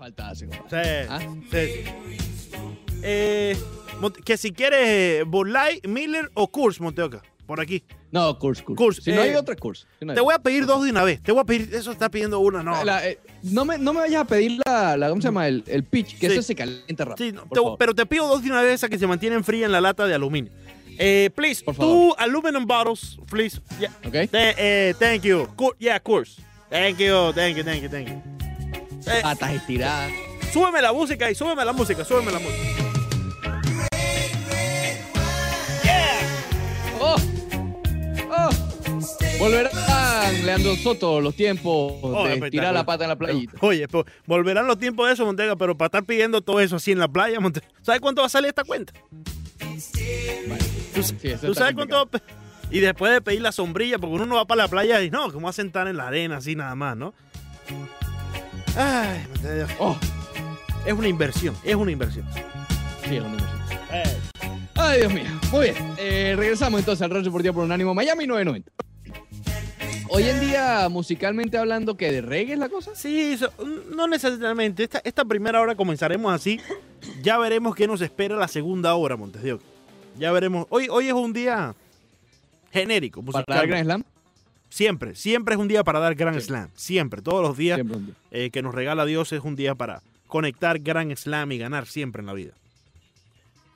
falta 0.00 0.30
hace, 0.30 0.46
Sí, 0.46 0.56
compadre. 0.58 1.06
¿Ah? 1.10 1.18
sí, 1.20 1.36
sí. 1.50 2.58
Eh, 3.02 3.56
que 4.24 4.36
si 4.36 4.50
quieres 4.52 4.80
eh, 4.82 5.24
Burlai, 5.26 5.80
Miller 5.86 6.30
o 6.34 6.48
Kurz, 6.48 6.80
Monteoca, 6.80 7.22
por 7.46 7.60
aquí. 7.60 7.82
No, 8.10 8.36
Kurs, 8.38 8.60
Kurs. 8.62 8.76
Kurs, 8.76 8.96
Si 9.04 9.12
no 9.12 9.20
hay 9.20 9.30
eh, 9.30 9.36
otra, 9.36 9.54
Kurs. 9.54 9.86
Si 9.98 10.04
no 10.04 10.14
Te 10.14 10.20
voy 10.20 10.34
a 10.34 10.38
pedir 10.40 10.66
dos 10.66 10.82
de 10.84 10.90
una 10.90 11.04
vez. 11.04 11.22
Te 11.22 11.30
voy 11.32 11.42
a 11.42 11.44
pedir, 11.44 11.72
eso 11.74 11.92
está 11.92 12.10
pidiendo 12.10 12.40
una, 12.40 12.62
no. 12.62 12.82
La- 12.82 13.06
eh, 13.06 13.18
no, 13.44 13.64
me, 13.64 13.78
no 13.78 13.92
me 13.92 14.00
vayas 14.00 14.22
a 14.22 14.24
pedir 14.24 14.58
la, 14.66 14.96
la 14.96 15.08
¿cómo 15.10 15.20
se 15.20 15.28
llama? 15.28 15.46
El, 15.46 15.62
el 15.68 15.84
pitch, 15.84 16.18
que 16.18 16.26
Sí. 16.28 16.32
ese 16.34 16.42
se 16.42 16.54
calienta 16.56 17.04
rápido. 17.04 17.26
Sí, 17.28 17.32
no, 17.32 17.42
por 17.42 17.50
te- 17.50 17.62
favor. 17.62 17.78
pero 17.78 17.94
te 17.94 18.06
pido 18.06 18.26
dos 18.26 18.42
de 18.42 18.50
una 18.50 18.62
vez 18.62 18.74
esas 18.74 18.90
que 18.90 18.98
se 18.98 19.06
mantienen 19.06 19.44
frías 19.44 19.66
en 19.66 19.72
la 19.72 19.80
lata 19.80 20.06
de 20.06 20.14
aluminio. 20.14 20.50
Eh, 20.98 21.30
please, 21.34 21.62
Por 21.64 21.76
two 21.76 21.82
favor. 21.82 22.14
aluminum 22.18 22.66
bottles, 22.66 23.16
please. 23.30 23.60
Yeah. 23.78 23.92
¿Ok? 24.04 24.12
Th- 24.12 24.54
eh, 24.58 24.94
thank 24.98 25.22
you. 25.22 25.46
Yeah, 25.78 26.00
course. 26.00 26.42
Thank 26.68 26.98
you, 26.98 27.32
thank 27.34 27.56
you, 27.56 27.64
thank 27.64 27.82
you, 27.82 27.88
thank 27.88 28.08
you. 28.08 28.49
Eh, 29.06 29.20
Patas 29.22 29.52
estiradas. 29.52 30.12
súbeme 30.52 30.82
la 30.82 30.92
música 30.92 31.30
y 31.30 31.34
súbeme 31.34 31.64
la 31.64 31.72
música, 31.72 32.04
súbeme 32.04 32.32
la 32.32 32.38
música. 32.38 32.68
¡Oh! 37.00 37.16
¡Oh! 38.30 38.50
Volverán, 39.38 40.44
Leandro 40.44 40.76
Soto, 40.76 41.20
los 41.20 41.34
tiempos 41.34 41.94
Oh, 42.02 42.24
de 42.26 42.50
tirar 42.50 42.74
la 42.74 42.84
pata 42.84 43.04
en 43.04 43.08
la 43.10 43.16
playita. 43.16 43.56
Oye, 43.60 43.88
pues, 43.88 44.04
volverán 44.26 44.66
los 44.66 44.78
tiempos 44.78 45.06
de 45.08 45.14
eso, 45.14 45.24
Montega, 45.24 45.56
pero 45.56 45.76
para 45.78 45.86
estar 45.86 46.04
pidiendo 46.04 46.42
todo 46.42 46.60
eso 46.60 46.76
así 46.76 46.92
en 46.92 46.98
la 46.98 47.08
playa, 47.08 47.40
Montega, 47.40 47.66
¿sabes 47.80 48.00
cuánto 48.02 48.20
va 48.20 48.26
a 48.26 48.30
salir 48.30 48.48
esta 48.48 48.64
cuenta? 48.64 48.92
¿Tú, 50.94 51.02
Sí, 51.02 51.14
tú 51.40 51.54
sabes 51.54 51.74
cuánto 51.74 51.94
va 51.96 52.02
a 52.02 52.06
pe- 52.06 52.20
Y 52.70 52.80
después 52.80 53.12
de 53.12 53.22
pedir 53.22 53.40
la 53.40 53.52
sombrilla, 53.52 53.98
porque 53.98 54.14
uno 54.16 54.26
no 54.26 54.34
va 54.36 54.44
para 54.44 54.64
la 54.64 54.68
playa 54.68 55.00
y 55.02 55.10
no, 55.10 55.32
como 55.32 55.44
va 55.44 55.50
a 55.50 55.54
sentar 55.54 55.88
en 55.88 55.96
la 55.96 56.08
arena 56.08 56.36
así 56.36 56.54
nada 56.54 56.74
más, 56.74 56.96
¿no? 56.96 57.14
Ay, 58.76 59.26
¡Oh! 59.78 59.96
es 60.86 60.92
una 60.92 61.08
inversión, 61.08 61.56
es 61.64 61.74
una 61.74 61.90
inversión. 61.90 62.26
Sí, 63.04 63.16
es 63.16 63.22
una 63.22 63.30
inversión. 63.30 63.60
Ay, 64.76 65.00
Dios 65.00 65.12
mío. 65.12 65.40
Muy 65.50 65.70
bien. 65.70 65.76
Eh, 65.98 66.34
regresamos 66.36 66.80
entonces 66.80 67.02
al 67.02 67.10
Real 67.10 67.24
Deportivo 67.24 67.54
por 67.54 67.64
Unánimo 67.64 67.94
Miami 67.94 68.26
990. 68.26 68.70
Hoy 70.08 70.24
en 70.24 70.40
día, 70.40 70.88
musicalmente 70.88 71.56
hablando, 71.58 71.96
que 71.96 72.10
de 72.10 72.20
reggae 72.20 72.54
es 72.54 72.58
la 72.58 72.68
cosa. 72.68 72.94
Sí, 72.94 73.32
eso, 73.34 73.52
no 73.94 74.08
necesariamente. 74.08 74.82
Esta, 74.82 75.00
esta 75.04 75.24
primera 75.24 75.60
hora 75.60 75.74
comenzaremos 75.76 76.32
así. 76.32 76.60
Ya 77.22 77.38
veremos 77.38 77.74
qué 77.76 77.86
nos 77.86 78.00
espera 78.00 78.36
la 78.36 78.48
segunda 78.48 78.94
hora, 78.94 79.16
Montes 79.16 79.42
de. 79.42 79.58
Ya 80.18 80.32
veremos. 80.32 80.66
Hoy, 80.70 80.88
hoy 80.90 81.06
es 81.08 81.12
un 81.12 81.32
día 81.32 81.74
genérico. 82.72 83.22
Para 83.22 83.44
dar 83.46 83.66
Grand 83.66 83.84
Slam. 83.84 84.04
Siempre, 84.70 85.14
siempre 85.16 85.54
es 85.56 85.60
un 85.60 85.68
día 85.68 85.84
para 85.84 85.98
dar 85.98 86.14
Grand 86.14 86.38
Sí. 86.38 86.46
Slam. 86.46 86.70
Siempre, 86.74 87.20
todos 87.20 87.42
los 87.42 87.56
días 87.56 87.80
eh, 88.30 88.50
que 88.50 88.62
nos 88.62 88.74
regala 88.74 89.04
Dios 89.04 89.32
es 89.32 89.40
un 89.42 89.56
día 89.56 89.74
para 89.74 90.00
conectar 90.28 90.78
Grand 90.78 91.14
Slam 91.14 91.52
y 91.52 91.58
ganar 91.58 91.86
siempre 91.86 92.20
en 92.20 92.26
la 92.26 92.32
vida. 92.32 92.52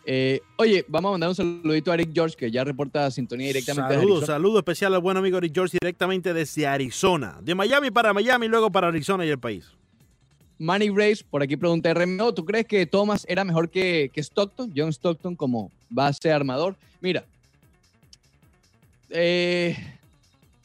Eh, 0.06 0.40
oye, 0.56 0.84
vamos 0.86 1.08
a 1.08 1.12
mandar 1.12 1.30
un 1.30 1.34
saludito 1.34 1.90
a 1.90 1.94
Eric 1.94 2.10
George, 2.14 2.36
que 2.36 2.50
ya 2.50 2.62
reporta 2.62 3.10
sintonía 3.10 3.48
directamente 3.48 3.94
Saludos, 3.94 4.26
saludo 4.26 4.58
especial 4.58 4.94
al 4.94 5.00
buen 5.00 5.16
amigo 5.16 5.40
Rick 5.40 5.54
George 5.54 5.78
directamente 5.80 6.32
desde 6.34 6.66
Arizona. 6.66 7.38
De 7.42 7.54
Miami 7.54 7.90
para 7.90 8.12
Miami, 8.12 8.46
luego 8.46 8.70
para 8.70 8.88
Arizona 8.88 9.24
y 9.26 9.30
el 9.30 9.38
país. 9.38 9.66
Manny 10.58 10.90
Grace, 10.90 11.24
por 11.28 11.42
aquí 11.42 11.56
pregunta 11.56 11.92
RMO, 11.92 12.32
¿tú 12.32 12.44
crees 12.44 12.66
que 12.66 12.86
Thomas 12.86 13.26
era 13.28 13.44
mejor 13.44 13.68
que, 13.70 14.10
que 14.12 14.20
Stockton? 14.22 14.72
John 14.76 14.90
Stockton 14.90 15.34
como 15.34 15.72
base 15.90 16.30
armador. 16.30 16.76
Mira, 17.00 17.24
eh, 19.10 19.76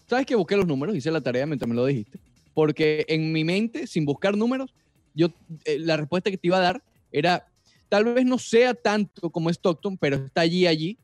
¿sabes 0.09 0.25
que 0.25 0.35
busqué 0.35 0.55
los 0.57 0.67
números? 0.67 0.95
Hice 0.95 1.11
la 1.11 1.21
tarea 1.21 1.45
mientras 1.45 1.67
me 1.69 1.75
lo 1.75 1.85
dijiste. 1.85 2.19
Porque 2.53 3.05
en 3.07 3.31
mi 3.31 3.43
mente, 3.43 3.88
sin 3.88 4.05
buscar 4.05 4.35
números, 4.35 4.73
yo 5.13 5.27
eh, 5.65 5.79
la 5.79 5.97
respuesta 5.97 6.29
que 6.31 6.38
te 6.38 6.47
iba 6.47 6.57
a 6.57 6.61
dar 6.61 6.83
era, 7.11 7.47
tal 7.88 8.05
vez 8.05 8.25
no 8.25 8.37
sea 8.37 8.73
tanto 8.73 9.30
como 9.30 9.49
Stockton, 9.49 9.97
pero 9.97 10.17
está 10.17 10.41
allí, 10.41 10.67
allí, 10.67 10.97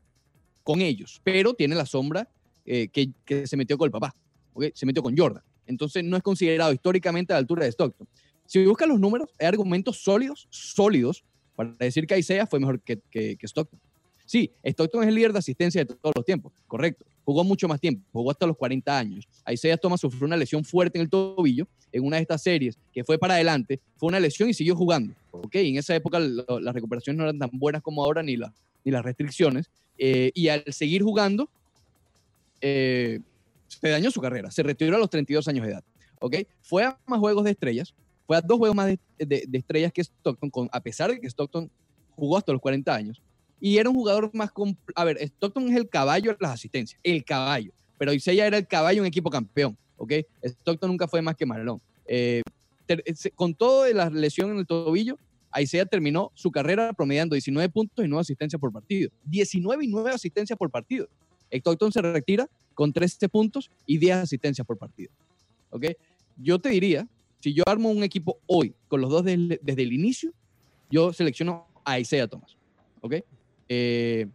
con 0.64 0.82
ellos. 0.82 1.22
Pero 1.24 1.54
tiene 1.54 1.76
la 1.76 1.86
sombra 1.86 2.28
eh, 2.66 2.88
que, 2.90 3.12
que 3.24 3.48
se 3.48 3.56
metió 3.58 3.78
con 3.78 3.86
el 3.88 3.92
papá, 3.92 4.14
¿ok? 4.54 4.66
Se 4.74 4.86
metió 4.86 5.02
con 5.04 5.16
Jordan. 5.18 5.44
Entonces 5.68 6.04
no 6.04 6.18
es 6.18 6.24
considerado 6.24 6.74
históricamente 6.74 7.34
a 7.34 7.36
la 7.36 7.40
altura 7.40 7.64
de 7.66 7.72
Stockton. 7.72 8.08
Si 8.46 8.64
buscas 8.66 8.88
los 8.88 9.00
números, 9.00 9.30
hay 9.40 9.48
argumentos 9.48 9.98
sólidos, 10.04 10.48
sólidos, 10.50 11.24
para 11.56 11.72
decir 11.80 12.06
que 12.06 12.18
Isaiah 12.20 12.46
fue 12.46 12.60
mejor 12.60 12.82
que, 12.82 13.00
que- 13.10 13.36
que 13.38 13.48
Stockton. 13.48 13.80
Sí, 14.26 14.52
Stockton 14.64 15.04
es 15.04 15.10
el 15.10 15.16
líder 15.16 15.34
de 15.34 15.40
asistencia 15.40 15.84
de 15.84 15.94
todos 15.96 16.14
los 16.16 16.26
tiempos, 16.26 16.52
correcto. 16.68 17.06
Jugó 17.26 17.44
mucho 17.44 17.68
más 17.68 17.80
tiempo, 17.82 18.04
jugó 18.14 18.30
hasta 18.32 18.46
los 18.46 18.56
40 18.56 18.98
años. 18.98 19.28
Isaiah 19.52 19.78
Thomas 19.78 20.00
sufrió 20.00 20.26
una 20.28 20.38
lesión 20.38 20.64
fuerte 20.64 21.00
en 21.00 21.04
el 21.04 21.10
tobillo 21.10 21.68
en 21.92 22.04
una 22.06 22.18
de 22.18 22.22
estas 22.22 22.42
series 22.44 22.78
que 22.94 23.04
fue 23.04 23.18
para 23.18 23.34
adelante, 23.34 23.80
fue 23.98 24.08
una 24.10 24.20
lesión 24.20 24.50
y 24.50 24.54
siguió 24.54 24.76
jugando. 24.76 25.14
¿ok? 25.32 25.56
En 25.56 25.78
esa 25.78 25.96
época 25.96 26.20
lo- 26.20 26.60
las 26.60 26.74
recuperaciones 26.74 27.18
no 27.18 27.24
eran 27.24 27.40
tan 27.40 27.50
buenas 27.54 27.82
como 27.82 28.04
ahora, 28.04 28.22
ni, 28.22 28.38
la- 28.38 28.54
ni 28.84 28.92
las 28.92 29.04
restricciones. 29.04 29.70
eh, 29.98 30.30
y 30.36 30.50
al 30.50 30.64
seguir 30.74 31.02
jugando, 31.04 31.50
eh, 32.62 33.20
se 33.68 33.90
dañó 33.90 34.12
su 34.12 34.22
carrera. 34.22 34.52
Se 34.52 34.64
retiró 34.64 34.96
a 34.96 35.00
los 35.00 35.10
32 35.10 35.48
años 35.48 35.66
de 35.66 35.72
edad. 35.74 35.84
¿ok? 36.20 36.36
Fue 36.62 36.84
a 36.84 36.98
más 37.06 37.20
juegos 37.20 37.44
de 37.46 37.52
estrellas, 37.52 37.94
fue 38.28 38.38
a 38.38 38.42
dos 38.42 38.58
juegos 38.58 38.76
más 38.76 38.88
de, 38.88 39.00
de- 39.18 39.46
de 39.48 39.58
estrellas 39.58 39.92
que 39.94 40.02
Stockton, 40.02 40.50
con, 40.50 40.70
a 40.72 40.80
pesar 40.80 41.12
de 41.12 41.20
que 41.20 41.28
Stockton 41.28 41.70
jugó 42.16 42.38
hasta 42.38 42.52
los 42.52 42.62
40 42.62 42.94
años. 42.96 43.22
Y 43.62 43.78
era 43.78 43.90
un 43.90 43.96
jugador 43.96 44.30
más... 44.34 44.52
A 44.96 45.04
ver, 45.04 45.18
Stockton 45.22 45.70
es 45.70 45.76
el 45.76 45.90
caballo 45.90 46.32
de 46.32 46.38
las 46.40 46.52
asistencias, 46.52 47.00
el 47.04 47.24
caballo. 47.24 47.72
Pero 47.98 48.14
Isaiah 48.14 48.48
era 48.48 48.58
el 48.58 48.68
caballo 48.68 49.02
en 49.02 49.08
equipo 49.08 49.30
campeón, 49.30 49.78
¿ok? 49.98 50.12
Stockton 50.44 50.90
nunca 50.92 51.08
fue 51.08 51.22
más 51.22 51.36
que 51.36 51.46
Marlon. 51.46 51.82
Eh, 52.06 52.42
se- 53.16 53.32
con 53.32 53.54
todo 53.56 53.84
de 53.84 53.94
la 53.94 54.10
lesión 54.10 54.52
en 54.52 54.58
el 54.58 54.68
tobillo, 54.68 55.18
Isaiah 55.58 55.86
terminó 55.86 56.32
su 56.36 56.52
carrera 56.52 56.92
promediando 56.94 57.34
19 57.36 57.70
puntos 57.70 58.04
y 58.04 58.08
9 58.10 58.22
asistencias 58.22 58.60
por 58.60 58.72
partido. 58.74 59.10
19 59.24 59.86
y 59.86 59.88
9 59.88 60.12
asistencias 60.12 60.58
por 60.60 60.70
partido. 60.70 61.08
Stockton 61.50 61.92
se 61.92 62.02
retira 62.02 62.50
con 62.74 62.92
13 62.92 63.30
puntos 63.30 63.72
y 63.86 63.98
10 63.98 64.18
asistencias 64.18 64.68
por 64.68 64.78
partido. 64.78 65.12
¿Ok? 65.70 65.86
Yo 66.38 66.60
te 66.60 66.70
diría, 66.70 67.08
si 67.40 67.54
yo 67.54 67.64
armo 67.66 67.90
un 67.90 68.04
equipo 68.04 68.38
hoy 68.48 68.76
con 68.90 69.00
los 69.00 69.10
dos 69.10 69.24
del- 69.24 69.60
desde 69.64 69.84
el 69.84 69.94
inicio, 69.94 70.34
yo 70.92 71.14
selecciono 71.14 71.66
a 71.86 71.98
Isaiah 72.00 72.28
Thomas. 72.28 72.58
¿Ok? 73.00 73.16
Eh, 73.70 74.28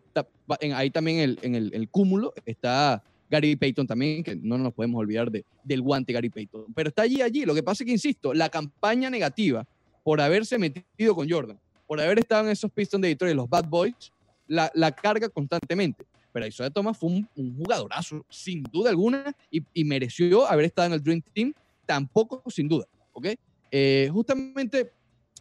en- 0.61 0.73
ahí 0.73 0.91
también 0.91 1.19
el- 1.21 1.39
en 1.43 1.55
el, 1.55 1.75
el 1.75 1.89
cúmulo 1.89 2.33
está 2.45 3.03
Gary 3.31 3.55
Payton 3.57 3.87
también, 3.87 4.25
que 4.25 4.35
no 4.35 4.59
nos 4.59 4.73
podemos 4.75 4.99
olvidar 5.01 5.31
de, 5.31 5.45
del 5.63 5.83
guante 5.83 6.13
Gary 6.13 6.31
Payton. 6.31 6.67
Pero 6.75 6.89
está 6.89 7.03
allí, 7.03 7.23
allí. 7.23 7.45
Lo 7.45 7.55
que 7.55 7.63
pasa 7.63 7.85
es 7.85 7.87
que, 7.87 7.93
insisto, 7.93 8.35
la 8.35 8.49
campaña 8.49 9.09
negativa 9.09 9.65
por 10.03 10.21
haberse 10.21 10.59
metido 10.59 11.15
con 11.15 11.29
Jordan, 11.31 11.59
por 11.87 12.01
haber 12.01 12.19
estado 12.19 12.45
en 12.47 12.51
esos 12.51 12.71
Pistons 12.73 13.03
de 13.03 13.09
Detroit, 13.09 13.37
los 13.37 13.49
Bad 13.49 13.67
Boys, 13.69 14.13
la, 14.49 14.71
la 14.75 14.91
carga 14.91 15.29
constantemente. 15.29 16.05
Pero 16.33 16.47
Isaiah 16.47 16.71
Thomas 16.71 16.97
fue 16.99 17.11
un, 17.11 17.29
un 17.37 17.57
jugadorazo, 17.57 18.25
sin 18.29 18.63
duda 18.65 18.91
alguna, 18.91 19.33
y, 19.51 19.63
y 19.75 19.85
mereció 19.85 20.47
haber 20.49 20.65
estado 20.67 20.87
en 20.87 20.93
el 20.95 21.03
Dream 21.03 21.23
Team, 21.33 21.53
tampoco 21.87 22.43
sin 22.51 22.69
duda. 22.69 22.87
¿Ok? 23.13 23.29
Eh, 23.71 24.09
justamente, 24.13 24.93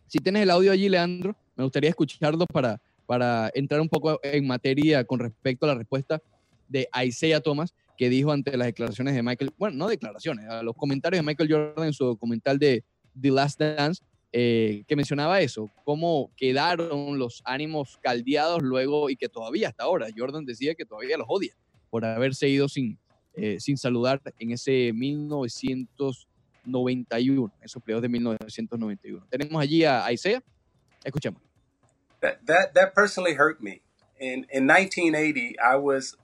si 0.07 0.19
tienes 0.19 0.43
el 0.43 0.49
audio 0.51 0.71
allí, 0.71 0.89
Leandro, 0.89 1.35
me 1.55 1.63
gustaría 1.63 1.89
escucharlo 1.89 2.45
para, 2.45 2.79
para 3.09 3.49
entrar 3.55 3.81
un 3.81 3.89
poco 3.89 4.19
en 4.21 4.45
materia 4.45 5.03
con 5.03 5.17
respecto 5.17 5.65
a 5.65 5.69
la 5.69 5.73
respuesta 5.73 6.21
de 6.67 6.87
Isaiah 7.03 7.41
Thomas, 7.41 7.73
que 7.97 8.07
dijo 8.07 8.31
ante 8.31 8.55
las 8.55 8.67
declaraciones 8.67 9.15
de 9.15 9.23
Michael, 9.23 9.49
bueno, 9.57 9.77
no 9.77 9.87
declaraciones, 9.87 10.45
a 10.45 10.61
los 10.61 10.75
comentarios 10.75 11.17
de 11.17 11.25
Michael 11.25 11.51
Jordan 11.51 11.87
en 11.87 11.93
su 11.93 12.05
documental 12.05 12.59
de 12.59 12.83
The 13.19 13.31
Last 13.31 13.59
Dance, 13.59 14.03
eh, 14.31 14.83
que 14.87 14.95
mencionaba 14.95 15.41
eso, 15.41 15.71
cómo 15.85 16.29
quedaron 16.37 17.17
los 17.17 17.41
ánimos 17.45 17.97
caldeados 17.99 18.61
luego 18.61 19.09
y 19.09 19.15
que 19.15 19.27
todavía 19.27 19.69
hasta 19.69 19.85
ahora, 19.85 20.05
Jordan 20.15 20.45
decía 20.45 20.75
que 20.75 20.85
todavía 20.85 21.17
los 21.17 21.25
odia 21.27 21.57
por 21.89 22.05
haberse 22.05 22.47
ido 22.47 22.69
sin, 22.69 22.99
eh, 23.33 23.59
sin 23.59 23.77
saludar 23.77 24.21
en 24.37 24.51
ese 24.51 24.93
1991, 24.93 27.51
esos 27.59 27.81
playoffs 27.81 28.03
de 28.03 28.09
1991. 28.09 29.25
Tenemos 29.31 29.59
allí 29.59 29.83
a 29.83 30.11
Isaiah, 30.11 30.43
escuchemos. 31.03 31.48
That 32.21 32.45
that 32.45 32.73
that 32.73 32.95
personally 32.95 33.33
hurt 33.33 33.61
me. 33.61 33.81
In 34.19 34.45
in 34.51 34.67
1980, 34.67 35.57
I 35.59 35.75
was 35.75 36.15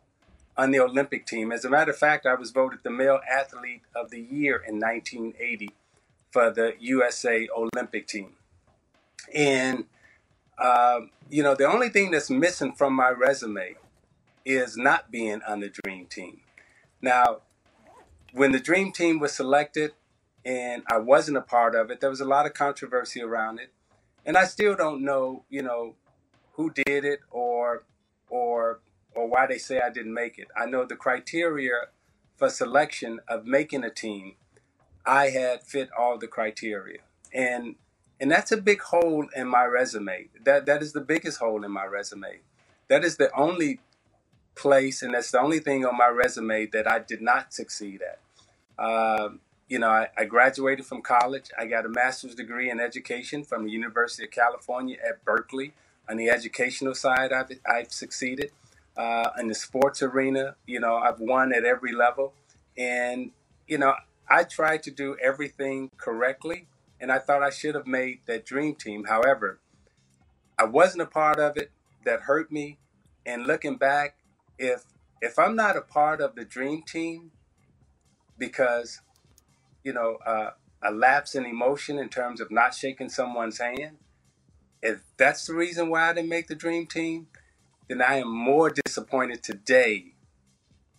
on 0.57 0.71
the 0.71 0.79
Olympic 0.79 1.25
team. 1.25 1.51
As 1.51 1.65
a 1.65 1.69
matter 1.69 1.91
of 1.91 1.97
fact, 1.97 2.25
I 2.25 2.35
was 2.35 2.51
voted 2.51 2.79
the 2.83 2.89
male 2.89 3.19
athlete 3.29 3.81
of 3.95 4.09
the 4.09 4.21
year 4.21 4.55
in 4.55 4.79
1980 4.79 5.69
for 6.31 6.49
the 6.49 6.73
USA 6.79 7.47
Olympic 7.55 8.07
team. 8.07 8.33
And 9.33 9.85
um, 10.57 11.11
you 11.29 11.43
know, 11.43 11.55
the 11.55 11.65
only 11.65 11.89
thing 11.89 12.11
that's 12.11 12.29
missing 12.29 12.73
from 12.73 12.93
my 12.93 13.09
resume 13.09 13.75
is 14.45 14.77
not 14.77 15.11
being 15.11 15.41
on 15.47 15.59
the 15.59 15.69
dream 15.69 16.05
team. 16.05 16.41
Now, 17.01 17.41
when 18.31 18.51
the 18.51 18.59
dream 18.59 18.91
team 18.91 19.19
was 19.19 19.33
selected 19.33 19.93
and 20.45 20.83
I 20.89 20.99
wasn't 20.99 21.37
a 21.37 21.41
part 21.41 21.75
of 21.75 21.89
it, 21.89 21.99
there 21.99 22.09
was 22.09 22.21
a 22.21 22.25
lot 22.25 22.45
of 22.45 22.53
controversy 22.53 23.21
around 23.21 23.59
it 23.59 23.71
and 24.25 24.37
I 24.37 24.45
still 24.45 24.75
don't 24.75 25.03
know, 25.03 25.45
you 25.49 25.63
know, 25.63 25.95
who 26.53 26.71
did 26.71 27.05
it 27.05 27.21
or 27.31 27.85
or 28.29 28.81
or 29.15 29.29
why 29.29 29.47
they 29.47 29.57
say 29.59 29.81
I 29.81 29.91
didn't 29.91 30.13
make 30.13 30.39
it. 30.39 30.49
I 30.57 30.65
know 30.67 30.85
the 30.85 30.95
criteria 30.97 31.73
for 32.37 32.49
selection 32.49 33.19
of 33.29 33.45
making 33.45 33.83
a 33.83 33.89
team, 33.91 34.35
I 35.05 35.29
had 35.29 35.63
fit 35.63 35.89
all 35.97 36.17
the 36.19 36.27
criteria. 36.27 36.99
And 37.33 37.75
And 38.19 38.31
that's 38.31 38.51
a 38.51 38.57
big 38.57 38.81
hole 38.81 39.27
in 39.35 39.47
my 39.47 39.65
resume. 39.65 40.29
That 40.45 40.65
that 40.67 40.83
is 40.83 40.93
the 40.93 41.01
biggest 41.01 41.39
hole 41.39 41.65
in 41.65 41.71
my 41.71 41.85
resume. 41.85 42.41
That 42.89 43.03
is 43.05 43.17
the 43.17 43.31
only 43.35 43.81
place, 44.55 45.03
and 45.03 45.13
that's 45.13 45.31
the 45.31 45.41
only 45.41 45.59
thing 45.59 45.85
on 45.85 45.97
my 45.97 46.07
resume 46.07 46.67
that 46.67 46.87
I 46.91 46.99
did 46.99 47.21
not 47.21 47.53
succeed 47.53 48.01
at. 48.03 48.19
Um, 48.83 49.41
you 49.67 49.79
know, 49.79 49.89
I, 49.89 50.07
I 50.17 50.25
graduated 50.25 50.85
from 50.85 51.01
college. 51.01 51.49
I 51.57 51.65
got 51.65 51.85
a 51.85 51.89
master's 51.89 52.35
degree 52.35 52.69
in 52.69 52.79
education 52.79 53.43
from 53.43 53.65
the 53.65 53.71
University 53.71 54.25
of 54.25 54.31
California 54.31 54.97
at 55.07 55.23
Berkeley. 55.25 55.73
On 56.07 56.17
the 56.17 56.29
educational 56.29 56.93
side, 56.93 57.33
I've, 57.33 57.51
I've 57.67 57.91
succeeded. 57.91 58.51
Uh, 58.95 59.29
in 59.39 59.47
the 59.47 59.55
sports 59.55 60.01
arena, 60.01 60.55
you 60.65 60.79
know, 60.79 60.95
I've 60.95 61.19
won 61.19 61.53
at 61.53 61.65
every 61.65 61.91
level. 61.93 62.33
And, 62.77 63.31
you 63.67 63.77
know, 63.77 63.95
I 64.29 64.43
tried 64.43 64.83
to 64.83 64.91
do 64.91 65.17
everything 65.21 65.91
correctly, 65.97 66.67
and 66.99 67.11
I 67.11 67.19
thought 67.19 67.43
I 67.43 67.49
should 67.49 67.75
have 67.75 67.87
made 67.87 68.19
that 68.27 68.45
dream 68.45 68.75
team. 68.75 69.05
However, 69.05 69.59
I 70.57 70.65
wasn't 70.65 71.01
a 71.01 71.07
part 71.07 71.39
of 71.39 71.57
it. 71.57 71.71
That 72.05 72.21
hurt 72.21 72.51
me. 72.51 72.77
And 73.25 73.47
looking 73.47 73.77
back, 73.77 74.15
if 74.59 74.83
if 75.21 75.39
I'm 75.39 75.55
not 75.55 75.75
a 75.75 75.81
part 75.81 76.21
of 76.21 76.35
the 76.35 76.45
dream 76.45 76.83
team 76.83 77.31
because 78.37 79.01
you 79.85 79.93
know 79.93 80.17
uh, 80.25 80.51
a 80.81 80.91
lapse 80.91 81.35
in 81.35 81.45
emotion 81.45 81.97
in 81.99 82.09
terms 82.09 82.41
of 82.41 82.51
not 82.51 82.73
shaking 82.73 83.07
someone's 83.09 83.59
hand, 83.59 83.97
if 84.81 84.97
that's 85.17 85.45
the 85.47 85.53
reason 85.53 85.89
why 85.89 86.09
I 86.09 86.13
didn't 86.13 86.29
make 86.29 86.47
the 86.47 86.55
dream 86.55 86.85
team, 86.87 87.27
then 87.87 88.01
I 88.01 88.17
am 88.19 88.27
more 88.29 88.71
disappointed 88.85 89.41
today 89.43 90.13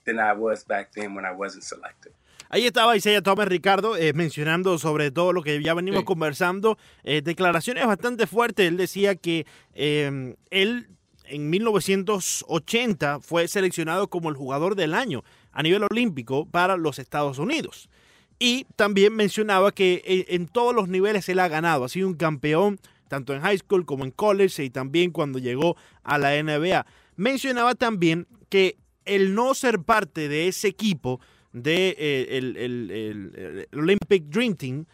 than 0.06 0.18
I 0.18 0.32
was 0.32 0.64
back 0.64 0.92
then 0.94 1.14
when 1.14 1.24
I 1.26 1.32
wasn't 1.32 1.64
selected. 1.64 2.12
Ahí 2.48 2.64
estaba 2.64 2.96
Isaiah 2.96 3.22
Thomas 3.22 3.48
Ricardo 3.48 3.96
eh, 3.96 4.12
mencionando 4.12 4.78
sobre 4.78 5.10
todo 5.10 5.32
lo 5.32 5.42
que 5.42 5.60
ya 5.60 5.74
venimos 5.74 6.00
Sí. 6.02 6.04
conversando, 6.06 6.78
eh, 7.02 7.20
declaraciones 7.20 7.84
bastante 7.84 8.28
fuertes. 8.28 8.68
Él 8.68 8.76
decía 8.76 9.16
que 9.16 9.46
eh, 9.74 10.36
él 10.50 10.88
en 11.24 11.50
1980 11.50 13.18
fue 13.18 13.48
seleccionado 13.48 14.08
como 14.08 14.28
el 14.28 14.36
jugador 14.36 14.76
del 14.76 14.94
año 14.94 15.24
a 15.50 15.64
nivel 15.64 15.82
olímpico 15.90 16.46
para 16.46 16.76
los 16.76 17.00
Estados 17.00 17.38
Unidos. 17.40 17.88
Y 18.38 18.66
también 18.76 19.14
mencionaba 19.14 19.72
que 19.72 20.02
eh, 20.04 20.26
en 20.30 20.46
todos 20.46 20.74
los 20.74 20.88
niveles 20.88 21.28
él 21.28 21.38
ha 21.38 21.48
ganado, 21.48 21.84
ha 21.84 21.88
sido 21.88 22.06
un 22.08 22.14
campeón 22.14 22.78
tanto 23.08 23.32
en 23.34 23.40
high 23.40 23.56
school 23.58 23.86
como 23.86 24.04
en 24.04 24.10
college 24.10 24.64
y 24.64 24.70
también 24.70 25.10
cuando 25.10 25.38
llegó 25.38 25.76
a 26.02 26.18
la 26.18 26.32
NBA. 26.42 26.84
Mencionaba 27.16 27.74
también 27.74 28.26
que 28.48 28.76
el 29.04 29.34
no 29.34 29.54
ser 29.54 29.78
parte 29.80 30.28
de 30.28 30.48
ese 30.48 30.68
equipo 30.68 31.20
de 31.52 31.94
eh, 31.98 32.26
el, 32.36 32.56
el- 32.56 32.90
el- 32.90 33.66
el 33.72 33.78
Olympic 33.78 34.24
Dream 34.24 34.54
Team, 34.56 34.84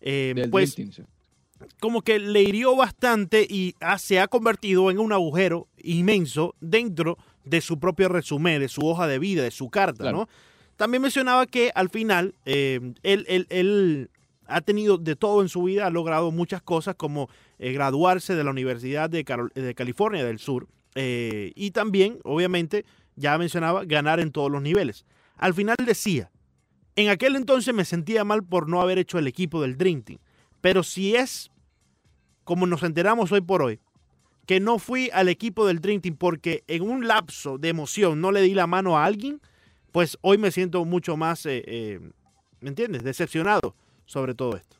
eh, 0.00 0.46
pues 0.50 0.76
Dream 0.76 0.90
Team, 0.90 1.06
sí. 1.08 1.66
como 1.80 2.02
que 2.02 2.18
le 2.18 2.42
hirió 2.42 2.76
bastante 2.76 3.46
y 3.48 3.74
ah, 3.80 3.98
se 3.98 4.20
ha 4.20 4.28
convertido 4.28 4.90
en 4.90 4.98
un 5.00 5.12
agujero 5.12 5.66
inmenso 5.82 6.54
dentro 6.60 7.16
de 7.44 7.60
su 7.60 7.80
propio 7.80 8.08
resumen, 8.08 8.60
de 8.60 8.68
su 8.68 8.86
hoja 8.86 9.08
de 9.08 9.18
vida, 9.18 9.42
de 9.42 9.50
su 9.50 9.68
carta, 9.70 10.04
Claro. 10.04 10.18
¿no? 10.18 10.28
También 10.76 11.02
mencionaba 11.02 11.46
que 11.46 11.70
al 11.74 11.88
final 11.90 12.34
eh, 12.44 12.80
él, 13.02 13.24
él- 13.28 13.46
él 13.50 14.10
ha 14.46 14.60
tenido 14.60 14.98
de 14.98 15.16
todo 15.16 15.42
en 15.42 15.48
su 15.48 15.62
vida, 15.62 15.86
ha 15.86 15.90
logrado 15.90 16.30
muchas 16.30 16.60
cosas 16.62 16.94
como 16.96 17.28
eh, 17.58 17.72
graduarse 17.72 18.34
de 18.34 18.44
la 18.44 18.50
Universidad 18.50 19.08
de, 19.08 19.24
Carol- 19.24 19.52
de 19.54 19.74
California 19.74 20.24
del 20.24 20.38
Sur 20.38 20.66
eh, 20.94 21.52
y 21.54 21.70
también, 21.70 22.18
obviamente, 22.24 22.84
ya 23.16 23.38
mencionaba, 23.38 23.84
ganar 23.84 24.20
en 24.20 24.32
todos 24.32 24.50
los 24.50 24.60
niveles. 24.62 25.04
Al 25.36 25.54
final 25.54 25.76
decía, 25.86 26.30
en 26.96 27.08
aquel 27.08 27.36
entonces 27.36 27.72
me 27.74 27.84
sentía 27.84 28.24
mal 28.24 28.42
por 28.42 28.68
no 28.68 28.80
haber 28.82 28.98
hecho 28.98 29.18
el 29.18 29.26
equipo 29.26 29.62
del 29.62 29.78
Dream 29.78 30.02
Team, 30.02 30.18
pero 30.60 30.82
si 30.82 31.14
es 31.16 31.50
como 32.44 32.66
nos 32.66 32.82
enteramos 32.82 33.30
hoy 33.32 33.40
por 33.40 33.62
hoy, 33.62 33.78
que 34.46 34.58
no 34.60 34.78
fui 34.80 35.08
al 35.12 35.28
equipo 35.28 35.66
del 35.66 35.80
Dream 35.80 36.00
Team 36.00 36.16
porque 36.16 36.64
en 36.66 36.82
un 36.82 37.06
lapso 37.06 37.56
de 37.58 37.68
emoción 37.68 38.20
no 38.20 38.32
le 38.32 38.40
di 38.42 38.52
la 38.54 38.66
mano 38.66 38.98
a 38.98 39.04
alguien, 39.04 39.40
pues 39.92 40.18
hoy 40.22 40.38
me 40.38 40.50
siento 40.50 40.84
mucho 40.84 41.16
más, 41.16 41.46
eh, 41.46 41.62
eh, 41.66 42.00
¿me 42.60 42.70
entiendes? 42.70 43.04
Decepcionado 43.04 43.74
sobre 44.06 44.34
todo 44.34 44.56
esto. 44.56 44.76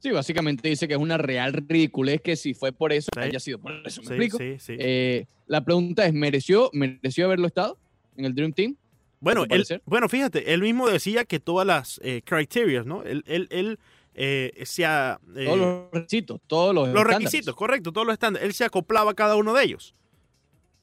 Sí, 0.00 0.10
básicamente 0.10 0.68
dice 0.68 0.88
que 0.88 0.94
es 0.94 1.00
una 1.00 1.16
real 1.16 1.52
ridiculez 1.52 2.20
que 2.20 2.34
si 2.34 2.54
fue 2.54 2.72
por 2.72 2.92
eso, 2.92 3.08
Sí. 3.14 3.20
haya 3.20 3.38
sido 3.38 3.60
por 3.60 3.72
eso. 3.86 4.00
¿Me 4.02 4.08
Sí, 4.08 4.12
explico? 4.14 4.38
sí, 4.38 4.56
sí. 4.58 4.76
Eh, 4.78 5.26
la 5.46 5.64
pregunta 5.64 6.04
es, 6.06 6.12
¿mereció, 6.12 6.70
¿mereció 6.72 7.26
haberlo 7.26 7.46
estado 7.46 7.78
en 8.16 8.24
el 8.24 8.34
Dream 8.34 8.52
Team? 8.52 8.76
bueno, 9.20 9.42
¿a 9.42 9.46
tu 9.46 9.54
él, 9.54 9.82
bueno, 9.84 10.08
fíjate, 10.08 10.52
él 10.52 10.62
mismo 10.62 10.88
decía 10.88 11.24
que 11.24 11.38
todas 11.38 11.64
las 11.64 12.00
eh, 12.02 12.22
criterias, 12.24 12.84
¿no? 12.84 13.04
Él, 13.04 13.22
él, 13.28 13.46
él, 13.52 13.78
eh, 14.14 14.52
se 14.64 14.84
ha, 14.84 15.20
Todos 15.32 15.56
los 15.58 15.90
requisitos, 15.92 16.40
todos 16.48 16.74
los, 16.74 16.88
los 16.88 17.04
requisitos, 17.04 17.54
correcto, 17.54 17.92
todos 17.92 18.04
los 18.06 18.14
estándares. 18.14 18.44
Él 18.48 18.54
se 18.54 18.64
acoplaba 18.64 19.12
a 19.12 19.14
cada 19.14 19.36
uno 19.36 19.52
de 19.54 19.62
ellos. 19.62 19.94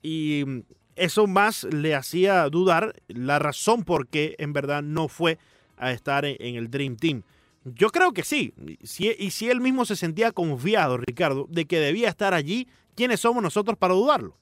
Y 0.02 0.44
mm, 0.48 0.62
eso 1.00 1.28
más 1.28 1.64
le 1.66 1.96
hacía 1.96 2.48
dudar 2.50 2.94
la 3.08 3.40
razón 3.40 3.84
por 3.84 4.08
qué 4.08 4.36
en 4.40 4.54
verdad 4.54 4.82
no 4.84 5.08
fue 5.08 5.38
a 5.78 5.92
estar 5.92 6.26
en, 6.26 6.56
el 6.56 6.70
Dream 6.70 6.96
Team. 6.98 7.24
Yo 7.64 7.90
creo 7.90 8.12
que 8.14 8.24
sí. 8.24 8.54
Y 8.88 9.32
si 9.32 9.50
él 9.50 9.62
mismo 9.62 9.86
se 9.86 9.96
sentía 9.96 10.32
confiado, 10.32 10.98
Ricardo, 10.98 11.46
de 11.50 11.66
que 11.66 11.80
debía 11.80 12.10
estar 12.10 12.34
allí, 12.34 12.68
¿quiénes 12.96 13.20
somos 13.20 13.42
nosotros 13.44 13.78
para 13.78 13.94
dudarlo? 13.94 14.36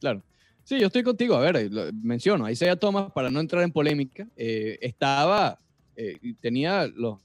Claro. 0.00 0.22
Sí, 0.64 0.80
yo 0.80 0.88
estoy 0.88 1.02
contigo. 1.02 1.36
A 1.36 1.40
ver, 1.40 1.70
lo- 1.72 1.92
menciono, 1.92 2.48
Isaiah 2.50 2.76
Thomas, 2.76 3.12
para 3.12 3.30
no 3.30 3.40
entrar 3.40 3.62
en 3.62 3.70
polémica, 3.72 4.26
eh, 4.36 4.78
estaba, 4.80 5.58
eh, 5.96 6.16
y 6.22 6.34
tenía 6.34 6.86
los, 6.88 7.20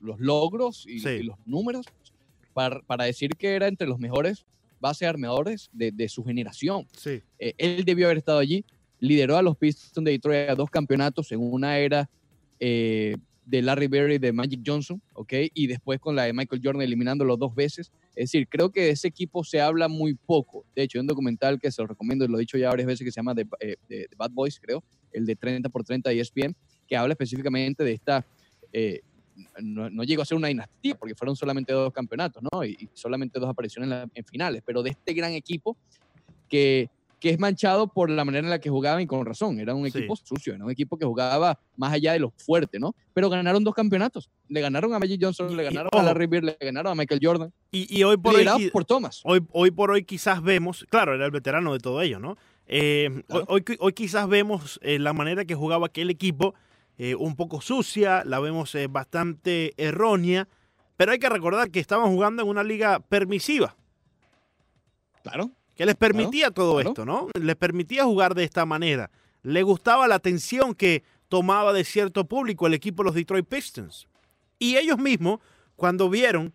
los 0.00 0.20
logros 0.20 0.86
y, 0.86 1.00
Sí. 1.00 1.08
y 1.08 1.22
los 1.22 1.36
números 1.46 1.86
para, 2.52 2.80
para 2.80 3.04
decir 3.04 3.30
que 3.36 3.54
era 3.54 3.66
entre 3.68 3.86
los 3.86 3.98
mejores 3.98 4.44
base 4.80 5.06
armadores 5.06 5.68
de, 5.72 5.90
de 5.92 6.08
su 6.08 6.24
generación. 6.24 6.86
Sí. 6.96 7.22
Eh, 7.38 7.54
él 7.58 7.84
debió 7.84 8.06
haber 8.06 8.18
estado 8.18 8.38
allí, 8.38 8.64
lideró 9.00 9.36
a 9.36 9.42
los 9.42 9.56
Pistons 9.56 10.04
de 10.04 10.12
Detroit 10.12 10.50
a 10.50 10.54
dos 10.54 10.70
campeonatos 10.70 11.30
en 11.32 11.40
una 11.40 11.78
era 11.78 12.08
eh, 12.60 13.16
de 13.44 13.62
Larry 13.62 13.86
Bird 13.86 14.10
y 14.12 14.18
de 14.18 14.32
Magic 14.32 14.60
Johnson, 14.66 15.00
¿ok? 15.12 15.32
Y 15.54 15.66
después 15.68 16.00
con 16.00 16.16
la 16.16 16.24
de 16.24 16.32
Michael 16.32 16.60
Jordan 16.64 16.82
eliminándolo 16.82 17.36
dos 17.36 17.54
veces. 17.54 17.92
Es 18.16 18.32
decir, 18.32 18.48
creo 18.48 18.70
que 18.70 18.80
de 18.82 18.90
ese 18.90 19.06
equipo 19.08 19.44
se 19.44 19.60
habla 19.60 19.86
muy 19.88 20.14
poco. 20.14 20.64
De 20.74 20.82
hecho, 20.82 20.98
hay 20.98 21.02
un 21.02 21.06
documental 21.06 21.60
que 21.60 21.70
se 21.70 21.80
lo 21.82 21.86
recomiendo, 21.88 22.24
y 22.24 22.28
lo 22.28 22.38
he 22.38 22.40
dicho 22.40 22.58
ya 22.58 22.70
varias 22.70 22.86
veces, 22.88 23.04
que 23.04 23.12
se 23.12 23.16
llama 23.20 23.34
The, 23.36 23.46
eh, 23.60 23.76
The- 23.86 24.08
Bad 24.16 24.30
Boys, 24.32 24.58
creo, 24.58 24.82
el 25.12 25.26
de 25.26 25.36
30 25.36 25.68
por 25.68 25.84
30 25.84 26.10
de 26.10 26.20
ESPN, 26.20 26.56
que 26.88 26.96
habla 26.96 27.12
específicamente 27.12 27.84
de 27.84 27.92
esta... 27.92 28.26
eh, 28.72 29.02
no, 29.62 29.90
no 29.90 30.02
llegó 30.04 30.22
a 30.22 30.24
ser 30.24 30.36
una 30.36 30.48
dinastía 30.48 30.94
porque 30.94 31.14
fueron 31.14 31.36
solamente 31.36 31.72
dos 31.72 31.92
campeonatos, 31.92 32.42
¿no? 32.50 32.64
Y, 32.64 32.70
y 32.80 32.88
solamente 32.94 33.38
dos 33.38 33.48
apariciones 33.48 33.86
en, 33.86 33.90
la- 33.90 34.08
en 34.14 34.24
finales, 34.24 34.62
pero 34.64 34.82
de 34.82 34.90
este 34.90 35.12
gran 35.14 35.32
equipo 35.32 35.76
que, 36.48 36.88
que 37.18 37.30
es 37.30 37.38
manchado 37.38 37.88
por 37.88 38.10
la 38.10 38.24
manera 38.24 38.46
en 38.46 38.50
la 38.50 38.58
que 38.60 38.68
jugaban 38.70 39.00
y 39.00 39.06
con 39.06 39.24
razón. 39.24 39.58
Era 39.58 39.74
un 39.74 39.90
Sí. 39.90 39.98
equipo 39.98 40.16
sucio, 40.16 40.54
era 40.54 40.64
un 40.64 40.70
equipo 40.70 40.96
que 40.98 41.04
jugaba 41.06 41.58
más 41.76 41.92
allá 41.92 42.12
de 42.12 42.18
lo 42.20 42.30
fuerte, 42.36 42.78
¿no? 42.78 42.94
Pero 43.14 43.28
ganaron 43.30 43.64
dos 43.64 43.74
campeonatos. 43.74 44.30
Le 44.48 44.60
ganaron 44.60 44.92
a 44.94 44.98
Magic 44.98 45.18
Johnson, 45.22 45.50
Y- 45.50 45.56
le 45.56 45.64
ganaron 45.64 45.90
a 45.92 46.02
Larry 46.02 46.26
Bird, 46.26 46.44
le 46.44 46.56
ganaron 46.60 46.92
a 46.92 46.94
Michael 46.94 47.20
Jordan. 47.22 47.52
Y, 47.72 47.98
y 47.98 48.02
hoy 48.04 48.16
por 48.16 48.34
hoy, 48.36 48.70
por 48.70 48.84
Thomas. 48.84 49.20
hoy, 49.24 49.40
hoy 49.52 49.70
por 49.70 49.90
hoy 49.90 50.04
quizás 50.04 50.42
vemos, 50.42 50.86
claro, 50.90 51.14
era 51.14 51.24
el 51.24 51.30
veterano 51.30 51.72
de 51.72 51.78
todo 51.78 52.00
ello, 52.02 52.18
¿no? 52.18 52.36
Eh, 52.68 53.22
Claro. 53.28 53.44
hoy, 53.48 53.62
hoy- 53.68 53.76
hoy 53.80 53.92
quizás 53.92 54.28
vemos 54.28 54.78
eh, 54.82 54.98
la 54.98 55.12
manera 55.12 55.44
que 55.44 55.54
jugaba 55.54 55.86
aquel 55.86 56.10
equipo 56.10 56.54
eh, 56.98 57.14
un 57.14 57.36
poco 57.36 57.60
sucia, 57.60 58.22
la 58.24 58.40
vemos 58.40 58.74
eh, 58.74 58.86
bastante 58.86 59.74
errónea, 59.76 60.48
pero 60.96 61.12
hay 61.12 61.18
que 61.18 61.28
recordar 61.28 61.70
que 61.70 61.80
estaban 61.80 62.06
jugando 62.08 62.42
en 62.42 62.48
una 62.48 62.62
liga 62.64 63.00
permisiva, 63.00 63.76
Claro. 65.22 65.50
que 65.74 65.84
les 65.86 65.94
permitía 65.96 66.50
todo 66.50 66.74
claro. 66.74 66.88
esto, 66.90 67.04
¿no? 67.04 67.28
Les 67.40 67.56
permitía 67.56 68.04
jugar 68.04 68.34
de 68.34 68.44
esta 68.44 68.64
manera. 68.64 69.10
Le 69.42 69.62
gustaba 69.62 70.08
la 70.08 70.14
atención 70.14 70.74
que 70.74 71.02
tomaba 71.28 71.72
de 71.72 71.84
cierto 71.84 72.24
público 72.26 72.66
el 72.66 72.74
equipo 72.74 73.02
de 73.02 73.08
los 73.08 73.14
Detroit 73.14 73.46
Pistons. 73.46 74.06
Y 74.58 74.76
ellos 74.76 74.98
mismos, 74.98 75.40
cuando 75.74 76.08
vieron 76.08 76.54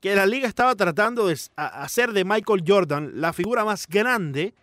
que 0.00 0.14
la 0.14 0.26
liga 0.26 0.46
estaba 0.48 0.74
tratando 0.74 1.26
de 1.28 1.38
hacer 1.56 2.12
de 2.12 2.24
Michael 2.24 2.62
Jordan 2.66 3.12
la 3.20 3.32
figura 3.32 3.64
más 3.64 3.86
grande, 3.86 4.54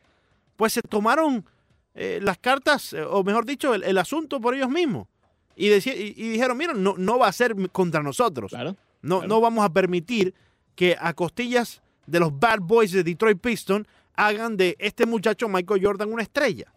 pues 0.56 0.74
se 0.74 0.82
tomaron 0.82 1.46
eh, 1.94 2.20
las 2.22 2.38
cartas, 2.38 2.94
o 2.94 3.24
mejor 3.24 3.46
dicho, 3.46 3.74
el, 3.74 3.84
el 3.84 3.98
asunto 3.98 4.40
por 4.40 4.54
ellos 4.54 4.70
mismos. 4.70 5.08
Y, 5.56 5.68
y- 5.72 6.14
y 6.18 6.30
dijeron, 6.30 6.58
mira, 6.58 6.74
no, 6.74 6.96
no 6.98 7.20
va 7.20 7.28
a 7.28 7.32
ser 7.32 7.56
contra 7.72 8.02
nosotros. 8.04 8.52
Claro. 8.52 8.76
No, 9.02 9.20
Claro. 9.20 9.28
no 9.30 9.42
vamos 9.42 9.64
a 9.66 9.70
permitir 9.72 10.34
que 10.76 10.96
a 11.00 11.14
costillas 11.14 11.82
de 12.06 12.20
los 12.20 12.38
Bad 12.38 12.60
Boys 12.62 12.92
de 12.92 13.04
Detroit 13.04 13.40
Pistons 13.40 13.88
hagan 14.16 14.58
de 14.58 14.76
este 14.80 15.06
muchacho 15.06 15.48
Michael 15.48 15.82
Jordan 15.86 16.12
una 16.12 16.24
estrella. 16.24 16.72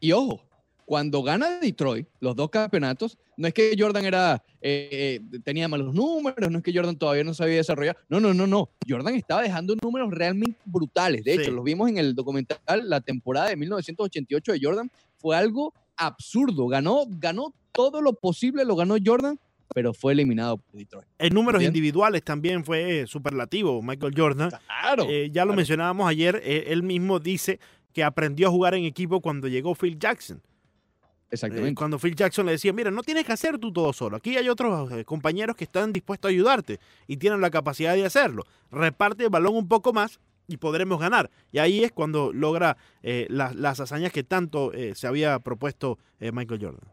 Y 0.00 0.12
ojo, 0.12 0.40
cuando 0.84 1.22
gana 1.22 1.58
Detroit 1.60 2.06
los 2.20 2.34
dos 2.34 2.48
campeonatos, 2.50 3.18
no 3.36 3.46
es 3.46 3.54
que 3.54 3.74
Jordan 3.78 4.04
era 4.04 4.42
eh, 4.60 5.20
eh, 5.32 5.40
tenía 5.44 5.68
malos 5.68 5.94
números, 5.94 6.50
no 6.50 6.58
es 6.58 6.64
que 6.64 6.72
Jordan 6.74 6.96
todavía 6.96 7.24
no 7.24 7.34
sabía 7.34 7.56
desarrollar. 7.56 7.96
No, 8.08 8.20
no, 8.20 8.32
no, 8.34 8.46
no. 8.46 8.70
Jordan 8.88 9.14
estaba 9.14 9.42
dejando 9.42 9.74
números 9.82 10.10
realmente 10.10 10.58
brutales. 10.64 11.22
De 11.24 11.34
Sí. 11.36 11.42
hecho, 11.42 11.50
los 11.52 11.62
vimos 11.64 11.88
en 11.90 11.98
el 11.98 12.14
documental, 12.14 12.58
la 12.88 13.00
temporada 13.00 13.48
de 13.50 13.56
1988 13.56 14.52
de 14.52 14.60
Jordan 14.62 14.90
fue 15.18 15.36
algo 15.36 15.74
absurdo. 15.98 16.68
Ganó, 16.68 17.04
ganó 17.08 17.52
todo 17.72 18.00
lo 18.00 18.14
posible, 18.14 18.64
lo 18.64 18.76
ganó 18.76 18.96
Jordan 19.04 19.38
pero 19.74 19.92
fue 19.92 20.12
eliminado 20.12 20.56
por 20.56 20.74
Detroit. 20.74 21.06
En 21.18 21.34
números 21.34 21.62
individuales 21.62 22.22
también 22.22 22.64
fue 22.64 23.04
superlativo 23.06 23.82
Michael 23.82 24.14
Jordan. 24.16 24.50
Claro. 24.66 25.06
Eh, 25.08 25.30
ya 25.30 25.44
lo 25.44 25.48
claro. 25.48 25.56
mencionábamos 25.56 26.08
ayer, 26.08 26.40
eh, 26.44 26.64
él 26.68 26.82
mismo 26.82 27.18
dice 27.18 27.60
que 27.92 28.02
aprendió 28.02 28.48
a 28.48 28.50
jugar 28.50 28.74
en 28.74 28.84
equipo 28.84 29.20
cuando 29.20 29.48
llegó 29.48 29.74
Phil 29.74 29.98
Jackson. 29.98 30.38
Eh, 30.38 31.34
Exactamente. 31.34 31.74
cuando 31.74 31.98
Phil 31.98 32.14
Jackson 32.14 32.46
le 32.46 32.52
decía, 32.52 32.72
mira, 32.72 32.90
no 32.90 33.02
tienes 33.02 33.24
que 33.24 33.32
hacer 33.32 33.58
tú 33.58 33.72
todo 33.72 33.92
solo. 33.92 34.16
Aquí 34.16 34.36
hay 34.36 34.48
otros 34.48 34.90
eh, 34.92 35.04
compañeros 35.04 35.56
que 35.56 35.64
están 35.64 35.92
dispuestos 35.92 36.30
a 36.30 36.32
ayudarte 36.32 36.80
y 37.06 37.18
tienen 37.18 37.40
la 37.40 37.50
capacidad 37.50 37.94
de 37.94 38.06
hacerlo. 38.06 38.46
Reparte 38.70 39.24
el 39.24 39.30
balón 39.30 39.54
un 39.54 39.68
poco 39.68 39.92
más 39.92 40.18
y 40.48 40.56
podremos 40.56 40.98
ganar. 40.98 41.30
Y 41.52 41.58
ahí 41.58 41.84
es 41.84 41.92
cuando 41.92 42.32
logra 42.32 42.76
eh, 43.02 43.26
las- 43.30 43.54
las 43.54 43.78
hazañas 43.78 44.10
que 44.12 44.24
tanto 44.24 44.72
eh, 44.72 44.94
se 44.96 45.06
había 45.06 45.38
propuesto 45.38 45.98
eh, 46.18 46.32
Michael 46.32 46.60
Jordan. 46.60 46.88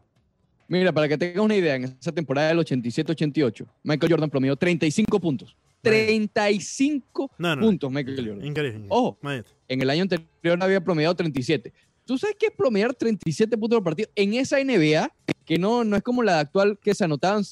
Mira, 0.68 0.92
para 0.92 1.08
que 1.08 1.16
tengas 1.16 1.44
una 1.44 1.54
idea, 1.56 1.76
en 1.76 1.84
esa 1.84 2.12
temporada 2.12 2.48
del 2.48 2.58
87-88, 2.58 3.66
Michael 3.84 4.12
Jordan 4.12 4.30
promedió 4.30 4.56
35 4.56 5.20
puntos. 5.20 5.56
35 5.82 7.30
No, 7.38 7.56
no. 7.56 7.62
puntos, 7.62 7.90
Michael 7.90 8.16
Jordan. 8.28 8.44
Increíble. 8.46 8.86
Ojo. 8.88 9.18
En 9.68 9.80
el 9.82 9.90
año 9.90 10.02
anterior 10.02 10.58
había 10.60 10.82
promediado 10.82 11.14
37. 11.14 11.72
¿Tú 12.04 12.18
sabes 12.18 12.36
qué 12.38 12.46
es 12.46 12.52
promediar 12.52 12.94
37 12.94 13.56
puntos 13.58 13.78
por 13.78 13.84
partido? 13.84 14.08
En 14.14 14.34
esa 14.34 14.58
NBA, 14.62 15.10
que 15.44 15.58
no, 15.58 15.82
no 15.84 15.96
es 15.96 16.02
como 16.02 16.22
la 16.22 16.38
actual 16.40 16.78
que 16.80 16.94
se 16.94 17.04
anotaban, 17.04 17.42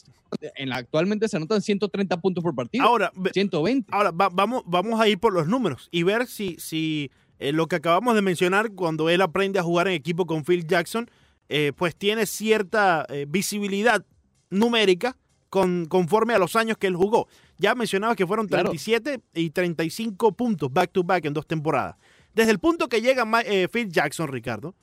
en 0.57 0.69
la 0.69 0.77
actualmente 0.77 1.29
se 1.29 1.37
anotan 1.37 1.61
130 1.63 2.21
puntos 2.21 2.43
por 2.43 2.55
partido. 2.55 2.85
Ahora, 2.85 3.11
ve- 3.17 3.31
120. 3.33 3.89
Ahora, 3.93 4.11
va- 4.11 4.29
vamos, 4.33 4.63
vamos 4.67 5.01
a 5.01 5.09
ir 5.09 5.19
por 5.19 5.33
los 5.33 5.47
números 5.47 5.89
y 5.91 6.03
ver 6.03 6.27
si, 6.27 6.57
si 6.59 7.11
eh, 7.39 7.53
lo 7.53 7.67
que 7.67 7.77
acabamos 7.77 8.15
de 8.15 8.23
mencionar, 8.23 8.73
cuando 8.73 9.09
él 9.11 9.21
aprende 9.23 9.59
a 9.59 9.63
jugar 9.63 9.89
en 9.89 9.95
equipo 9.95 10.27
con 10.27 10.45
Phil 10.45 10.67
Jackson, 10.67 11.11
eh, 11.49 11.73
pues 11.77 11.95
tiene 11.97 12.27
cierta 12.27 13.05
eh, 13.09 13.27
visibilidad 13.29 14.05
numérica 14.51 15.17
con, 15.51 15.87
conforme 15.87 16.35
a 16.35 16.39
los 16.39 16.57
años 16.57 16.77
que 16.79 16.87
él 16.87 16.97
jugó. 16.97 17.29
Ya 17.59 17.75
mencionaba 17.75 18.17
que 18.17 18.27
fueron 18.27 18.47
Claro. 18.49 18.71
37 18.71 19.21
y 19.35 19.51
35 19.51 20.33
puntos 20.33 20.73
back 20.73 20.91
to 20.93 21.05
back 21.05 21.25
en 21.25 21.33
dos 21.35 21.47
temporadas. 21.47 21.97
Desde 22.35 22.51
el 22.51 22.59
punto 22.59 22.89
que 22.89 23.01
llega 23.01 23.25
Phil 23.73 23.89
Jackson, 23.91 24.29
Ricardo, 24.29 24.75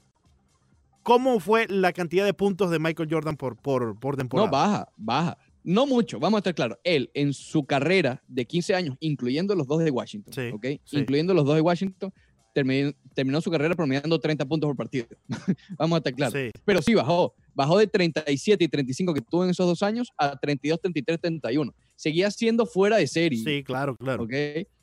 ¿cómo 1.03 1.39
fue 1.39 1.67
la 1.67 1.93
cantidad 1.93 2.25
de 2.25 2.33
puntos 2.33 2.69
de 2.71 2.79
Michael 2.79 3.09
Jordan 3.11 3.35
por, 3.37 3.57
por, 3.57 3.99
por 3.99 4.15
temporada? 4.17 4.47
No, 4.47 4.51
baja, 4.51 4.89
baja. 4.97 5.37
No 5.63 5.85
mucho, 5.85 6.19
vamos 6.19 6.37
a 6.37 6.39
estar 6.39 6.55
claros. 6.55 6.77
Él, 6.83 7.11
en 7.13 7.33
su 7.33 7.65
carrera 7.65 8.23
de 8.27 8.45
15 8.45 8.73
años, 8.73 8.97
incluyendo 8.99 9.55
los 9.55 9.67
dos 9.67 9.79
de 9.83 9.91
Washington, 9.91 10.33
Sí, 10.33 10.49
¿ok? 10.53 10.81
sí. 10.83 10.97
Incluyendo 10.97 11.33
los 11.35 11.45
dos 11.45 11.53
de 11.55 11.61
Washington, 11.61 12.11
terminó, 12.53 12.91
terminó 13.13 13.41
su 13.41 13.49
carrera 13.51 13.75
promediando 13.75 14.19
30 14.19 14.45
puntos 14.45 14.67
por 14.69 14.75
partido. 14.77 15.05
vamos 15.77 15.95
a 15.95 15.99
estar 15.99 16.13
claros. 16.13 16.33
Sí. 16.33 16.51
Pero 16.65 16.81
sí 16.81 16.93
bajó. 16.93 17.33
Bajó 17.53 17.77
de 17.77 17.87
37 17.87 18.63
y 18.63 18.67
35 18.67 19.13
que 19.13 19.21
tuvo 19.21 19.43
en 19.43 19.49
esos 19.49 19.65
dos 19.67 19.83
años 19.83 20.09
a 20.17 20.37
32, 20.37 20.79
33, 20.81 21.19
31. 21.19 21.73
Seguía 21.95 22.31
siendo 22.31 22.65
fuera 22.65 22.97
de 22.97 23.05
serie, 23.07 23.43
sí, 23.43 23.63
claro, 23.63 23.95
claro, 23.97 24.23
¿ok? 24.23 24.33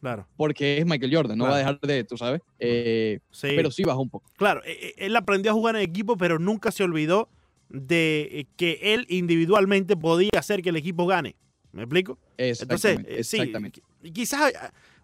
claro. 0.01 0.29
Porque 0.37 0.79
es 0.79 0.87
Michael 0.87 1.15
Jordan, 1.15 1.39
no 1.39 1.45
Claro. 1.45 1.53
va 1.53 1.57
a 1.57 1.59
dejar 1.59 1.81
de, 1.81 2.05
tú 2.05 2.17
sabes. 2.17 2.41
Eh, 2.59 3.19
Sí. 3.31 3.49
Pero 3.57 3.71
sí 3.71 3.83
bajó 3.85 4.03
un 4.03 4.11
poco. 4.11 4.31
Claro, 4.37 4.63
e- 4.65 4.95
e- 4.99 5.07
él 5.07 5.17
aprendió 5.17 5.51
a 5.51 5.55
jugar 5.55 5.75
en 5.77 5.83
equipo, 5.83 6.17
pero 6.17 6.39
nunca 6.39 6.71
se 6.71 6.85
olvidó 6.85 7.29
de 7.71 8.29
eh, 8.33 8.47
que 8.57 8.79
él 8.83 9.05
individualmente 9.09 9.97
podía 9.97 10.31
hacer 10.39 10.63
que 10.63 10.69
el 10.69 10.77
equipo 10.77 11.07
gane. 11.07 11.35
¿Me 11.73 11.83
explico? 11.83 12.19
Entonces, 12.37 12.63
Exactamente. 12.95 13.21
eh, 13.21 13.25
sí, 13.25 13.37
exactamente. 13.39 13.83
qui- 14.03 14.13
quizás 14.13 14.53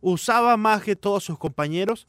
usaba 0.01 0.57
más 0.57 0.83
que 0.83 0.95
todos 0.97 1.25
sus 1.25 1.39
compañeros, 1.39 2.07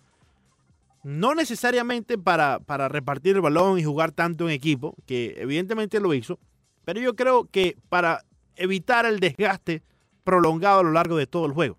no 1.06 1.36
necesariamente 1.36 2.18
para, 2.18 2.60
para 2.60 2.90
repartir 2.90 3.36
el 3.36 3.42
balón 3.42 3.78
y 3.78 3.84
jugar 3.84 4.12
tanto 4.12 4.46
en 4.46 4.56
equipo, 4.56 4.96
que 5.06 5.36
evidentemente 5.38 6.00
lo 6.00 6.16
hizo, 6.16 6.40
pero 6.84 7.00
yo 7.00 7.16
creo 7.16 7.46
que 7.46 7.78
para 7.90 8.26
evitar 8.56 9.06
el 9.06 9.20
desgaste 9.20 9.84
prolongado 10.24 10.80
a 10.80 10.84
lo 10.84 10.92
largo 10.92 11.16
de 11.16 11.28
todo 11.28 11.46
el 11.46 11.52
juego. 11.52 11.78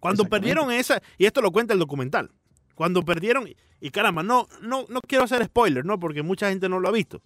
Cuando 0.00 0.24
perdieron 0.24 0.72
esa, 0.72 1.00
y 1.18 1.26
esto 1.26 1.40
lo 1.40 1.52
cuenta 1.52 1.72
el 1.72 1.78
documental, 1.78 2.32
cuando 2.74 3.04
perdieron, 3.04 3.48
y 3.80 3.90
caramba, 3.90 4.24
no, 4.24 4.48
no, 4.60 4.86
no 4.88 5.00
quiero 5.02 5.22
hacer 5.22 5.44
spoiler, 5.44 5.84
¿no? 5.84 6.00
Porque 6.00 6.24
mucha 6.24 6.48
gente 6.48 6.68
no 6.68 6.80
lo 6.80 6.88
ha 6.88 6.92
visto, 6.92 7.22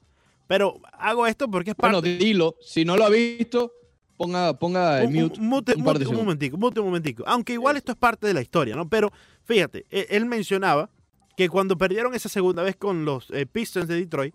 pero 0.46 0.82
hago 0.92 1.26
esto 1.26 1.50
porque 1.50 1.70
es 1.70 1.76
parte... 1.76 1.98
Bueno, 1.98 2.18
dilo. 2.18 2.56
Si 2.60 2.84
no 2.84 2.98
lo 2.98 3.04
ha 3.04 3.08
visto, 3.08 3.72
ponga, 4.16 4.54
ponga 4.59 5.02
el 5.02 5.09
un- 5.09 5.14
mute. 5.40 5.75
un 5.75 5.85
par 5.85 5.99
de 5.99 6.04
mute 6.04 6.16
un 6.16 6.16
momentico, 6.25 6.56
mute 6.56 6.80
un 6.80 6.87
momentico. 6.87 7.25
Aunque 7.26 7.52
igual 7.54 7.76
esto 7.76 7.92
es 7.92 7.99
parte 7.99 8.26
de 8.26 8.35
la 8.35 8.40
historia, 8.42 8.76
¿no? 8.76 8.88
Pero 8.88 9.12
fíjate, 9.44 9.85
e- 9.90 10.06
él 10.11 10.26
mencionaba 10.26 10.90
que 11.37 11.49
cuando 11.49 11.76
perdieron 11.76 12.14
esa 12.14 12.28
segunda 12.28 12.62
vez 12.62 12.76
con 12.76 13.04
los 13.04 13.28
eh, 13.30 13.47
Pistons 13.47 13.88
de 13.88 13.97
Detroit, 13.97 14.35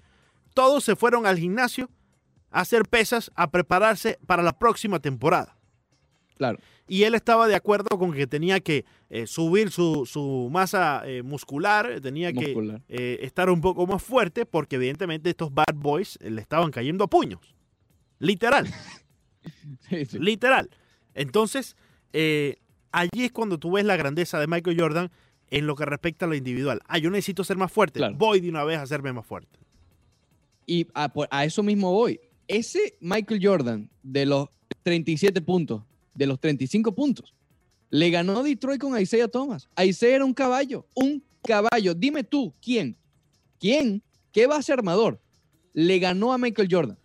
todos 0.54 0.84
se 0.84 0.96
fueron 0.96 1.26
al 1.26 1.38
gimnasio 1.38 1.90
a 2.52 2.62
hacer 2.62 2.84
pesas, 2.84 3.32
a 3.36 3.50
prepararse 3.52 4.20
para 4.26 4.44
la 4.44 4.58
próxima 4.58 5.00
temporada. 5.00 5.56
Claro. 6.36 6.58
Y 6.88 7.04
él 7.04 7.14
estaba 7.16 7.48
de 7.48 7.56
acuerdo 7.56 7.98
con 8.00 8.14
que 8.14 8.26
tenía 8.26 8.60
que 8.62 8.84
eh, 9.10 9.28
subir 9.28 9.70
su, 9.72 10.06
su 10.06 10.50
masa 10.52 11.04
eh, 11.06 11.22
muscular, 11.22 12.00
tenía 12.02 12.34
que 12.34 12.48
Muscular. 12.48 12.82
estar 12.88 13.50
un 13.50 13.62
poco 13.62 13.86
más 13.86 14.02
fuerte, 14.02 14.46
porque 14.46 14.78
evidentemente 14.78 15.30
estos 15.30 15.54
bad 15.54 15.76
boys 15.76 16.18
le 16.22 16.42
estaban 16.42 16.72
cayendo 16.72 17.04
a 17.04 17.08
puños. 17.08 17.56
Literal. 18.20 18.68
Sí, 19.90 20.06
sí. 20.06 20.20
Literal. 20.20 20.70
Entonces, 21.14 21.76
eh, 22.14 22.58
allí 22.92 23.26
es 23.26 23.32
cuando 23.32 23.58
tú 23.58 23.72
ves 23.72 23.86
la 23.86 23.98
grandeza 23.98 24.40
de 24.40 24.48
Michael 24.48 24.80
Jordan 24.80 25.12
en 25.50 25.68
lo 25.68 25.76
que 25.76 25.86
respecta 25.86 26.26
a 26.26 26.28
lo 26.28 26.36
individual. 26.36 26.82
Ah, 26.88 26.98
yo 26.98 27.10
necesito 27.10 27.44
ser 27.44 27.58
más 27.58 27.72
fuerte. 27.72 28.00
Claro. 28.00 28.16
Voy 28.16 28.40
de 28.40 28.50
una 28.50 28.64
vez 28.64 28.78
a 28.78 28.84
hacerme 28.84 29.14
más 29.14 29.26
fuerte. 29.26 29.60
Y 30.66 30.88
a, 30.94 31.12
a 31.32 31.46
eso 31.46 31.64
mismo 31.64 31.92
voy. 31.92 32.20
Ese 32.48 32.98
Michael 33.00 33.40
Jordan 33.44 33.90
de 34.04 34.26
los 34.26 34.50
37 34.84 35.42
puntos, 35.42 35.84
de 36.14 36.28
los 36.28 36.40
35 36.40 36.94
puntos, 36.94 37.34
le 37.90 38.10
ganó 38.12 38.44
Detroit 38.44 38.80
con 38.80 39.00
Isaiah 39.00 39.28
Thomas. 39.28 39.68
Isaiah 39.84 40.18
era 40.18 40.26
un 40.26 40.34
caballo, 40.34 40.86
un 40.94 41.24
caballo. 41.44 41.94
Dime 41.96 42.24
tú, 42.24 42.54
¿quién? 42.62 42.96
¿Quién? 43.60 44.04
¿Qué 44.32 44.48
base 44.48 44.72
armador? 44.72 45.20
Le 45.74 46.00
ganó 46.00 46.34
a 46.34 46.38
Michael 46.38 46.68
Jordan. 46.70 46.98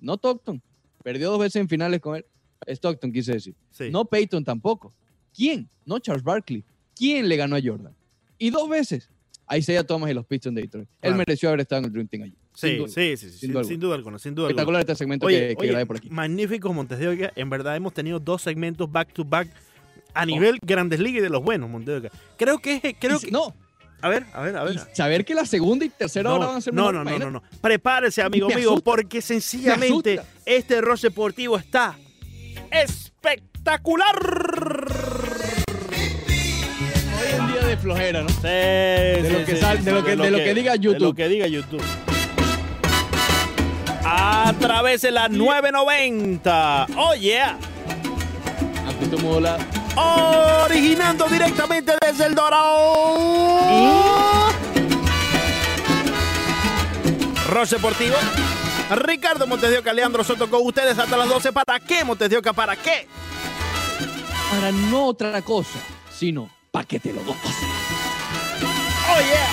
No 0.00 0.14
Stockton. 0.14 0.62
Perdió 1.02 1.30
dos 1.30 1.40
veces 1.40 1.56
en 1.56 1.68
finales 1.68 2.00
con 2.00 2.16
él. 2.16 2.26
Stockton 2.66 3.12
quise 3.12 3.32
decir. 3.32 3.54
Sí. 3.70 3.90
No 3.90 4.04
Peyton 4.04 4.44
tampoco. 4.44 4.92
¿Quién? 5.34 5.68
No 5.86 5.98
Charles 5.98 6.22
Barkley. 6.22 6.64
¿Quién 6.94 7.28
le 7.28 7.36
ganó 7.36 7.56
a 7.56 7.60
Jordan? 7.62 7.94
Y 8.38 8.50
dos 8.50 8.68
veces. 8.68 9.08
Isaiah 9.50 9.84
Thomas 9.84 10.10
y 10.10 10.14
los 10.14 10.24
Pistons 10.26 10.54
de 10.54 10.62
Detroit. 10.62 10.88
Él 11.02 11.14
mereció 11.14 11.48
haber 11.48 11.60
estado 11.60 11.80
en 11.80 11.84
el 11.86 11.92
Dream 11.92 12.06
Team 12.08 12.22
allí. 12.24 12.36
sí, 12.54 12.78
sí, 12.86 13.16
sí, 13.16 13.30
sí, 13.30 13.38
sin, 13.38 13.52
duda 13.52 13.64
sin 13.64 13.80
duda 13.80 13.94
alguna, 13.96 14.18
sin 14.18 14.34
duda 14.34 14.46
alguna. 14.46 14.60
Espectacular 14.60 14.80
este 14.82 14.94
segmento 14.94 15.26
Oye, 15.26 15.48
que, 15.48 15.56
que 15.56 15.60
oye, 15.62 15.68
grabé 15.70 15.86
por 15.86 15.96
aquí. 15.96 16.08
magnífico 16.10 16.72
Montes 16.72 16.98
de 16.98 17.08
Oca. 17.08 17.32
En 17.34 17.50
verdad 17.50 17.74
hemos 17.74 17.92
tenido 17.92 18.20
dos 18.20 18.42
segmentos 18.42 18.90
back 18.92 19.12
to 19.12 19.24
back 19.24 19.48
a 20.14 20.24
nivel 20.26 20.58
Grandes 20.62 21.00
Ligas 21.00 21.20
y 21.20 21.22
de 21.22 21.30
los 21.30 21.42
buenos, 21.42 21.68
Montes 21.68 22.00
de 22.02 22.08
Oca. 22.08 22.18
Creo 22.36 22.58
que, 22.58 22.94
creo 23.00 23.16
Oh. 23.16 23.20
Que, 23.20 23.30
no, 23.32 23.54
a 24.02 24.08
ver, 24.08 24.26
a 24.32 24.40
ver, 24.42 24.56
a 24.56 24.64
ver. 24.64 24.74
y 24.76 24.96
saber 24.96 25.24
que 25.24 25.34
la 25.34 25.44
segunda 25.46 25.84
y 25.84 25.88
tercera 25.90 26.32
hora 26.32 26.46
van 26.46 26.56
a 26.56 26.60
ser 26.60 26.72
no, 26.74 26.90
no, 26.92 27.04
no, 27.04 27.18
no, 27.18 27.30
no. 27.30 27.42
Prepárese, 27.60 28.22
amigo 28.22 28.48
mío, 28.48 28.80
porque 28.82 29.20
sencillamente 29.22 30.20
este 30.44 30.80
roce 30.80 31.08
deportivo 31.08 31.56
está 31.58 31.96
espectacular. 32.70 34.16
Hoy 37.20 37.28
en 37.38 37.46
día 37.52 37.62
de 37.66 37.76
flojera, 37.76 38.22
¿no? 38.22 38.28
de 38.42 39.28
lo 39.38 39.44
que 39.44 39.56
sal- 39.56 39.84
de 39.84 39.92
lo 39.92 40.04
que- 40.04 40.16
de 40.16 40.30
lo 40.30 40.38
que 40.38 40.54
diga 40.54 40.72
De 40.72 40.78
lo 40.78 40.82
YouTube. 40.92 41.16
que 41.16 41.28
diga 41.28 41.46
YouTube. 41.46 41.82
A 44.04 44.52
través 44.58 45.02
de 45.02 45.10
la 45.10 45.28
990. 45.28 46.86
Oh, 46.96 47.14
yeah. 47.14 47.58
Amplitud 48.88 49.20
modulada. 49.20 49.58
Originando 50.64 51.26
directamente 51.28 51.92
desde 52.00 52.26
el 52.26 52.34
Dorado. 52.34 53.90
Roche 57.50 57.76
Deportivo. 57.76 58.16
Ricardo 58.90 59.46
Montes 59.46 59.70
de 59.70 59.78
Oca, 59.78 59.92
Leandro 59.92 60.24
Soto 60.24 60.50
con 60.50 60.66
ustedes 60.66 60.98
hasta 60.98 61.16
las 61.16 61.28
12. 61.28 61.52
¿Para 61.52 61.78
qué, 61.78 62.04
Montes 62.04 62.28
de 62.28 62.38
Oca? 62.38 62.52
¿Para 62.52 62.76
qué? 62.76 63.06
Para 64.50 64.72
no 64.72 65.06
otra 65.06 65.42
cosa, 65.42 65.78
sino 66.12 66.50
para 66.70 66.84
que 66.84 66.98
te 66.98 67.12
lo 67.12 67.22
goces. 67.22 67.56
Oh, 69.08 69.20
yeah. 69.20 69.48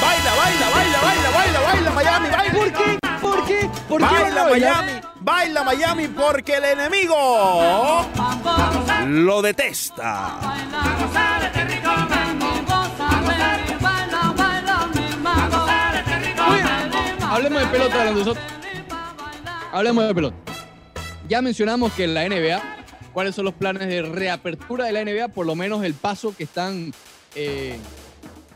Baila, 0.00 0.34
baila, 0.34 0.70
baila, 0.70 1.00
baila, 1.00 1.30
baila, 1.30 1.60
baila, 1.60 1.90
Miami, 1.90 2.28
baila. 2.30 2.52
¿Por 2.52 2.72
qué? 2.72 2.98
¿Por 3.20 3.44
qué? 3.46 3.70
¿Por 3.88 4.00
qué? 4.00 4.06
Baila? 4.06 4.44
Miami, 4.46 4.92
baila 5.26 5.64
Miami 5.64 6.06
porque 6.06 6.54
el 6.58 6.64
enemigo 6.64 8.06
lo 9.06 9.42
detesta. 9.42 10.38
Hablemos 17.30 17.60
de 17.60 17.66
pelota 17.68 18.04
de 18.04 18.12
nosotros. 18.12 18.44
Hablemos 19.72 20.06
de 20.08 20.14
pelota. 20.14 20.36
Ya 21.28 21.42
mencionamos 21.42 21.92
que 21.92 22.04
en 22.04 22.14
la 22.14 22.24
NBA, 22.28 22.62
cuáles 23.12 23.34
son 23.34 23.44
los 23.44 23.54
planes 23.54 23.86
de 23.88 24.02
reapertura 24.02 24.86
de 24.86 24.92
la 24.92 25.04
NBA, 25.04 25.28
por 25.28 25.44
lo 25.46 25.54
menos 25.54 25.84
el 25.84 25.94
paso 25.94 26.34
que 26.36 26.44
están 26.44 26.92
eh, 27.34 27.76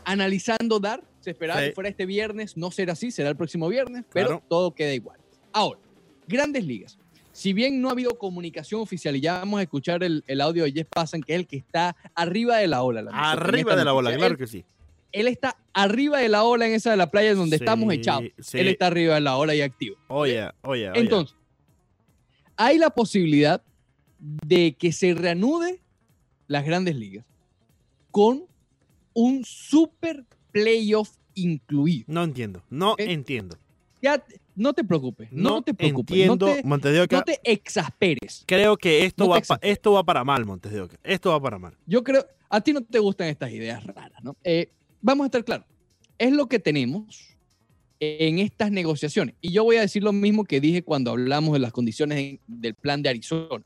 analizando 0.05 0.79
dar. 0.79 1.01
Se 1.19 1.31
esperaba 1.31 1.59
Sí. 1.61 1.67
que 1.67 1.73
fuera 1.73 1.89
este 1.89 2.05
viernes, 2.07 2.57
no 2.57 2.71
será 2.71 2.93
así, 2.93 3.11
será 3.11 3.29
el 3.29 3.35
próximo 3.35 3.67
viernes, 3.67 4.03
pero 4.11 4.27
Claro. 4.27 4.43
todo 4.47 4.73
queda 4.73 4.93
igual. 4.93 5.19
Ahora, 5.53 5.79
Grandes 6.27 6.65
ligas. 6.65 6.97
Si 7.33 7.53
bien 7.53 7.81
no 7.81 7.89
ha 7.89 7.91
habido 7.93 8.17
comunicación 8.17 8.81
oficial 8.81 9.15
y 9.15 9.21
ya 9.21 9.39
vamos 9.39 9.59
a 9.59 9.63
escuchar 9.63 10.03
el, 10.03 10.23
el 10.27 10.41
audio 10.41 10.65
de 10.65 10.71
Jeff 10.73 10.87
Passan, 10.93 11.21
que 11.21 11.33
es 11.33 11.39
el 11.39 11.47
que 11.47 11.57
está 11.57 11.95
arriba 12.13 12.57
de 12.57 12.67
la 12.67 12.83
ola. 12.83 13.01
la 13.01 13.11
Arriba 13.31 13.71
esta 13.71 13.79
de 13.79 13.85
la 13.85 13.91
noticia. 13.93 14.17
claro 14.17 14.31
Él- 14.33 14.37
que 14.37 14.47
sí. 14.47 14.65
él 15.13 15.27
está 15.27 15.57
arriba 15.73 16.19
de 16.19 16.27
la 16.29 16.43
ola 16.43 16.67
en 16.67 16.73
esa 16.73 16.91
de 16.91 16.97
la 16.97 17.09
playa 17.09 17.33
donde 17.33 17.57
Sí, 17.57 17.63
estamos 17.63 17.93
echados. 17.93 18.25
sí. 18.39 18.59
Él 18.59 18.67
está 18.67 18.87
arriba 18.87 19.15
de 19.15 19.21
la 19.21 19.37
ola 19.37 19.55
y 19.55 19.61
activo. 19.61 19.95
Oye, 20.09 20.49
oye. 20.63 20.91
Entonces, 20.93 21.35
hay 22.57 22.77
la 22.77 22.89
posibilidad 22.89 23.61
de 24.19 24.73
que 24.73 24.91
se 24.91 25.13
reanude 25.13 25.79
las 26.47 26.65
grandes 26.65 26.95
ligas 26.95 27.25
con 28.11 28.43
un 29.13 29.43
super 29.45 30.25
playoff 30.51 31.11
incluido. 31.33 32.03
no 32.07 32.23
entiendo, 32.25 32.61
no 32.69 32.91
¿Ok? 32.93 32.99
entiendo. 32.99 33.57
Ya, 34.01 34.23
no 34.55 34.73
te 34.73 34.83
preocupes, 34.83 35.31
no, 35.31 35.49
No, 35.49 35.61
te 35.61 35.73
preocupes, 35.73 36.15
entiendo, 36.17 36.47
no 36.47 36.53
te, 36.55 36.63
Montes 36.63 36.93
de 36.93 37.01
Oca. 37.01 37.17
no 37.17 37.23
te 37.23 37.39
exasperes. 37.43 38.43
Creo 38.47 38.75
que 38.77 39.05
esto, 39.05 39.23
no 39.23 39.29
va 39.29 39.35
pa- 39.35 39.39
exasperes. 39.39 39.77
esto 39.77 39.91
va 39.93 40.03
para 40.03 40.23
mal, 40.23 40.45
Montes 40.45 40.71
de 40.71 40.81
Oca. 40.81 40.97
Esto 41.03 41.29
va 41.31 41.39
para 41.41 41.59
mal. 41.59 41.77
Yo 41.85 42.03
creo, 42.03 42.25
a 42.49 42.61
ti 42.61 42.73
no 42.73 42.81
te 42.81 42.99
gustan 42.99 43.27
estas 43.27 43.51
ideas 43.51 43.83
raras, 43.85 44.23
¿no? 44.23 44.35
Eh, 44.43 44.69
vamos 45.01 45.25
a 45.25 45.27
estar 45.27 45.43
claros, 45.45 45.65
es 46.17 46.31
lo 46.33 46.47
que 46.47 46.59
tenemos 46.59 47.27
en 47.99 48.39
estas 48.39 48.71
negociaciones. 48.71 49.35
Y 49.41 49.51
yo 49.51 49.63
voy 49.63 49.75
a 49.77 49.81
decir 49.81 50.03
lo 50.03 50.11
mismo 50.11 50.43
que 50.45 50.59
dije 50.59 50.81
cuando 50.81 51.11
hablamos 51.11 51.53
de 51.53 51.59
las 51.59 51.71
condiciones 51.71 52.17
en- 52.17 52.39
del 52.47 52.73
plan 52.73 53.01
de 53.03 53.09
Arizona. 53.09 53.63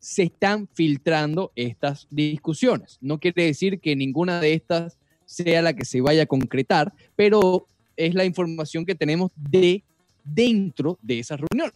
Se 0.00 0.24
están 0.24 0.68
filtrando 0.74 1.52
estas 1.56 2.06
discusiones. 2.10 2.98
No 3.00 3.18
quiere 3.18 3.44
decir 3.44 3.78
que 3.80 3.94
ninguna 3.96 4.40
de 4.40 4.54
estas 4.54 4.98
sea 5.24 5.62
la 5.62 5.74
que 5.74 5.84
se 5.84 6.00
vaya 6.00 6.22
a 6.22 6.26
concretar, 6.26 6.92
pero 7.14 7.66
es 7.98 8.14
la 8.14 8.24
información 8.24 8.86
que 8.86 8.94
tenemos 8.94 9.30
de 9.36 9.82
dentro 10.24 10.98
de 11.02 11.18
esas 11.18 11.40
reuniones. 11.40 11.74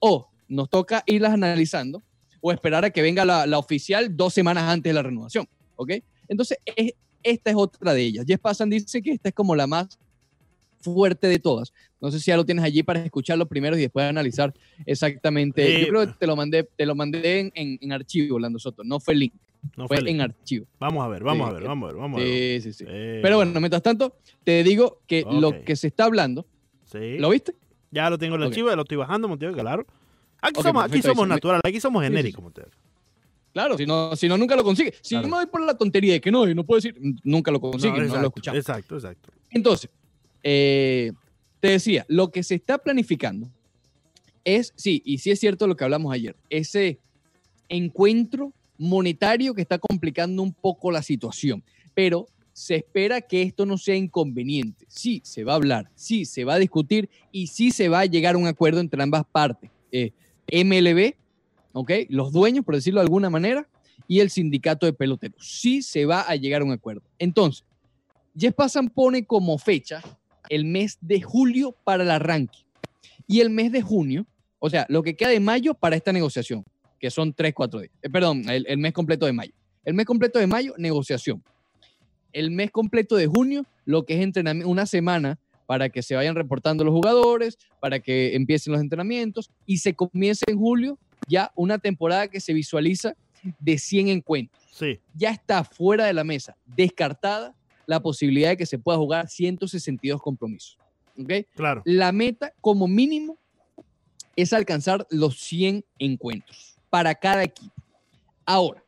O 0.00 0.28
nos 0.48 0.68
toca 0.70 1.02
irlas 1.06 1.32
analizando 1.34 2.02
o 2.40 2.50
esperar 2.52 2.84
a 2.84 2.90
que 2.90 3.02
venga 3.02 3.24
la, 3.24 3.46
la 3.46 3.58
oficial 3.58 4.16
dos 4.16 4.32
semanas 4.34 4.64
antes 4.64 4.90
de 4.90 4.94
la 4.94 5.02
renovación. 5.02 5.46
¿Ok? 5.76 5.92
Entonces, 6.28 6.58
es- 6.76 6.92
esta 7.22 7.50
es 7.50 7.56
otra 7.56 7.92
de 7.94 8.02
ellas. 8.02 8.24
Jeff 8.26 8.40
Passan 8.40 8.70
dice 8.70 9.02
que 9.02 9.10
esta 9.10 9.28
es 9.28 9.34
como 9.34 9.54
la 9.56 9.66
más 9.66 9.98
fuerte 10.80 11.26
de 11.26 11.38
todas. 11.40 11.72
No 12.00 12.10
sé 12.12 12.20
si 12.20 12.26
ya 12.30 12.36
lo 12.36 12.46
tienes 12.46 12.64
allí 12.64 12.84
para 12.84 13.00
escucharlo 13.04 13.46
primero 13.48 13.76
y 13.76 13.80
después 13.80 14.06
analizar 14.06 14.54
exactamente. 14.86 15.66
Sí. 15.66 15.82
Yo 15.82 15.88
creo 15.88 16.06
que 16.06 16.12
te 16.18 16.26
lo 16.26 16.36
mandé, 16.36 16.62
te 16.76 16.86
lo 16.86 16.94
mandé 16.94 17.40
en, 17.40 17.52
en- 17.54 17.78
en 17.80 17.92
archivo, 17.92 18.36
Orlando 18.36 18.58
Soto. 18.60 18.84
No 18.84 19.00
fue 19.00 19.14
link, 19.16 19.34
No 19.76 19.88
fue 19.88 19.98
fue 20.00 20.10
en 20.10 20.20
archivo. 20.20 20.66
Vamos 20.78 21.04
a 21.04 21.08
ver, 21.08 21.22
vamos 21.24 21.46
Sí, 21.46 21.50
a 21.50 21.54
ver, 21.54 21.64
vamos 21.68 21.88
a 21.88 21.92
ver, 21.92 22.00
vamos 22.00 22.20
a 22.20 22.24
ver. 22.24 22.32
Sí, 22.32 22.60
sí, 22.62 22.72
sí. 22.72 22.84
Eh, 22.88 23.20
Pero 23.22 23.36
bueno, 23.36 23.58
mientras 23.60 23.82
tanto, 23.82 24.16
te 24.44 24.62
digo 24.62 25.00
que 25.06 25.24
lo 25.30 25.62
que 25.64 25.74
se 25.76 25.88
está 25.88 26.04
hablando, 26.04 26.46
sí. 26.84 27.18
¿lo 27.18 27.30
viste? 27.30 27.54
Ya 27.90 28.08
lo 28.10 28.18
tengo 28.18 28.36
en 28.36 28.42
el 28.42 28.46
Ok. 28.48 28.52
archivo, 28.52 28.68
ya 28.70 28.76
lo 28.76 28.82
estoy 28.82 28.96
bajando, 28.98 29.28
Oca, 29.28 29.52
claro. 29.52 29.86
Aquí 30.40 30.62
somos, 30.62 30.84
aquí 30.84 31.02
somos 31.02 31.26
naturales, 31.26 31.62
aquí 31.64 31.80
somos 31.80 32.02
sí, 32.02 32.06
sí. 32.08 32.10
genéricos, 32.16 32.44
Oca. 32.44 32.66
Claro, 33.52 33.76
si 33.76 33.86
no, 33.86 34.14
si 34.14 34.28
no 34.28 34.36
nunca 34.38 34.54
lo 34.54 34.62
consigue. 34.62 34.92
Si 35.00 35.14
Claro. 35.14 35.26
yo 35.26 35.30
me 35.30 35.36
voy 35.38 35.46
por 35.46 35.62
la 35.62 35.76
tontería 35.76 36.12
de 36.12 36.20
que 36.20 36.30
no, 36.30 36.48
y 36.48 36.54
no 36.54 36.64
puedo 36.64 36.76
decir, 36.80 36.96
nunca 37.24 37.50
lo 37.50 37.60
consigue, 37.60 37.92
no, 37.92 38.02
exacto, 38.02 38.20
lo 38.20 38.26
escuchamos. 38.28 38.58
Exacto, 38.58 38.94
exacto. 38.96 39.32
Entonces, 39.50 39.90
eh, 40.42 41.12
te 41.58 41.68
decía, 41.70 42.04
lo 42.08 42.30
que 42.30 42.42
se 42.44 42.54
está 42.54 42.78
planificando 42.78 43.48
es, 44.44 44.72
sí, 44.76 45.02
y 45.04 45.18
sí 45.18 45.30
es 45.32 45.40
cierto 45.40 45.66
lo 45.66 45.74
que 45.76 45.82
hablamos 45.84 46.12
ayer, 46.14 46.36
ese 46.50 47.00
encuentro 47.68 48.52
monetario 48.78 49.54
que 49.54 49.62
está 49.62 49.78
complicando 49.78 50.42
un 50.42 50.52
poco 50.52 50.90
la 50.90 51.02
situación, 51.02 51.62
pero 51.94 52.26
se 52.52 52.76
espera 52.76 53.20
que 53.20 53.42
esto 53.42 53.66
no 53.66 53.78
sea 53.78 53.94
inconveniente. 53.94 54.84
Sí, 54.88 55.20
se 55.24 55.44
va 55.44 55.52
a 55.52 55.56
hablar, 55.56 55.90
sí, 55.94 56.24
se 56.24 56.44
va 56.44 56.54
a 56.54 56.58
discutir 56.58 57.08
y 57.30 57.48
sí 57.48 57.70
se 57.70 57.88
va 57.88 58.00
a 58.00 58.06
llegar 58.06 58.34
a 58.34 58.38
un 58.38 58.46
acuerdo 58.46 58.80
entre 58.80 59.02
ambas 59.02 59.24
partes. 59.30 59.70
Eh, 59.92 60.12
MLB, 60.50 61.14
¿ok? 61.72 61.90
Los 62.08 62.32
dueños, 62.32 62.64
por 62.64 62.74
decirlo 62.74 63.00
de 63.00 63.04
alguna 63.04 63.30
manera, 63.30 63.68
y 64.08 64.20
el 64.20 64.30
sindicato 64.30 64.86
de 64.86 64.92
peloteros. 64.92 65.36
Sí 65.40 65.82
se 65.82 66.04
va 66.06 66.22
a 66.22 66.34
llegar 66.36 66.62
a 66.62 66.64
un 66.64 66.72
acuerdo. 66.72 67.02
Entonces, 67.18 67.64
Jeff 68.36 68.54
Passan 68.54 68.88
pone 68.88 69.24
como 69.24 69.58
fecha 69.58 70.02
el 70.48 70.64
mes 70.64 70.98
de 71.00 71.20
julio 71.20 71.76
para 71.84 72.02
el 72.02 72.10
arranque 72.10 72.58
y 73.26 73.40
el 73.40 73.50
mes 73.50 73.70
de 73.70 73.82
junio, 73.82 74.26
o 74.58 74.70
sea, 74.70 74.86
lo 74.88 75.02
que 75.02 75.14
queda 75.14 75.28
de 75.28 75.40
mayo 75.40 75.74
para 75.74 75.96
esta 75.96 76.12
negociación, 76.12 76.64
que 76.98 77.10
son 77.10 77.32
3, 77.32 77.54
4 77.54 77.80
días. 77.80 77.92
Eh, 78.02 78.10
perdón, 78.10 78.48
el, 78.48 78.66
el 78.68 78.78
mes 78.78 78.92
completo 78.92 79.26
de 79.26 79.32
mayo. 79.32 79.52
El 79.84 79.94
mes 79.94 80.06
completo 80.06 80.38
de 80.38 80.46
mayo, 80.46 80.74
negociación. 80.76 81.42
El 82.32 82.50
mes 82.50 82.70
completo 82.70 83.16
de 83.16 83.26
junio, 83.26 83.64
lo 83.84 84.04
que 84.04 84.14
es 84.14 84.20
entrenamiento, 84.20 84.68
una 84.68 84.86
semana 84.86 85.38
para 85.66 85.90
que 85.90 86.02
se 86.02 86.14
vayan 86.14 86.34
reportando 86.34 86.82
los 86.82 86.94
jugadores, 86.94 87.58
para 87.80 88.00
que 88.00 88.34
empiecen 88.34 88.72
los 88.72 88.80
entrenamientos 88.80 89.50
y 89.66 89.78
se 89.78 89.94
comience 89.94 90.44
en 90.48 90.58
julio 90.58 90.98
ya 91.28 91.52
una 91.54 91.78
temporada 91.78 92.28
que 92.28 92.40
se 92.40 92.54
visualiza 92.54 93.14
de 93.60 93.78
100 93.78 94.08
encuentros 94.08 94.62
Sí, 94.72 95.00
ya 95.14 95.30
está 95.30 95.64
fuera 95.64 96.06
de 96.06 96.12
la 96.12 96.24
mesa, 96.24 96.56
descartada 96.64 97.54
la 97.86 98.00
posibilidad 98.00 98.50
de 98.50 98.56
que 98.56 98.64
se 98.64 98.78
pueda 98.78 98.96
jugar 98.96 99.28
162 99.28 100.22
compromisos. 100.22 100.78
¿ok? 101.20 101.32
claro. 101.54 101.82
La 101.84 102.12
meta, 102.12 102.54
como 102.60 102.86
mínimo, 102.86 103.38
es 104.36 104.52
alcanzar 104.52 105.06
los 105.10 105.40
100 105.40 105.84
encuentros 105.98 106.77
para 106.90 107.14
cada 107.14 107.44
equipo. 107.44 107.74
Ahora, 108.44 108.82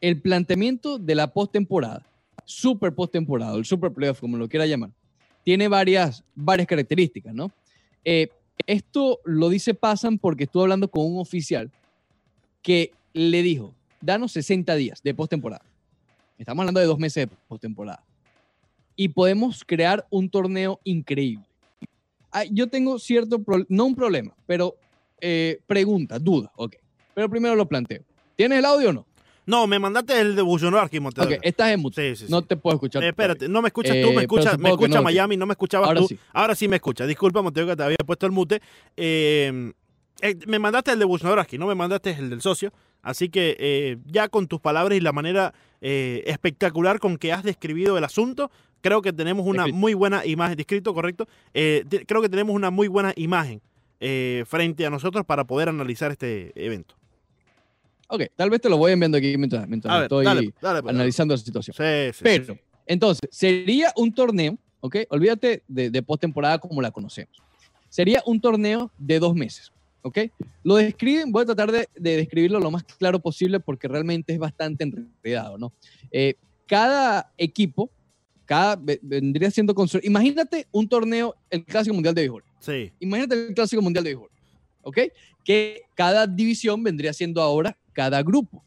el 0.00 0.20
planteamiento 0.20 0.98
de 0.98 1.14
la 1.14 1.32
postemporada, 1.32 2.04
super 2.44 2.94
postemporada, 2.94 3.56
el 3.56 3.64
super 3.64 3.92
playoff, 3.92 4.20
como 4.20 4.36
lo 4.36 4.48
quiera 4.48 4.66
llamar, 4.66 4.90
tiene 5.44 5.68
varias, 5.68 6.24
varias 6.34 6.66
características, 6.66 7.34
¿no? 7.34 7.50
Eh, 8.04 8.28
esto 8.66 9.20
lo 9.24 9.48
dice 9.48 9.74
Pasan 9.74 10.18
porque 10.18 10.44
estuve 10.44 10.62
hablando 10.62 10.88
con 10.88 11.04
un 11.04 11.18
oficial 11.20 11.70
que 12.62 12.92
le 13.12 13.42
dijo, 13.42 13.74
danos 14.00 14.32
60 14.32 14.74
días 14.74 15.02
de 15.02 15.14
postemporada. 15.14 15.64
Estamos 16.38 16.62
hablando 16.62 16.80
de 16.80 16.86
dos 16.86 16.98
meses 16.98 17.28
de 17.28 17.36
postemporada. 17.48 18.04
Y 18.94 19.08
podemos 19.08 19.64
crear 19.64 20.06
un 20.10 20.28
torneo 20.28 20.80
increíble. 20.84 21.46
Ah, 22.32 22.44
yo 22.44 22.68
tengo 22.68 22.98
cierto, 22.98 23.42
no 23.68 23.84
un 23.84 23.94
problema, 23.94 24.34
pero 24.46 24.76
eh, 25.20 25.60
pregunta, 25.66 26.18
duda, 26.18 26.50
ok. 26.56 26.76
Pero 27.16 27.30
primero 27.30 27.56
lo 27.56 27.66
planteo. 27.66 28.02
¿Tienes 28.36 28.58
el 28.58 28.66
audio 28.66 28.90
o 28.90 28.92
no? 28.92 29.06
No, 29.46 29.66
me 29.66 29.78
mandaste 29.78 30.20
el 30.20 30.36
de 30.36 30.42
Bujonarki, 30.42 31.00
Montes 31.00 31.26
de 31.26 31.36
Ok, 31.36 31.40
estás 31.44 31.70
en 31.70 31.80
mute. 31.80 32.10
Sí, 32.10 32.16
sí, 32.16 32.26
sí. 32.26 32.30
No 32.30 32.42
te 32.42 32.58
puedo 32.58 32.74
escuchar. 32.76 33.02
Eh, 33.02 33.08
espérate, 33.08 33.48
no 33.48 33.62
me 33.62 33.68
escuchas 33.68 33.96
Eh, 33.96 34.02
tú, 34.02 34.08
me 34.08 34.14
pero 34.16 34.20
escucha, 34.20 34.58
me 34.58 34.68
escucha 34.68 34.96
no, 34.96 35.02
Miami, 35.02 35.38
no 35.38 35.46
me 35.46 35.52
escuchabas 35.54 35.88
Ahora 35.88 36.00
tú. 36.00 36.08
sí. 36.08 36.18
Ahora 36.34 36.54
sí 36.54 36.68
me 36.68 36.76
escucha. 36.76 37.06
Disculpa, 37.06 37.40
Montego, 37.40 37.68
que 37.68 37.76
te 37.76 37.82
había 37.84 37.96
puesto 38.04 38.26
el 38.26 38.32
mute. 38.32 38.60
Eh, 38.98 39.72
eh, 40.20 40.36
me 40.46 40.58
mandaste 40.58 40.92
el 40.92 40.98
de 40.98 41.06
Bujonarki, 41.06 41.56
no 41.56 41.66
me 41.68 41.74
mandaste 41.74 42.10
el 42.10 42.28
del 42.28 42.42
socio. 42.42 42.70
Así 43.00 43.30
que 43.30 43.96
ya 44.04 44.28
con 44.28 44.46
tus 44.46 44.60
palabras 44.60 44.98
y 44.98 45.00
la 45.00 45.12
manera 45.12 45.54
espectacular 45.80 46.98
con 46.98 47.16
que 47.16 47.32
has 47.32 47.42
describido 47.44 47.96
el 47.96 48.04
asunto, 48.04 48.50
creo 48.82 49.00
que 49.00 49.14
tenemos 49.14 49.46
una 49.46 49.68
muy 49.68 49.94
buena 49.94 50.26
imagen, 50.26 50.56
descrito, 50.56 50.92
correcto. 50.92 51.26
Eh, 51.54 51.84
creo 52.06 52.20
que 52.20 52.28
tenemos 52.28 52.54
una 52.54 52.70
muy 52.70 52.88
buena 52.88 53.14
imagen 53.16 53.62
frente 54.44 54.84
a 54.84 54.90
nosotros 54.90 55.24
para 55.24 55.44
poder 55.44 55.70
analizar 55.70 56.10
este 56.10 56.52
evento. 56.56 56.94
Ok, 58.08 58.22
tal 58.36 58.50
vez 58.50 58.60
te 58.60 58.68
lo 58.68 58.76
voy 58.76 58.92
enviando 58.92 59.18
aquí 59.18 59.36
mientras, 59.36 59.66
mientras 59.68 59.92
ver, 59.94 60.02
estoy 60.04 60.24
dale, 60.24 60.54
dale, 60.60 60.82
pues, 60.82 60.94
analizando 60.94 61.34
la 61.34 61.38
situación. 61.38 61.74
Sí, 61.76 62.12
sí, 62.16 62.20
Pero, 62.22 62.54
sí. 62.54 62.60
entonces, 62.86 63.28
sería 63.32 63.92
un 63.96 64.14
torneo, 64.14 64.56
¿ok? 64.80 64.96
Olvídate 65.10 65.62
de, 65.66 65.90
de 65.90 66.02
postemporada 66.02 66.58
como 66.58 66.80
la 66.80 66.90
conocemos. 66.90 67.36
Sería 67.88 68.22
un 68.26 68.40
torneo 68.40 68.90
de 68.98 69.18
dos 69.18 69.34
meses, 69.34 69.72
¿ok? 70.02 70.18
Lo 70.62 70.76
describen, 70.76 71.32
voy 71.32 71.42
a 71.42 71.46
tratar 71.46 71.72
de, 71.72 71.88
de 71.96 72.16
describirlo 72.16 72.60
lo 72.60 72.70
más 72.70 72.84
claro 72.84 73.18
posible 73.18 73.58
porque 73.60 73.88
realmente 73.88 74.32
es 74.32 74.38
bastante 74.38 74.84
enredado, 74.84 75.58
¿no? 75.58 75.72
Eh, 76.12 76.34
cada 76.66 77.32
equipo, 77.38 77.90
cada, 78.44 78.76
ve- 78.76 79.00
vendría 79.02 79.50
siendo... 79.50 79.74
constru- 79.74 80.00
Imagínate 80.04 80.66
un 80.70 80.88
torneo, 80.88 81.34
el 81.50 81.64
Clásico 81.64 81.94
Mundial 81.94 82.14
de 82.14 82.22
Béisbol. 82.22 82.44
Sí, 82.60 82.92
Imagínate 83.00 83.46
el 83.48 83.54
Clásico 83.54 83.82
Mundial 83.82 84.04
de 84.04 84.10
Béisbol, 84.10 84.30
¿ok? 84.82 84.98
Que 85.44 85.82
cada 85.94 86.26
división 86.26 86.82
vendría 86.84 87.12
siendo 87.12 87.40
ahora 87.42 87.76
cada 87.96 88.22
grupo. 88.22 88.62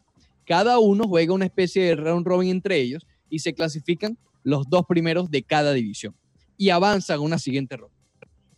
Cada 0.45 0.79
uno 0.79 1.03
juega 1.07 1.35
una 1.35 1.45
especie 1.45 1.83
de 1.83 1.95
round 1.95 2.25
robin 2.25 2.49
entre 2.49 2.77
ellos 2.77 3.05
y 3.29 3.37
se 3.37 3.53
clasifican 3.53 4.17
los 4.43 4.67
dos 4.67 4.87
primeros 4.87 5.29
de 5.29 5.43
cada 5.43 5.71
división 5.73 6.15
y 6.57 6.71
avanzan 6.71 7.19
a 7.19 7.21
una 7.21 7.37
siguiente 7.37 7.77
ronda. 7.77 7.95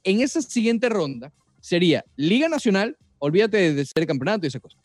En 0.05 0.21
esa 0.21 0.41
siguiente 0.41 0.87
ronda 0.87 1.33
sería 1.59 2.05
Liga 2.15 2.47
Nacional, 2.47 2.97
olvídate 3.19 3.73
de, 3.73 3.85
ser 3.85 4.07
campeonato 4.07 4.45
y 4.45 4.47
esas 4.47 4.61
cosas. 4.61 4.79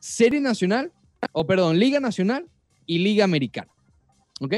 Serie 0.00 0.40
Nacional, 0.40 0.92
o 1.32 1.46
perdón, 1.46 1.78
Liga 1.78 2.00
Nacional 2.00 2.48
y 2.84 2.98
Liga 2.98 3.24
Americana. 3.24 3.70
¿Ok? 4.40 4.54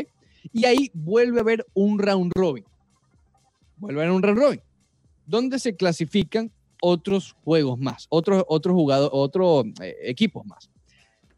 Y 0.54 0.64
ahí 0.64 0.90
vuelve 0.94 1.38
a 1.38 1.42
haber 1.42 1.66
un 1.74 1.98
round 1.98 2.32
robin. 2.34 2.64
Vuelve 3.76 4.00
a 4.00 4.04
haber 4.04 4.16
un 4.16 4.22
round 4.22 4.38
robin 4.38 4.60
donde 5.26 5.58
se 5.58 5.76
clasifican 5.76 6.50
otros 6.80 7.36
juegos 7.44 7.78
más, 7.78 8.06
otros, 8.08 8.44
otros 8.48 8.74
jugadores, 8.74 9.10
otros 9.12 9.66
eh, 9.82 9.96
equipos 10.02 10.44
más. 10.46 10.70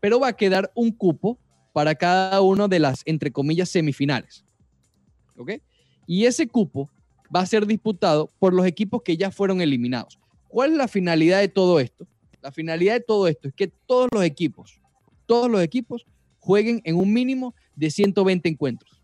Pero 0.01 0.21
va 0.21 0.29
a 0.29 0.33
quedar 0.37 0.71
un 0.75 0.91
cupo 0.91 1.39
para 1.73 1.95
cada 1.95 2.41
uno 2.41 2.69
de 2.69 2.79
las, 2.79 3.03
entre 3.05 3.31
comillas, 3.31 3.69
semifinales. 3.69 4.45
¿Ok? 5.37 5.53
Y 6.07 6.27
ese 6.27 6.47
cupo 6.47 6.91
va 7.35 7.41
a 7.41 7.47
ser 7.47 7.67
disputado 7.67 8.31
por 8.39 8.53
los 8.53 8.67
equipos 8.67 9.03
que 9.03 9.17
ya 9.17 9.31
fueron 9.31 9.61
eliminados. 9.61 10.19
¿Cuál 10.49 10.73
es 10.73 10.77
la 10.77 10.89
finalidad 10.89 11.41
de 11.41 11.49
todo 11.49 11.81
esto? 11.81 12.07
La 12.43 12.53
finalidad 12.53 12.95
de 12.95 13.01
todo 13.01 13.29
esto 13.29 13.49
es 13.49 13.55
que 13.55 13.69
todos 13.69 14.09
los 14.13 14.25
equipos, 14.25 14.81
todos 15.27 15.51
los 15.51 15.63
equipos 15.63 16.05
jueguen 16.41 16.83
en 16.85 16.97
un 16.97 17.13
mínimo 17.13 17.55
de 17.77 17.91
120 17.91 18.49
encuentros. 18.49 19.03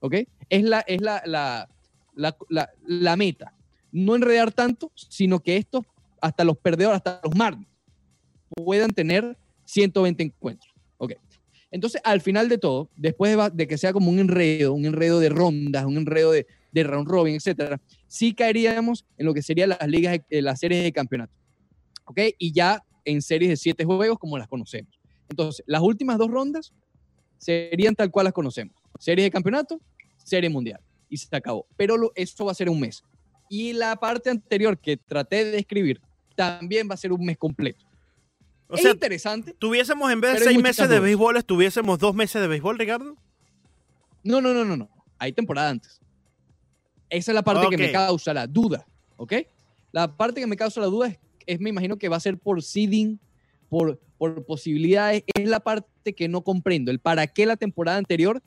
¿Ok? 0.00 0.16
Es 0.50 0.64
la, 0.64 0.80
es 0.80 1.00
la, 1.00 1.22
la, 1.24 1.68
la, 2.14 2.36
la, 2.48 2.70
la 2.84 3.16
meta. 3.16 3.54
No 3.92 4.16
enredar 4.16 4.50
tanto, 4.50 4.90
sino 4.94 5.40
que 5.40 5.56
estos, 5.56 5.84
hasta 6.20 6.44
los 6.44 6.56
perdedores, 6.58 6.96
hasta 6.96 7.20
los 7.22 7.36
Marlins, 7.36 7.68
puedan 8.50 8.90
tener 8.90 9.36
120 9.64 10.22
encuentros. 10.22 10.72
¿Ok? 10.98 11.12
Entonces, 11.70 12.00
al 12.04 12.20
final 12.20 12.48
de 12.48 12.58
todo, 12.58 12.90
después 12.96 13.36
de, 13.54 13.66
que 13.66 13.78
sea 13.78 13.92
como 13.92 14.10
un 14.10 14.18
enredo, 14.18 14.74
un 14.74 14.84
enredo 14.84 15.20
de 15.20 15.30
rondas, 15.30 15.84
un 15.86 15.96
enredo 15.96 16.32
de, 16.32 16.46
de 16.70 16.84
round 16.84 17.08
robin, 17.08 17.34
etcétera, 17.34 17.80
sí 18.06 18.34
caeríamos 18.34 19.06
en 19.16 19.26
lo 19.26 19.34
que 19.34 19.42
serían 19.42 19.70
las 19.70 19.88
ligas, 19.88 20.18
de, 20.28 20.42
las 20.42 20.60
series 20.60 20.82
de 20.82 20.92
campeonato. 20.92 21.32
¿Ok? 22.04 22.20
Y 22.38 22.52
ya 22.52 22.82
en 23.04 23.22
series 23.22 23.50
de 23.50 23.56
siete 23.56 23.84
juegos 23.84 24.18
como 24.18 24.36
las 24.36 24.48
conocemos. 24.48 24.98
Entonces, 25.30 25.64
las 25.66 25.80
últimas 25.80 26.18
dos 26.18 26.30
rondas 26.30 26.72
serían 27.38 27.94
tal 27.94 28.10
cual 28.10 28.24
las 28.24 28.34
conocemos. 28.34 28.76
Series 28.98 29.26
de 29.26 29.30
campeonato, 29.30 29.80
serie 30.18 30.50
mundial. 30.50 30.80
Y 31.08 31.16
se 31.16 31.34
acabó. 31.34 31.66
Pero 31.76 31.96
lo, 31.96 32.12
esto 32.14 32.44
va 32.44 32.52
a 32.52 32.54
ser 32.54 32.68
un 32.68 32.80
mes. 32.80 33.02
Y 33.52 33.74
la 33.74 33.96
parte 33.96 34.30
anterior 34.30 34.78
que 34.78 34.96
traté 34.96 35.44
de 35.44 35.50
describir 35.50 36.00
también 36.34 36.88
va 36.88 36.94
a 36.94 36.96
ser 36.96 37.12
un 37.12 37.22
mes 37.22 37.36
completo. 37.36 37.84
O 38.66 38.76
es 38.76 38.80
sea, 38.80 38.92
interesante. 38.92 39.52
tuviésemos 39.58 40.10
en 40.10 40.22
vez 40.22 40.38
de 40.38 40.46
seis 40.46 40.62
meses 40.62 40.88
de 40.88 40.98
béisbol, 40.98 41.44
tuviésemos 41.44 41.98
dos 41.98 42.14
meses 42.14 42.40
de 42.40 42.48
béisbol, 42.48 42.78
Ricardo. 42.78 43.14
No, 44.24 44.40
no, 44.40 44.54
no, 44.54 44.64
no, 44.64 44.74
no. 44.78 44.88
Hay 45.18 45.34
temporada 45.34 45.68
antes. 45.68 46.00
Esa 47.10 47.32
es 47.32 47.34
la 47.34 47.42
parte 47.42 47.68
que 47.68 47.76
me 47.76 47.92
causa 47.92 48.32
la 48.32 48.46
duda, 48.46 48.86
¿ok? 49.18 49.34
La 49.90 50.16
parte 50.16 50.40
que 50.40 50.46
me 50.46 50.56
causa 50.56 50.80
la 50.80 50.86
duda 50.86 51.08
es, 51.08 51.18
es, 51.44 51.60
me 51.60 51.68
imagino 51.68 51.98
que 51.98 52.08
va 52.08 52.16
a 52.16 52.20
ser 52.20 52.38
por 52.38 52.62
seeding, 52.62 53.20
por, 53.68 54.00
por 54.16 54.46
posibilidades. 54.46 55.24
Es 55.34 55.46
la 55.46 55.60
parte 55.60 56.14
que 56.14 56.26
no 56.26 56.40
comprendo. 56.40 56.90
El 56.90 57.00
para 57.00 57.26
qué 57.26 57.44
la 57.44 57.58
temporada 57.58 57.98
anterior 57.98 58.42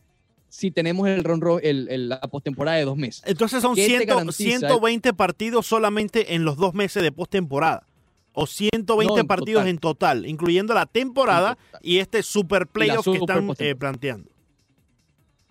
si 0.56 0.72
tenemos 0.72 1.08
el, 1.08 1.24
ron, 1.24 1.42
ro- 1.42 1.60
el, 1.60 1.90
el- 1.90 2.08
la 2.10 2.22
postemporada 2.22 2.78
de 2.78 2.86
dos 2.86 2.96
meses. 2.98 3.22
Entonces 3.26 3.62
son 3.62 3.76
¿Qué 3.76 3.82
te 3.88 3.98
100 3.98 4.08
garantiza? 4.08 4.60
120 4.60 5.14
partidos 5.14 5.66
solamente 5.66 6.34
en 6.36 6.46
los 6.46 6.56
dos 6.56 6.74
meses 6.74 7.04
de 7.04 7.12
postemporada. 7.12 7.86
O 8.32 8.48
120 8.48 9.14
No, 9.14 9.20
en 9.20 9.28
partidos 9.28 9.62
total. 9.62 9.70
en 9.70 9.78
total, 9.78 10.26
incluyendo 10.26 10.74
la 10.74 10.86
temporada 10.86 11.58
y 11.82 11.98
este 12.00 12.24
super 12.24 12.68
playoff 12.68 13.06
que 13.06 13.18
están 13.18 13.50
eh, 13.60 13.76
planteando. 13.76 14.30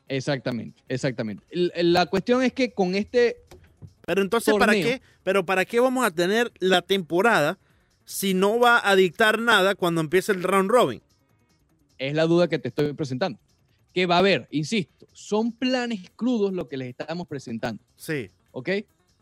Exactamente, 0.09 0.83
exactamente. 0.89 1.45
El- 1.51 1.93
la 1.93 2.07
cuestión 2.07 2.43
es 2.43 2.53
que 2.53 2.73
con 2.73 2.95
este 2.95 3.37
Pero 4.07 4.23
entonces, 4.23 4.55
¿para 4.59 4.73
qué? 4.75 5.01
Pero 5.23 5.45
¿para 5.47 5.65
qué 5.65 5.81
vamos 5.81 6.05
a 6.05 6.11
tener 6.11 6.53
la 6.61 6.83
temporada 6.83 7.59
si 8.05 8.35
no 8.35 8.59
va 8.59 8.87
a 8.87 8.97
dictar 8.97 9.39
nada 9.39 9.75
cuando 9.75 10.01
empiece 10.01 10.33
el 10.33 10.43
round 10.43 10.71
robin? 10.71 11.03
es 11.97 12.13
la 12.15 12.27
duda 12.27 12.49
que 12.49 12.59
te 12.59 12.69
estoy 12.69 12.93
presentando. 12.93 13.39
Que 13.95 14.05
va 14.05 14.17
a 14.17 14.19
haber, 14.19 14.49
insisto, 14.51 15.07
son 15.13 15.53
planes 15.53 16.11
crudos 16.15 16.53
lo 16.53 16.69
que 16.69 16.77
les 16.77 16.89
estamos 16.89 17.27
presentando. 17.27 17.83
Sí. 17.97 18.29
¿ok? 18.55 18.71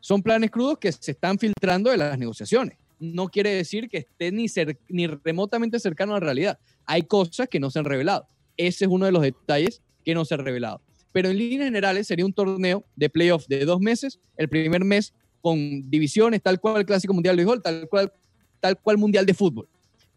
Son 0.01 0.23
planes 0.23 0.51
crudos 0.51 0.79
que 0.79 0.93
se 0.93 1.11
están 1.11 1.39
filtrando 1.39 1.91
de 1.91 1.97
las 1.97 2.19
negociaciones. 2.19 2.77
No 3.01 3.29
quiere 3.29 3.51
decir 3.51 3.89
que 3.89 3.99
esté 3.99 4.31
ni, 4.31 4.47
ni 4.89 5.07
remotamente 5.09 5.81
cercano 5.81 6.13
a 6.13 6.21
la 6.21 6.27
realidad. 6.27 6.59
Hay 6.87 7.03
cosas 7.03 7.49
que 7.49 7.59
no 7.59 7.71
se 7.71 7.81
han 7.81 7.85
revelado. 7.85 8.27
Ese 8.57 8.85
es 8.85 8.91
uno 8.91 9.07
de 9.07 9.13
los 9.13 9.23
detalles 9.23 9.83
que 10.05 10.15
no 10.15 10.25
se 10.25 10.35
han 10.35 10.45
revelado. 10.45 10.81
Pero 11.11 11.31
en 11.31 11.39
líneas 11.39 11.67
generales 11.67 12.07
sería 12.07 12.25
un 12.25 12.33
torneo 12.33 12.85
de 12.95 13.11
playoff 13.11 13.47
de 13.49 13.65
dos 13.65 13.81
meses, 13.81 14.21
el 14.37 14.49
primer 14.49 14.85
mes 14.85 15.13
con 15.41 15.91
divisiones, 15.91 16.41
tal 16.43 16.61
cual 16.61 16.79
el 16.79 16.87
Clásico 16.87 17.13
Mundial 17.13 17.37
de 17.37 17.45
Béisbol, 17.45 17.63
tal 17.63 17.89
cual, 17.89 18.13
tal 18.61 18.79
cual 18.79 18.99
Mundial 18.99 19.27
de 19.27 19.35
Fútbol. 19.35 19.69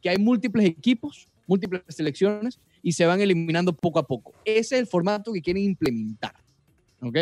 Que 0.02 0.10
hay 0.10 0.18
múltiples 0.18 0.66
equipos, 0.66 1.28
múltiples 1.48 1.82
selecciones 1.90 2.60
y 2.86 2.92
se 2.92 3.08
van 3.08 3.20
eliminando 3.20 3.74
poco 3.74 3.98
a 3.98 4.06
poco. 4.06 4.36
Ese 4.46 4.76
es 4.76 4.82
el 4.82 4.86
formato 4.86 5.34
que 5.34 5.42
quieren 5.42 5.64
implementar. 5.64 6.36
¿Ok? 7.02 7.18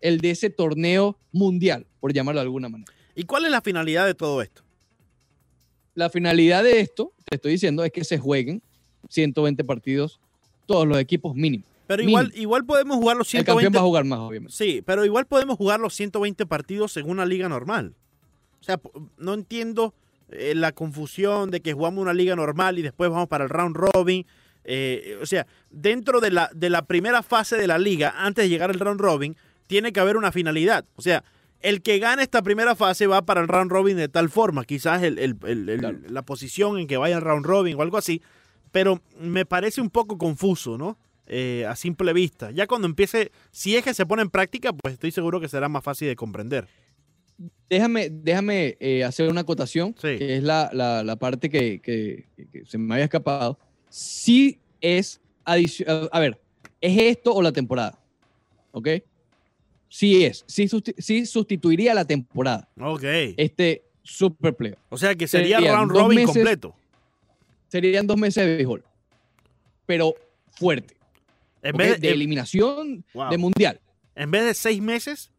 El 0.00 0.20
de 0.20 0.30
ese 0.30 0.48
torneo 0.48 1.18
mundial, 1.32 1.88
por 1.98 2.12
llamarlo 2.12 2.38
de 2.40 2.44
alguna 2.44 2.68
manera. 2.68 2.92
¿Y 3.16 3.24
cuál 3.24 3.44
es 3.44 3.50
la 3.50 3.60
finalidad 3.60 4.06
de 4.06 4.14
todo 4.14 4.40
esto? 4.42 4.62
La 5.96 6.08
finalidad 6.08 6.62
de 6.62 6.78
esto, 6.78 7.12
te 7.24 7.34
estoy 7.34 7.50
diciendo, 7.50 7.82
es 7.82 7.90
que 7.90 8.04
se 8.04 8.16
jueguen 8.18 8.62
120 9.08 9.64
partidos 9.64 10.20
todos 10.66 10.86
los 10.86 10.98
equipos 11.00 11.34
mínimo. 11.34 11.64
Pero 11.88 12.04
Mínimo. 12.04 12.20
igual, 12.20 12.32
igual 12.36 12.64
podemos 12.64 12.96
jugar 12.98 13.16
los 13.16 13.34
El 13.34 13.40
campeón 13.40 13.72
120 13.72 13.76
va 13.76 13.82
a 13.82 13.86
jugar 13.88 14.04
más, 14.04 14.20
obviamente. 14.20 14.54
Sí, 14.54 14.84
pero 14.86 15.04
igual 15.04 15.26
podemos 15.26 15.56
jugar 15.56 15.80
los 15.80 15.94
120 15.94 16.46
partidos 16.46 16.96
en 16.96 17.10
una 17.10 17.26
liga 17.26 17.48
normal. 17.48 17.96
O 18.60 18.62
sea, 18.62 18.80
no 19.16 19.34
entiendo 19.34 19.94
eh, 20.30 20.54
la 20.54 20.70
confusión 20.70 21.50
de 21.50 21.60
que 21.60 21.72
jugamos 21.72 22.02
una 22.02 22.14
liga 22.14 22.36
normal 22.36 22.78
y 22.78 22.82
después 22.82 23.10
vamos 23.10 23.26
para 23.26 23.42
el 23.42 23.50
round 23.50 23.74
robin. 23.74 24.24
Eh, 24.70 25.18
o 25.22 25.24
sea, 25.24 25.46
dentro 25.70 26.20
de 26.20 26.30
la, 26.30 26.50
de 26.54 26.68
la 26.68 26.82
primera 26.86 27.22
fase 27.22 27.56
de 27.56 27.66
la 27.66 27.78
liga, 27.78 28.12
antes 28.18 28.44
de 28.44 28.48
llegar 28.50 28.68
al 28.68 28.78
round 28.78 29.00
robin, 29.00 29.34
tiene 29.66 29.92
que 29.94 30.00
haber 30.00 30.18
una 30.18 30.30
finalidad. 30.30 30.84
O 30.96 31.00
sea, 31.02 31.24
el 31.60 31.80
que 31.80 31.98
gane 31.98 32.22
esta 32.22 32.42
primera 32.42 32.74
fase 32.76 33.06
va 33.06 33.22
para 33.22 33.40
el 33.40 33.48
round 33.48 33.70
robin 33.70 33.96
de 33.96 34.08
tal 34.08 34.28
forma, 34.28 34.64
quizás 34.66 35.02
el- 35.02 35.18
el- 35.18 35.36
el- 35.46 35.68
el- 35.70 35.78
Claro. 35.80 35.98
la 36.08 36.22
posición 36.22 36.78
en 36.78 36.86
que 36.86 36.98
vaya 36.98 37.16
al 37.16 37.22
round 37.22 37.46
robin 37.46 37.76
o 37.78 37.82
algo 37.82 37.96
así, 37.96 38.20
pero 38.70 39.00
me 39.18 39.46
parece 39.46 39.80
un 39.80 39.88
poco 39.88 40.18
confuso, 40.18 40.76
¿no? 40.76 40.98
Eh, 41.26 41.64
a 41.66 41.74
simple 41.74 42.12
vista. 42.12 42.50
Ya 42.50 42.66
cuando 42.66 42.86
empiece, 42.86 43.32
si 43.50 43.74
es 43.76 43.82
que 43.84 43.94
se 43.94 44.04
pone 44.06 44.20
en 44.22 44.30
práctica, 44.30 44.72
pues 44.74 44.94
estoy 44.94 45.10
seguro 45.12 45.40
que 45.40 45.48
será 45.48 45.68
más 45.68 45.82
fácil 45.82 46.08
de 46.08 46.16
comprender. 46.16 46.68
Déjame, 47.70 48.08
déjame 48.10 48.76
eh, 48.80 49.04
hacer 49.04 49.30
una 49.30 49.42
acotación, 49.42 49.94
Sí. 50.00 50.16
que 50.18 50.36
es 50.36 50.42
la, 50.42 50.70
la- 50.72 51.04
la 51.04 51.16
parte 51.16 51.48
que, 51.50 51.80
que- 51.80 52.26
que 52.50 52.64
se 52.64 52.78
me 52.78 52.94
había 52.94 53.04
escapado. 53.04 53.58
Sí 53.88 54.58
es 54.80 55.20
A 55.44 56.20
ver, 56.20 56.40
¿es 56.80 56.98
esto 57.00 57.34
o 57.34 57.42
la 57.42 57.52
temporada? 57.52 57.98
¿Ok? 58.72 58.88
Sí 59.88 60.24
es. 60.24 60.44
Sí, 60.46 60.64
susti- 60.68 60.94
sí 60.98 61.24
sustituiría 61.24 61.94
la 61.94 62.04
temporada. 62.04 62.68
Ok. 62.78 63.02
Este 63.36 63.82
super 64.02 64.54
playoff. 64.54 64.78
O 64.90 64.98
sea 64.98 65.14
que 65.14 65.26
sería 65.26 65.56
serían 65.56 65.74
round 65.76 65.92
robin 65.92 66.16
meses. 66.16 66.34
completo. 66.34 66.74
Serían 67.68 68.06
dos 68.06 68.16
meses 68.18 68.44
de 68.46 68.56
béisbol. 68.56 68.84
Pero 69.86 70.14
fuerte. 70.52 70.94
En, 71.62 71.76
vez 71.76 72.00
de 72.00 72.08
de, 72.08 72.14
eliminación 72.14 73.04
Wow. 73.14 73.30
de 73.30 73.38
mundial. 73.38 73.80
en 74.14 74.30
vez 74.30 74.44
de 74.44 74.54
seis 74.54 74.80
meses, 74.82 75.30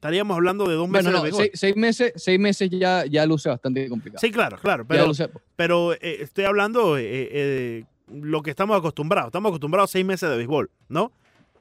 estaríamos 0.00 0.34
hablando 0.34 0.66
de 0.66 0.74
dos 0.76 0.88
meses 0.88 1.04
Bueno, 1.12 1.18
no, 1.18 1.24
de 1.24 1.30
béisbol. 1.30 1.44
seis, 1.50 1.60
seis 1.60 1.76
meses, 1.76 2.12
seis 2.16 2.40
meses 2.40 2.70
ya, 2.70 3.04
ya 3.04 3.26
luce 3.26 3.50
bastante 3.50 3.86
complicado. 3.86 4.18
Sí, 4.18 4.30
claro, 4.32 4.56
claro. 4.56 4.86
Pero, 4.88 5.06
luce- 5.06 5.28
pero 5.56 5.92
eh, 5.92 6.22
estoy 6.22 6.44
hablando 6.44 6.96
eh, 6.96 7.02
eh, 7.30 7.84
lo 8.10 8.40
que 8.42 8.48
estamos 8.48 8.78
acostumbrados. 8.78 9.28
Estamos 9.28 9.50
acostumbrados 9.50 9.90
a 9.90 9.92
seis 9.92 10.06
meses 10.06 10.30
de 10.30 10.36
béisbol, 10.38 10.70
¿no? 10.88 11.12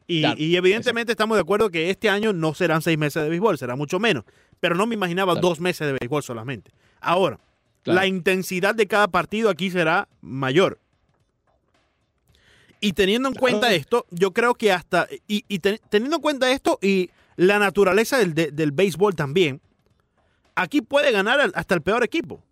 Y, 0.08 0.22
Claro, 0.22 0.36
y 0.40 0.56
evidentemente 0.56 1.12
estamos 1.12 1.36
de 1.38 1.42
acuerdo 1.42 1.70
que 1.70 1.90
este 1.90 2.10
año 2.10 2.32
no 2.32 2.54
serán 2.54 2.82
seis 2.82 2.98
meses 2.98 3.22
de 3.22 3.28
béisbol, 3.30 3.58
será 3.58 3.76
mucho 3.76 4.00
menos. 4.00 4.24
Pero 4.62 4.74
no 4.76 4.88
me 4.88 4.96
imaginaba 4.96 5.34
Claro. 5.34 5.50
dos 5.50 5.60
meses 5.60 5.86
de 5.86 5.98
béisbol 6.00 6.24
solamente. 6.24 6.72
Ahora, 7.02 7.40
Claro. 7.84 8.00
la 8.00 8.08
intensidad 8.08 8.74
de 8.74 8.88
cada 8.88 9.10
partido 9.10 9.50
aquí 9.50 9.70
será 9.70 10.08
mayor. 10.22 10.80
Y 12.82 12.94
teniendo 12.94 13.28
en 13.28 13.36
cuenta 13.36 13.74
esto, 13.74 14.06
yo 14.12 14.32
creo 14.32 14.54
que 14.56 14.72
hasta, 14.72 15.08
y, 15.28 15.44
y 15.50 15.60
ten- 15.60 15.80
teniendo 15.90 16.16
en 16.16 16.22
cuenta 16.22 16.50
esto 16.52 16.80
y 16.82 17.10
la 17.40 17.58
naturaleza 17.58 18.18
del, 18.18 18.34
de- 18.34 18.52
del 18.52 18.72
béisbol 18.74 19.16
también, 19.16 19.62
aquí 20.56 20.82
puede 20.82 21.12
ganar 21.12 21.40
hasta 21.56 21.74
el 21.76 21.82
peor 21.82 22.04
equipo. 22.04 22.44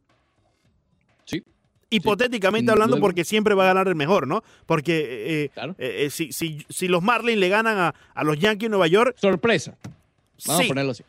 Sí, 1.25 1.43
Hipotéticamente 1.89 2.71
hablando, 2.71 2.99
porque 2.99 3.25
siempre 3.25 3.53
va 3.53 3.63
a 3.63 3.67
ganar 3.67 3.87
el 3.87 3.95
mejor, 3.95 4.27
¿no? 4.27 4.43
Porque 4.65 5.43
eh, 5.43 5.49
claro. 5.53 5.75
eh, 5.77 6.05
eh, 6.05 6.09
si, 6.09 6.31
si- 6.31 6.65
si 6.69 6.87
los 6.87 7.01
Marlins 7.03 7.37
le 7.39 7.49
ganan 7.49 7.77
a, 7.77 7.95
a 8.13 8.23
los 8.23 8.37
Yankees 8.39 8.67
de 8.67 8.69
Nueva 8.69 8.87
York, 8.87 9.15
Sorpresa. 9.19 9.77
Vamos 10.45 10.61
sí, 10.61 10.65
a 10.65 10.67
ponerlo 10.69 10.91
así. 10.91 11.03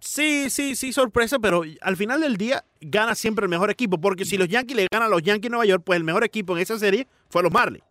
sí, 0.00 0.50
sí, 0.50 0.74
sí, 0.74 0.92
sorpresa, 0.92 1.38
pero 1.38 1.62
al 1.80 1.96
final 1.96 2.20
del 2.22 2.36
día 2.36 2.64
gana 2.80 3.14
siempre 3.14 3.44
el 3.44 3.50
mejor 3.50 3.70
equipo, 3.70 4.00
porque 4.00 4.24
si 4.24 4.36
los 4.36 4.48
Yankees 4.48 4.76
le 4.76 4.86
ganan 4.90 5.06
a 5.08 5.10
los 5.10 5.22
Yankees 5.22 5.42
de 5.42 5.50
Nueva 5.50 5.66
York, 5.66 5.82
pues 5.84 5.96
el 5.96 6.04
mejor 6.04 6.24
equipo 6.24 6.56
en 6.56 6.62
esa 6.62 6.76
serie 6.78 7.06
fue 7.28 7.42
los 7.42 7.52
Marlins. 7.52 7.84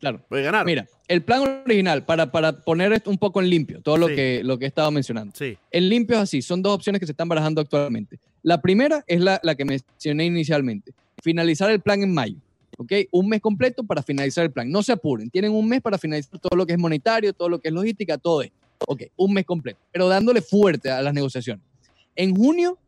Claro. 0.00 0.20
Pues 0.28 0.44
ganaron. 0.44 0.66
Mira, 0.66 0.86
el 1.08 1.22
plan 1.22 1.62
original, 1.64 2.04
para, 2.04 2.30
para 2.30 2.52
poner 2.52 2.92
esto 2.92 3.10
un 3.10 3.18
poco 3.18 3.40
en 3.40 3.50
limpio, 3.50 3.80
todo 3.82 3.96
lo, 3.96 4.08
Sí. 4.08 4.14
que, 4.14 4.40
lo 4.44 4.58
que 4.58 4.64
he 4.64 4.68
estado 4.68 4.90
mencionando. 4.90 5.34
Sí, 5.36 5.56
En 5.70 5.88
limpio 5.88 6.16
es 6.16 6.22
así, 6.22 6.40
son 6.42 6.62
dos 6.62 6.74
opciones 6.74 7.00
que 7.00 7.06
se 7.06 7.12
están 7.12 7.28
barajando 7.28 7.60
actualmente. 7.60 8.18
La 8.42 8.60
primera 8.60 9.02
es 9.08 9.20
la, 9.20 9.40
la 9.42 9.54
que 9.56 9.64
mencioné 9.64 10.26
inicialmente, 10.26 10.92
finalizar 11.22 11.70
el 11.70 11.80
plan 11.80 12.02
en 12.02 12.14
mayo. 12.14 12.36
¿ok? 12.76 12.92
Un 13.10 13.28
mes 13.28 13.40
completo 13.40 13.82
para 13.82 14.02
finalizar 14.04 14.44
el 14.44 14.52
plan. 14.52 14.70
No 14.70 14.84
se 14.84 14.92
apuren, 14.92 15.28
tienen 15.30 15.50
un 15.50 15.68
mes 15.68 15.80
para 15.80 15.98
finalizar 15.98 16.38
todo 16.38 16.56
lo 16.56 16.64
que 16.64 16.74
es 16.74 16.78
monetario, 16.78 17.32
todo 17.32 17.48
lo 17.48 17.58
que 17.58 17.68
es 17.68 17.74
logística, 17.74 18.16
todo 18.18 18.42
esto. 18.42 18.56
Ok, 18.86 19.02
un 19.16 19.34
mes 19.34 19.44
completo, 19.44 19.80
pero 19.90 20.06
dándole 20.08 20.40
fuerte 20.40 20.88
a 20.88 21.02
las 21.02 21.12
negociaciones. 21.12 21.64
En 22.14 22.36
junio 22.36 22.78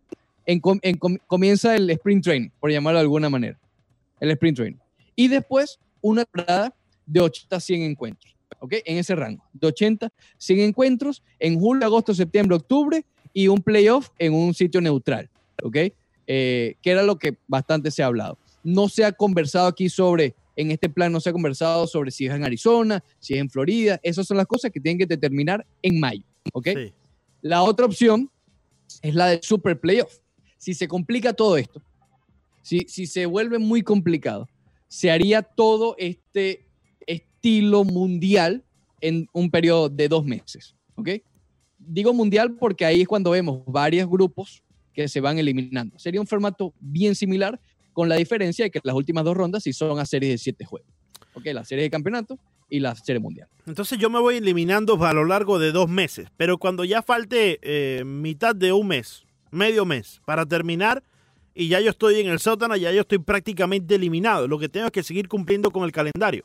en 0.46 0.60
en 0.82 0.96
com- 0.96 1.18
comienza 1.26 1.74
el 1.74 1.90
sprint 1.90 2.22
training, 2.22 2.50
por 2.60 2.70
llamarlo 2.70 2.98
de 2.98 3.02
alguna 3.02 3.28
manera. 3.28 3.58
El 4.20 4.30
sprint 4.30 4.56
training. 4.58 4.78
Y 5.16 5.26
después 5.26 5.80
una 6.00 6.24
temporada 6.24 6.72
de 7.10 7.20
80 7.20 7.56
a 7.56 7.60
100 7.60 7.82
encuentros. 7.82 8.36
¿Ok? 8.60 8.74
En 8.84 8.98
ese 8.98 9.14
rango. 9.14 9.44
De 9.52 9.66
80 9.68 10.06
a 10.06 10.12
100 10.38 10.60
encuentros 10.60 11.22
en 11.38 11.58
julio, 11.58 11.86
agosto, 11.86 12.14
septiembre, 12.14 12.56
octubre 12.56 13.04
y 13.32 13.48
un 13.48 13.62
playoff 13.62 14.10
en 14.18 14.34
un 14.34 14.54
sitio 14.54 14.80
neutral. 14.80 15.30
¿ok? 15.62 15.76
Eh, 16.26 16.76
que 16.82 16.90
era 16.90 17.02
lo 17.02 17.18
que 17.18 17.36
bastante 17.46 17.90
se 17.90 18.02
ha 18.02 18.06
hablado. 18.06 18.38
No 18.62 18.88
se 18.88 19.04
ha 19.04 19.12
conversado 19.12 19.66
aquí 19.66 19.88
sobre, 19.88 20.34
en 20.56 20.70
este 20.70 20.88
plan 20.88 21.12
no 21.12 21.20
se 21.20 21.30
ha 21.30 21.32
conversado 21.32 21.86
sobre 21.86 22.10
si 22.10 22.26
es 22.26 22.34
en 22.34 22.44
Arizona, 22.44 23.02
si 23.18 23.34
es 23.34 23.40
en 23.40 23.50
Florida. 23.50 23.98
Esas 24.02 24.26
son 24.26 24.36
las 24.36 24.46
cosas 24.46 24.70
que 24.70 24.80
tienen 24.80 24.98
que 24.98 25.06
determinar 25.06 25.66
en 25.82 25.98
mayo, 25.98 26.22
¿ok? 26.52 26.68
Sí. 26.74 26.92
La 27.42 27.62
otra 27.62 27.86
opción 27.86 28.30
es 29.02 29.14
la 29.14 29.28
del 29.28 29.42
Super 29.42 29.80
Playoff. 29.80 30.18
Si 30.58 30.74
se 30.74 30.86
complica 30.86 31.32
todo 31.32 31.56
esto, 31.56 31.82
si, 32.62 32.80
si 32.80 33.06
se 33.06 33.24
vuelve 33.24 33.58
muy 33.58 33.82
complicado, 33.82 34.46
se 34.88 35.10
haría 35.10 35.42
todo 35.42 35.94
este 35.96 36.66
estilo 37.40 37.84
mundial 37.84 38.62
en 39.00 39.26
un 39.32 39.50
periodo 39.50 39.88
de 39.88 40.08
dos 40.08 40.26
meses. 40.26 40.76
¿ok? 40.96 41.08
Digo 41.78 42.12
mundial 42.12 42.54
porque 42.56 42.84
ahí 42.84 43.00
es 43.00 43.08
cuando 43.08 43.30
vemos 43.30 43.62
varios 43.66 44.08
grupos 44.08 44.62
que 44.92 45.08
se 45.08 45.20
van 45.20 45.38
eliminando. 45.38 45.98
Sería 45.98 46.20
un 46.20 46.26
formato 46.26 46.74
bien 46.80 47.14
similar, 47.14 47.58
con 47.94 48.08
la 48.08 48.16
diferencia 48.16 48.66
de 48.66 48.70
que 48.70 48.80
las 48.82 48.94
últimas 48.94 49.24
dos 49.24 49.36
rondas 49.36 49.62
sí 49.62 49.72
son 49.72 49.98
a 49.98 50.04
series 50.04 50.32
de 50.32 50.38
siete 50.38 50.64
juegos. 50.66 50.88
¿ok? 51.32 51.46
La 51.46 51.64
serie 51.64 51.84
de 51.84 51.90
campeonato 51.90 52.38
y 52.68 52.78
la 52.78 52.94
serie 52.94 53.20
mundial. 53.20 53.48
Entonces 53.66 53.98
yo 53.98 54.10
me 54.10 54.20
voy 54.20 54.36
eliminando 54.36 55.02
a 55.02 55.12
lo 55.14 55.24
largo 55.24 55.58
de 55.58 55.72
dos 55.72 55.88
meses, 55.88 56.28
pero 56.36 56.58
cuando 56.58 56.84
ya 56.84 57.02
falte 57.02 57.58
eh, 57.62 58.04
mitad 58.04 58.54
de 58.54 58.72
un 58.72 58.86
mes, 58.86 59.24
medio 59.50 59.86
mes, 59.86 60.20
para 60.26 60.44
terminar, 60.44 61.02
y 61.54 61.68
ya 61.68 61.80
yo 61.80 61.90
estoy 61.90 62.20
en 62.20 62.28
el 62.28 62.38
sótano, 62.38 62.76
ya 62.76 62.92
yo 62.92 63.00
estoy 63.00 63.18
prácticamente 63.18 63.94
eliminado. 63.94 64.46
Lo 64.46 64.58
que 64.58 64.68
tengo 64.68 64.86
es 64.86 64.92
que 64.92 65.02
seguir 65.02 65.26
cumpliendo 65.26 65.70
con 65.70 65.84
el 65.84 65.92
calendario. 65.92 66.44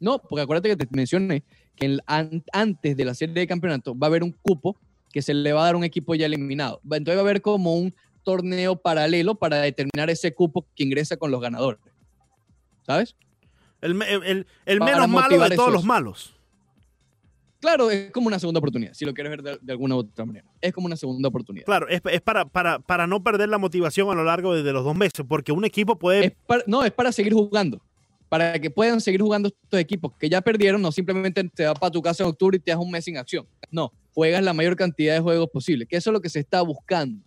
No, 0.00 0.18
porque 0.18 0.42
acuérdate 0.42 0.70
que 0.70 0.76
te 0.76 0.88
mencioné 0.90 1.44
que 1.76 1.86
el- 1.86 2.00
an- 2.06 2.42
antes 2.52 2.96
de 2.96 3.04
la 3.04 3.14
serie 3.14 3.34
de 3.34 3.46
campeonato 3.46 3.96
va 3.96 4.06
a 4.06 4.08
haber 4.08 4.22
un 4.24 4.32
cupo 4.32 4.76
que 5.12 5.22
se 5.22 5.34
le 5.34 5.52
va 5.52 5.62
a 5.62 5.64
dar 5.66 5.74
a 5.74 5.78
un 5.78 5.84
equipo 5.84 6.14
ya 6.14 6.26
eliminado. 6.26 6.80
Entonces 6.84 7.14
va 7.16 7.20
a 7.20 7.22
haber 7.24 7.42
como 7.42 7.74
un 7.74 7.94
torneo 8.24 8.76
paralelo 8.76 9.34
para 9.34 9.58
determinar 9.58 10.10
ese 10.10 10.32
cupo 10.34 10.66
que 10.74 10.84
ingresa 10.84 11.16
con 11.16 11.30
los 11.30 11.40
ganadores. 11.40 11.80
¿Sabes? 12.86 13.14
El, 13.80 14.00
el- 14.02 14.80
menos 14.80 15.08
malo 15.08 15.38
de 15.38 15.56
todos 15.56 15.68
esos. 15.68 15.72
los 15.72 15.84
malos. 15.84 16.34
Claro, 17.60 17.90
es 17.90 18.10
como 18.10 18.26
una 18.26 18.38
segunda 18.38 18.58
oportunidad, 18.58 18.94
si 18.94 19.04
lo 19.04 19.12
quieres 19.12 19.30
ver 19.30 19.42
de, 19.42 19.58
de 19.60 19.72
alguna 19.72 19.94
u 19.94 19.98
otra 19.98 20.24
manera. 20.24 20.46
Es 20.62 20.72
como 20.72 20.86
una 20.86 20.96
segunda 20.96 21.28
oportunidad. 21.28 21.66
Claro, 21.66 21.88
es, 21.88 22.00
es 22.10 22.20
para, 22.22 22.46
para, 22.46 22.78
para 22.78 23.06
no 23.06 23.22
perder 23.22 23.50
la 23.50 23.58
motivación 23.58 24.10
a 24.10 24.14
lo 24.14 24.24
largo 24.24 24.54
de, 24.54 24.62
de 24.62 24.72
los 24.72 24.82
dos 24.82 24.96
meses, 24.96 25.24
porque 25.28 25.52
un 25.52 25.66
equipo 25.66 25.98
puede... 25.98 26.24
Es 26.26 26.32
para- 26.46 26.64
no, 26.66 26.82
es 26.84 26.90
para 26.92 27.12
seguir 27.12 27.34
jugando. 27.34 27.82
Para 28.30 28.58
que 28.58 28.70
puedan 28.70 29.00
seguir 29.02 29.20
jugando 29.20 29.48
estos 29.48 29.78
equipos 29.80 30.12
que 30.18 30.30
ya 30.30 30.40
perdieron, 30.40 30.80
no 30.80 30.90
simplemente 30.92 31.44
te 31.52 31.66
vas 31.66 31.78
para 31.78 31.90
tu 31.90 32.00
casa 32.00 32.22
en 32.22 32.30
octubre 32.30 32.56
y 32.56 32.60
te 32.60 32.70
das 32.70 32.80
un 32.80 32.90
mes 32.90 33.04
sin 33.04 33.18
acción. 33.18 33.46
No, 33.70 33.92
juegas 34.14 34.42
la 34.42 34.52
mayor 34.54 34.76
cantidad 34.76 35.14
de 35.14 35.20
juegos 35.20 35.50
posible, 35.52 35.84
que 35.84 35.96
eso 35.96 36.10
es 36.10 36.12
lo 36.14 36.20
que 36.22 36.28
se 36.30 36.38
está 36.38 36.62
buscando. 36.62 37.22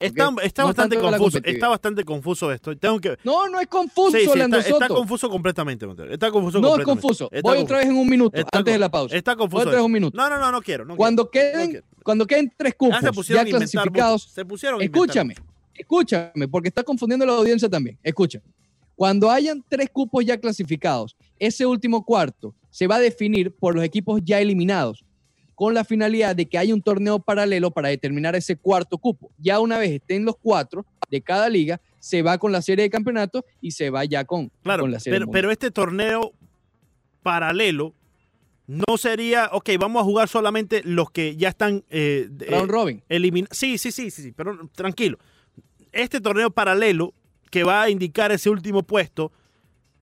está 0.00 0.28
ok. 0.28 0.40
está 0.42 0.62
No 0.62 0.68
bastante 0.68 0.96
confuso. 0.98 1.38
Está 1.44 1.68
bastante 1.68 2.04
confuso 2.04 2.50
esto. 2.50 2.74
Tengo 2.76 2.98
que... 2.98 3.16
No, 3.24 3.46
no 3.48 3.60
es 3.60 3.66
confuso, 3.68 4.16
Sí, 4.18 4.24
sí, 4.26 4.36
Leandro 4.38 4.58
está, 4.60 4.72
está 4.72 4.88
confuso 4.88 5.28
completamente. 5.30 5.86
Montero. 5.86 6.10
Está 6.12 6.30
confuso 6.30 6.60
no 6.60 6.76
es 6.78 6.84
confuso. 6.84 7.28
Está 7.30 7.40
Voy 7.42 7.58
confuso. 7.58 7.64
otra 7.64 7.78
vez 7.78 7.86
en 7.88 7.96
un 7.96 8.08
minuto, 8.08 8.36
Está 8.36 8.58
antes 8.58 8.72
de 8.74 8.78
la 8.78 8.90
pausa. 8.90 9.14
Está 9.14 9.34
Voy 9.34 9.40
confuso. 9.40 9.60
otra 9.60 9.72
vez 9.72 9.78
eso. 9.80 9.84
un 9.86 9.92
minuto. 9.92 10.16
No, 10.16 10.30
no, 10.30 10.38
no, 10.38 10.50
no 10.50 10.62
quiero. 10.62 10.84
no 10.86 10.96
cuando, 10.96 11.28
quiero, 11.30 11.52
queden, 11.58 11.70
quiero. 11.72 11.86
cuando 12.02 12.26
queden 12.26 12.52
tres 12.56 12.72
Ah, 12.72 12.76
cupos 12.78 13.26
se 13.26 13.34
ya 13.34 13.44
clasificados. 13.44 14.22
Se 14.32 14.44
pusieron 14.46 14.80
escúchame, 14.80 15.34
escúchame, 15.74 16.48
porque 16.48 16.68
está 16.68 16.82
confundiendo 16.82 17.26
la 17.26 17.34
audiencia 17.34 17.68
también. 17.68 17.98
Escúchame. 18.02 18.44
Cuando 18.94 19.30
hayan 19.30 19.64
tres 19.68 19.88
cupos 19.90 20.24
ya 20.24 20.38
clasificados, 20.38 21.16
ese 21.38 21.66
último 21.66 22.04
cuarto 22.04 22.54
se 22.70 22.86
va 22.86 22.96
a 22.96 23.00
definir 23.00 23.54
por 23.54 23.74
los 23.74 23.84
equipos 23.84 24.20
ya 24.24 24.40
eliminados, 24.40 25.04
con 25.54 25.74
la 25.74 25.84
finalidad 25.84 26.34
de 26.34 26.46
que 26.46 26.58
haya 26.58 26.74
un 26.74 26.82
torneo 26.82 27.18
paralelo 27.18 27.70
para 27.70 27.88
determinar 27.88 28.34
ese 28.34 28.56
cuarto 28.56 28.98
cupo. 28.98 29.30
Ya 29.38 29.60
una 29.60 29.78
vez 29.78 29.90
estén 29.90 30.24
los 30.24 30.36
cuatro 30.36 30.86
de 31.10 31.20
cada 31.20 31.48
liga, 31.48 31.80
se 31.98 32.22
va 32.22 32.38
con 32.38 32.52
la 32.52 32.62
serie 32.62 32.84
de 32.84 32.90
campeonato 32.90 33.44
y 33.60 33.72
se 33.72 33.90
va 33.90 34.04
ya 34.04 34.24
con, 34.24 34.50
Claro, 34.62 34.84
con 34.84 34.90
la 34.90 35.00
serie 35.00 35.18
pero, 35.18 35.30
pero 35.30 35.50
este 35.50 35.70
torneo 35.70 36.32
paralelo 37.22 37.94
no 38.66 38.96
sería, 38.96 39.50
ok, 39.52 39.70
vamos 39.78 40.00
a 40.00 40.04
jugar 40.04 40.28
solamente 40.28 40.82
los 40.84 41.10
que 41.10 41.36
ya 41.36 41.50
están 41.50 41.84
eh, 41.90 42.28
robin. 42.66 43.02
Sí, 43.50 43.76
sí, 43.78 43.92
sí, 43.92 44.10
sí, 44.10 44.22
sí, 44.22 44.32
pero 44.32 44.68
tranquilo. 44.74 45.18
Este 45.92 46.20
torneo 46.20 46.50
paralelo 46.50 47.12
que 47.52 47.62
va 47.64 47.82
a 47.82 47.90
indicar 47.90 48.32
ese 48.32 48.48
último 48.50 48.82
puesto 48.82 49.30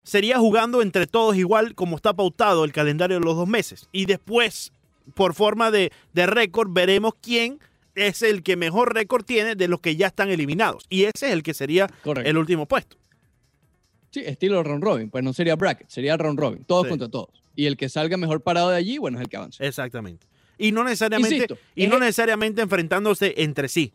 sería 0.04 0.38
jugando 0.38 0.80
entre 0.82 1.06
todos 1.06 1.36
igual 1.36 1.74
como 1.74 1.96
está 1.96 2.14
pautado 2.14 2.64
el 2.64 2.72
calendario 2.72 3.18
de 3.18 3.24
los 3.26 3.36
dos 3.36 3.48
meses. 3.48 3.88
Y 3.92 4.06
después, 4.06 4.72
por 5.14 5.34
forma 5.34 5.70
de, 5.70 5.92
de 6.14 6.26
récord, 6.26 6.68
veremos 6.72 7.12
quién 7.20 7.58
es 7.96 8.22
el 8.22 8.42
que 8.44 8.56
mejor 8.56 8.94
récord 8.94 9.24
tiene 9.24 9.56
de 9.56 9.66
los 9.68 9.80
que 9.80 9.96
ya 9.96 10.06
están 10.06 10.30
eliminados. 10.30 10.86
Y 10.88 11.02
ese 11.04 11.26
es 11.26 11.32
el 11.32 11.42
que 11.42 11.52
sería 11.52 11.88
Correcto. 12.04 12.30
el 12.30 12.38
último 12.38 12.66
puesto. 12.66 12.96
Sí, 14.12 14.20
estilo 14.24 14.62
round 14.62 14.82
robin, 14.82 15.10
pues 15.10 15.22
no 15.24 15.32
sería 15.32 15.56
bracket, 15.56 15.88
sería 15.88 16.16
round 16.16 16.38
robin, 16.38 16.64
todos 16.64 16.84
Sí. 16.84 16.88
contra 16.90 17.08
todos. 17.08 17.42
Y 17.56 17.66
el 17.66 17.76
que 17.76 17.88
salga 17.88 18.16
mejor 18.16 18.42
parado 18.42 18.70
de 18.70 18.76
allí, 18.76 18.96
bueno, 18.98 19.18
es 19.18 19.22
el 19.22 19.28
que 19.28 19.36
avanza. 19.36 19.64
Exactamente. 19.64 20.26
Y 20.56 20.72
no 20.72 20.84
necesariamente, 20.84 21.34
Insisto, 21.34 21.58
y 21.74 21.88
no 21.88 21.94
el- 21.96 22.00
necesariamente 22.02 22.62
enfrentándose 22.62 23.34
entre 23.38 23.68
sí. 23.68 23.92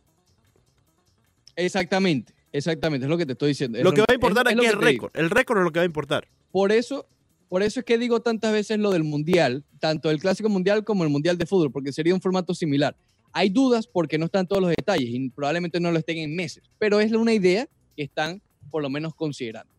Exactamente, 1.56 2.34
exactamente, 2.58 3.06
es 3.06 3.10
lo 3.10 3.18
que 3.18 3.26
te 3.26 3.34
estoy 3.34 3.50
diciendo. 3.50 3.82
Lo 3.82 3.92
que 3.92 4.02
va 4.02 4.08
a 4.10 4.14
importar 4.14 4.48
es 4.48 4.54
aquí 4.54 4.66
es 4.66 4.74
el 4.74 4.82
récord. 4.82 5.12
El 5.14 5.30
récord 5.30 5.60
es 5.60 5.64
lo 5.64 5.72
que 5.72 5.80
va 5.80 5.84
a 5.84 5.86
importar. 5.86 6.28
Por 6.52 6.72
eso, 6.72 7.08
por 7.50 7.64
eso 7.64 7.80
es 7.80 7.86
que 7.86 7.98
digo 7.98 8.22
tantas 8.22 8.52
veces 8.52 8.80
lo 8.80 8.92
del 8.92 9.04
mundial, 9.04 9.64
tanto 9.80 10.10
el 10.10 10.20
clásico 10.20 10.50
mundial 10.50 10.84
como 10.84 11.04
el 11.04 11.10
mundial 11.10 11.38
de 11.38 11.46
fútbol, 11.46 11.72
porque 11.72 11.92
sería 11.92 12.14
un 12.14 12.22
formato 12.22 12.54
similar. 12.54 12.96
Hay 13.34 13.50
dudas 13.50 13.88
porque 13.88 14.18
no 14.18 14.26
están 14.26 14.48
todos 14.48 14.62
los 14.62 14.72
detalles 14.72 15.10
y 15.10 15.30
probablemente 15.30 15.80
no 15.80 15.92
lo 15.92 16.00
estén 16.00 16.18
en 16.18 16.36
meses, 16.36 16.64
pero 16.80 17.00
es 17.00 17.12
una 17.12 17.34
idea 17.34 17.68
que 17.96 18.04
están 18.04 18.42
por 18.72 18.82
lo 18.82 18.90
menos 18.90 19.14
considerando. 19.14 19.72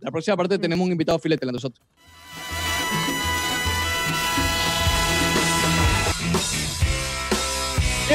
La 0.00 0.10
próxima 0.10 0.36
parte 0.36 0.58
tenemos 0.58 0.84
un 0.84 0.92
invitado 0.92 1.18
filete, 1.18 1.46
Leandro 1.46 1.72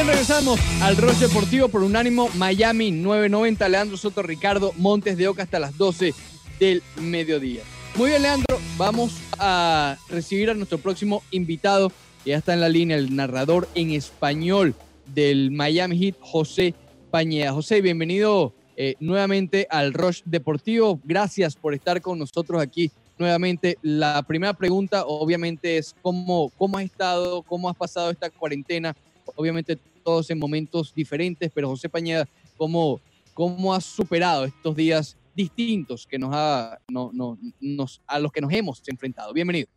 Regresamos 0.05 0.59
al 0.81 0.97
Rush 0.97 1.19
Deportivo 1.19 1.69
por 1.69 1.83
Unánimo 1.83 2.27
Miami 2.35 2.89
990. 2.89 3.69
Leandro 3.69 3.97
Soto, 3.97 4.23
Ricardo 4.23 4.73
Montes 4.77 5.15
de 5.15 5.27
Oca 5.27 5.43
hasta 5.43 5.59
las 5.59 5.77
12 5.77 6.15
del 6.59 6.81
mediodía. 6.99 7.61
Muy 7.95 8.09
bien, 8.09 8.23
Leandro, 8.23 8.59
vamos 8.77 9.13
a 9.37 9.97
recibir 10.09 10.49
a 10.49 10.55
nuestro 10.55 10.79
próximo 10.79 11.21
invitado. 11.29 11.91
Ya 12.25 12.35
está 12.37 12.53
en 12.53 12.61
la 12.61 12.69
línea 12.69 12.97
el 12.97 13.15
narrador 13.15 13.69
en 13.75 13.91
español 13.91 14.73
del 15.05 15.51
Miami 15.51 15.99
Heat, 15.99 16.15
José 16.19 16.73
Pañeda. 17.11 17.53
José, 17.53 17.81
bienvenido 17.81 18.53
eh, 18.77 18.95
nuevamente 18.99 19.67
al 19.69 19.93
Rush 19.93 20.21
Deportivo. 20.25 20.99
Gracias 21.03 21.55
por 21.55 21.75
estar 21.75 22.01
con 22.01 22.17
nosotros 22.17 22.59
aquí 22.59 22.91
nuevamente. 23.19 23.77
La 23.83 24.23
primera 24.23 24.53
pregunta, 24.53 25.05
obviamente, 25.05 25.77
es 25.77 25.95
cómo, 26.01 26.51
cómo 26.57 26.79
has 26.79 26.85
estado, 26.85 27.43
cómo 27.43 27.69
has 27.69 27.75
pasado 27.75 28.09
esta 28.09 28.31
cuarentena. 28.31 28.95
Obviamente, 29.35 29.77
todos 30.03 30.29
en 30.29 30.39
momentos 30.39 30.93
diferentes, 30.93 31.51
pero 31.53 31.69
José 31.69 31.89
Pañeda, 31.89 32.27
¿cómo, 32.57 32.99
cómo 33.33 33.73
has 33.73 33.85
superado 33.85 34.45
estos 34.45 34.75
días 34.75 35.17
distintos 35.35 36.05
que 36.05 36.19
nos 36.19 36.31
ha, 36.33 36.77
no, 36.89 37.11
no, 37.13 37.37
nos, 37.61 38.01
a 38.07 38.19
los 38.19 38.31
que 38.31 38.41
nos 38.41 38.51
hemos 38.53 38.81
enfrentado? 38.87 39.33
Bienvenido. 39.33 39.67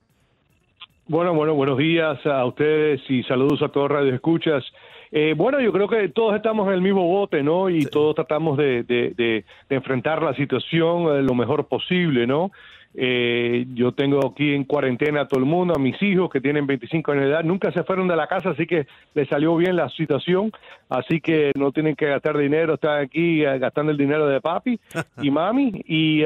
Bueno, 1.07 1.35
bueno, 1.35 1.55
buenos 1.55 1.77
días 1.79 2.19
a 2.25 2.45
ustedes 2.47 3.01
y 3.11 3.23
saludos 3.25 3.61
a 3.63 3.69
todos 3.69 3.91
Radio 3.91 4.15
Escuchas. 4.15 4.65
Eh, 5.13 5.35
bueno, 5.37 5.61
yo 5.61 5.71
creo 5.71 5.87
que 5.87 6.09
todos 6.09 6.35
estamos 6.35 6.67
en 6.67 6.73
el 6.75 6.81
mismo 6.81 7.07
bote, 7.07 7.43
¿no? 7.43 7.69
Y 7.69 7.83
Sí. 7.83 7.91
todos 7.91 8.15
tratamos 8.17 8.57
de, 8.57 8.83
de- 8.85 9.11
de- 9.15 9.45
de 9.69 9.77
enfrentar 9.77 10.23
la 10.23 10.35
situación 10.35 11.03
eh, 11.15 11.23
lo 11.23 11.35
mejor 11.35 11.69
posible, 11.69 12.27
¿no? 12.27 12.51
Eh, 12.97 13.67
yo 13.75 13.93
tengo 13.93 14.25
aquí 14.25 14.55
en 14.55 14.65
cuarentena 14.65 15.23
a 15.23 15.29
todo 15.29 15.41
el 15.41 15.47
mundo, 15.47 15.75
a 15.75 15.81
mis 15.81 16.01
hijos 16.01 16.31
que 16.31 16.41
tienen 16.41 16.67
25 16.67 17.11
años 17.11 17.25
de 17.25 17.31
edad, 17.31 17.43
nunca 17.43 17.73
se 17.73 17.83
fueron 17.83 18.07
de 18.07 18.15
la 18.15 18.29
casa, 18.29 18.51
así 18.51 18.67
que 18.67 18.87
les 19.15 19.29
salió 19.29 19.57
bien 19.57 19.75
la 19.75 19.89
situación, 19.89 20.53
así 20.89 21.21
que 21.21 21.51
no 21.59 21.73
tienen 21.73 21.97
que 21.97 22.07
gastar 22.07 22.39
dinero, 22.39 22.75
están 22.75 23.01
aquí 23.01 23.45
eh, 23.45 23.59
gastando 23.59 23.91
el 23.91 23.99
dinero 23.99 24.29
de 24.29 24.41
papi 24.41 24.79
y 25.23 25.31
mami, 25.31 25.83
y 25.87 26.25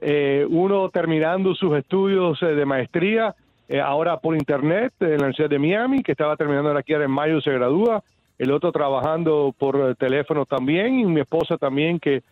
eh, 0.00 0.46
uno 0.48 0.90
terminando 0.90 1.54
sus 1.54 1.76
estudios 1.76 2.40
eh, 2.42 2.54
de 2.54 2.64
maestría, 2.64 3.34
eh, 3.68 3.80
ahora 3.80 4.18
por 4.18 4.36
internet 4.36 4.92
en 5.00 5.08
la 5.08 5.16
Universidad 5.16 5.50
de 5.50 5.58
Miami, 5.58 6.02
que 6.02 6.12
estaba 6.12 6.36
terminando 6.36 6.70
aquí 6.76 6.92
ahora 6.92 7.06
en 7.06 7.10
mayo, 7.10 7.40
se 7.40 7.50
gradúa, 7.50 8.02
el 8.38 8.52
otro 8.52 8.70
trabajando 8.70 9.52
por 9.58 9.96
teléfono 9.96 10.46
también, 10.46 11.00
y 11.00 11.04
mi 11.04 11.20
esposa 11.20 11.56
también 11.56 11.98
que 11.98 12.22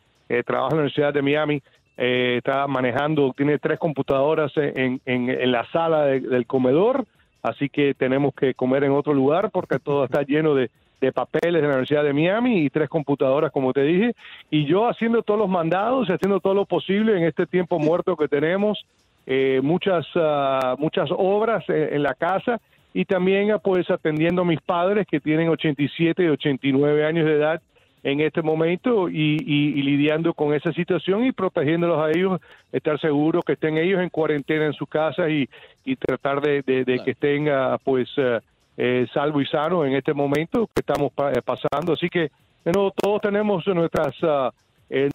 trabaja 0.44 0.70
en 0.70 0.76
la 0.76 0.82
Universidad 0.82 1.12
de 1.12 1.22
Miami, 1.22 1.62
eh, 1.96 2.36
está 2.38 2.66
manejando, 2.66 3.32
tiene 3.36 3.58
tres 3.58 3.78
computadoras 3.78 4.52
en, 4.56 5.00
en, 5.06 5.30
en 5.30 5.52
la 5.52 5.64
sala 5.70 6.04
de- 6.06 6.20
del 6.20 6.46
comedor, 6.46 7.04
así 7.42 7.68
que 7.68 7.94
tenemos 7.94 8.34
que 8.34 8.54
comer 8.54 8.84
en 8.84 8.92
otro 8.92 9.14
lugar 9.14 9.50
porque 9.50 9.78
todo 9.78 10.04
está 10.04 10.22
lleno 10.22 10.54
de, 10.54 10.70
de 11.00 11.12
papeles 11.12 11.54
de 11.54 11.62
la 11.62 11.68
Universidad 11.68 12.04
de 12.04 12.12
Miami 12.12 12.60
y 12.64 12.70
tres 12.70 12.88
computadoras, 12.88 13.52
como 13.52 13.72
te 13.72 13.82
dije, 13.82 14.14
y 14.50 14.64
yo 14.66 14.88
haciendo 14.88 15.22
todos 15.22 15.38
los 15.40 15.48
mandados, 15.48 16.08
haciendo 16.08 16.40
todo 16.40 16.54
lo 16.54 16.64
posible 16.66 17.16
en 17.16 17.24
este 17.24 17.46
tiempo 17.46 17.78
muerto 17.78 18.16
que 18.16 18.28
tenemos, 18.28 18.84
eh, 19.26 19.60
muchas, 19.62 20.06
ah, 20.14 20.76
muchas 20.78 21.08
obras 21.10 21.64
en, 21.68 21.94
en 21.94 22.02
la 22.02 22.14
casa 22.14 22.60
y 22.94 23.04
también 23.04 23.50
ah, 23.50 23.58
pues 23.58 23.90
atendiendo 23.90 24.42
a 24.42 24.44
mis 24.44 24.60
padres 24.60 25.06
que 25.10 25.20
tienen 25.20 25.48
87 25.48 26.22
y 26.24 26.28
89 26.28 27.04
años 27.04 27.26
de 27.26 27.32
edad 27.34 27.60
en 28.06 28.20
este 28.20 28.40
momento 28.40 29.08
y, 29.08 29.36
y, 29.44 29.82
lidiando 29.82 30.32
con 30.32 30.54
esa 30.54 30.72
situación 30.72 31.24
y 31.24 31.32
protegiéndolos 31.32 31.98
a 31.98 32.10
ellos, 32.10 32.40
estar 32.70 33.00
seguros 33.00 33.44
que 33.44 33.54
estén 33.54 33.78
ellos 33.78 34.00
en 34.00 34.10
cuarentena 34.10 34.64
en 34.64 34.74
su 34.74 34.86
casa 34.86 35.28
y, 35.28 35.48
y 35.84 35.96
tratar 35.96 36.40
de, 36.40 36.62
de, 36.62 37.00
que 37.04 37.10
estén 37.10 37.48
ah, 37.48 37.76
pues 37.82 38.08
eh, 38.16 38.38
eh, 38.76 39.08
salvo 39.12 39.40
y 39.40 39.46
sano 39.46 39.84
en 39.84 39.94
este 39.94 40.14
momento 40.14 40.68
que 40.72 40.82
estamos 40.82 41.10
eh, 41.34 41.42
pasando. 41.44 41.94
Así 41.94 42.08
que 42.08 42.30
bueno, 42.64 42.92
todos 42.94 43.22
tenemos 43.22 43.66
nuestras 43.66 44.22
uh, 44.22 44.52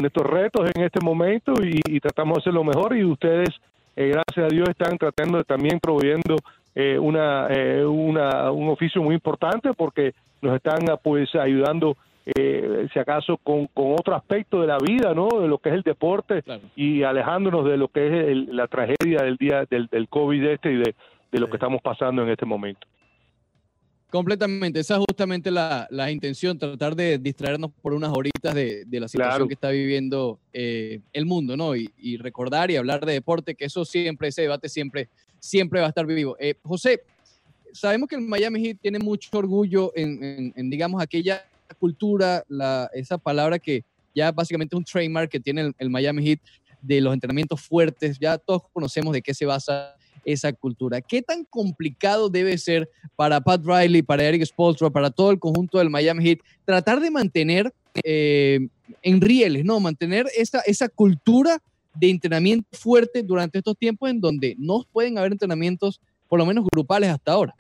nuestros 0.02 0.30
retos 0.30 0.70
en 0.76 0.84
este 0.84 1.00
momento 1.00 1.54
y, 1.64 1.98
tratamos 2.02 2.36
de 2.36 2.42
hacer 2.42 2.54
lo 2.54 2.66
mejor 2.66 2.98
y 2.98 3.06
ustedes, 3.06 3.52
gracias 3.96 4.52
a 4.52 4.54
Dios, 4.54 4.68
están 4.68 4.98
tratando 4.98 5.38
de 5.38 5.46
también 5.46 5.80
proveyendo 5.80 6.36
una, 7.00 7.48
una, 7.88 8.52
un 8.52 8.68
oficio 8.68 9.02
muy 9.02 9.16
importante 9.16 9.74
porque 9.74 10.14
nos 10.42 10.58
están 10.58 10.80
pues 11.02 11.34
ayudando 11.36 11.96
eh, 12.26 12.88
si 12.94 13.00
acaso 13.00 13.38
con, 13.38 13.68
con, 13.68 13.94
otro 13.94 14.16
aspecto 14.16 14.62
de 14.62 14.68
la 14.68 14.78
vida, 14.78 15.14
¿no? 15.14 15.28
De 15.40 15.48
lo 15.48 15.58
que 15.58 15.70
es 15.70 15.76
el 15.76 15.82
deporte 15.82 16.44
y 16.76 17.02
alejándonos 17.02 17.66
de 17.66 17.78
lo 17.78 17.88
que 17.88 18.32
es 18.32 18.48
la 18.48 18.68
tragedia 18.68 19.24
del 19.24 19.38
día 19.38 19.66
del, 19.70 19.88
del 19.88 20.08
COVID 20.08 20.44
este 20.46 20.72
y 20.72 20.78
de, 20.78 20.96
lo 21.40 21.50
que 21.50 21.56
estamos 21.56 21.82
pasando 21.82 22.22
en 22.22 22.30
este 22.30 22.46
momento. 22.46 22.86
Completamente, 24.12 24.82
esa 24.82 24.96
es 24.96 25.00
justamente 25.08 25.50
la, 25.50 25.88
la 25.90 26.12
intención, 26.12 26.60
tratar 26.60 26.96
de 26.96 27.18
distraernos 27.18 27.72
por 27.82 27.94
unas 27.94 28.12
horitas 28.12 28.54
de, 28.54 28.86
la 28.92 29.08
situación 29.08 29.48
que 29.48 29.54
está 29.54 29.70
viviendo 29.70 30.38
eh, 30.52 31.00
el 31.14 31.26
mundo, 31.26 31.56
¿no? 31.56 31.76
Y, 31.76 32.18
recordar 32.18 32.70
y 32.70 32.76
hablar 32.76 33.04
de 33.06 33.14
deporte, 33.14 33.56
que 33.56 33.66
eso 33.66 33.86
siempre, 33.86 34.28
ese 34.28 34.44
debate 34.44 34.68
siempre, 34.68 35.08
siempre 35.40 35.80
va 35.80 35.86
a 35.88 35.90
estar 35.90 36.06
vivo. 36.06 36.36
Eh, 36.40 36.56
José, 36.62 37.02
sabemos 37.72 38.10
que 38.10 38.16
el 38.16 38.22
Miami 38.22 38.62
Heat 38.62 38.80
tiene 38.82 39.00
mucho 39.00 39.30
orgullo 39.34 39.94
en, 39.96 40.54
en 40.56 40.70
digamos, 40.70 41.02
aquella 41.02 41.46
cultura, 41.82 42.44
la, 42.48 42.90
esa 42.94 43.18
palabra 43.18 43.58
que 43.58 43.84
ya 44.14 44.32
básicamente 44.32 44.76
es 44.76 44.78
un 44.78 44.86
trademark 44.86 45.32
que 45.32 45.40
tiene 45.40 45.74
el, 45.76 45.90
Miami 45.90 46.24
Heat 46.24 46.40
de 46.80 47.02
los 47.02 47.12
entrenamientos 47.12 47.60
fuertes, 47.60 48.20
ya 48.20 48.38
todos 48.38 48.62
conocemos 48.72 49.14
de 49.14 49.22
qué 49.24 49.34
se 49.34 49.46
basa 49.46 49.96
esa 50.24 50.54
cultura. 50.54 51.02
¿Qué 51.02 51.24
tan 51.24 51.44
complicado 51.46 52.30
debe 52.30 52.56
ser 52.60 52.88
para 53.16 53.42
Pat 53.42 53.64
Riley, 53.66 54.04
para 54.04 54.24
Eric 54.24 54.46
Spoelstra, 54.46 54.92
para 54.92 55.10
todo 55.10 55.32
el 55.32 55.40
conjunto 55.40 55.80
del 55.80 55.90
Miami 55.90 56.24
Heat, 56.24 56.40
tratar 56.66 57.00
de 57.00 57.10
mantener 57.10 57.74
eh, 58.04 58.60
en 59.02 59.20
rieles, 59.20 59.66
¿no? 59.66 59.80
Mantener 59.80 60.28
esa, 60.38 60.60
esa 60.62 60.88
cultura 60.88 61.60
de 61.96 62.12
entrenamiento 62.12 62.68
fuerte 62.78 63.24
durante 63.24 63.58
estos 63.58 63.76
tiempos 63.76 64.12
en 64.12 64.22
donde 64.22 64.56
no 64.60 64.86
pueden 64.92 65.18
haber 65.18 65.32
entrenamientos, 65.32 66.00
por 66.30 66.38
lo 66.38 66.46
menos 66.46 66.66
grupales 66.72 67.10
hasta 67.10 67.32
ahora. 67.32 67.56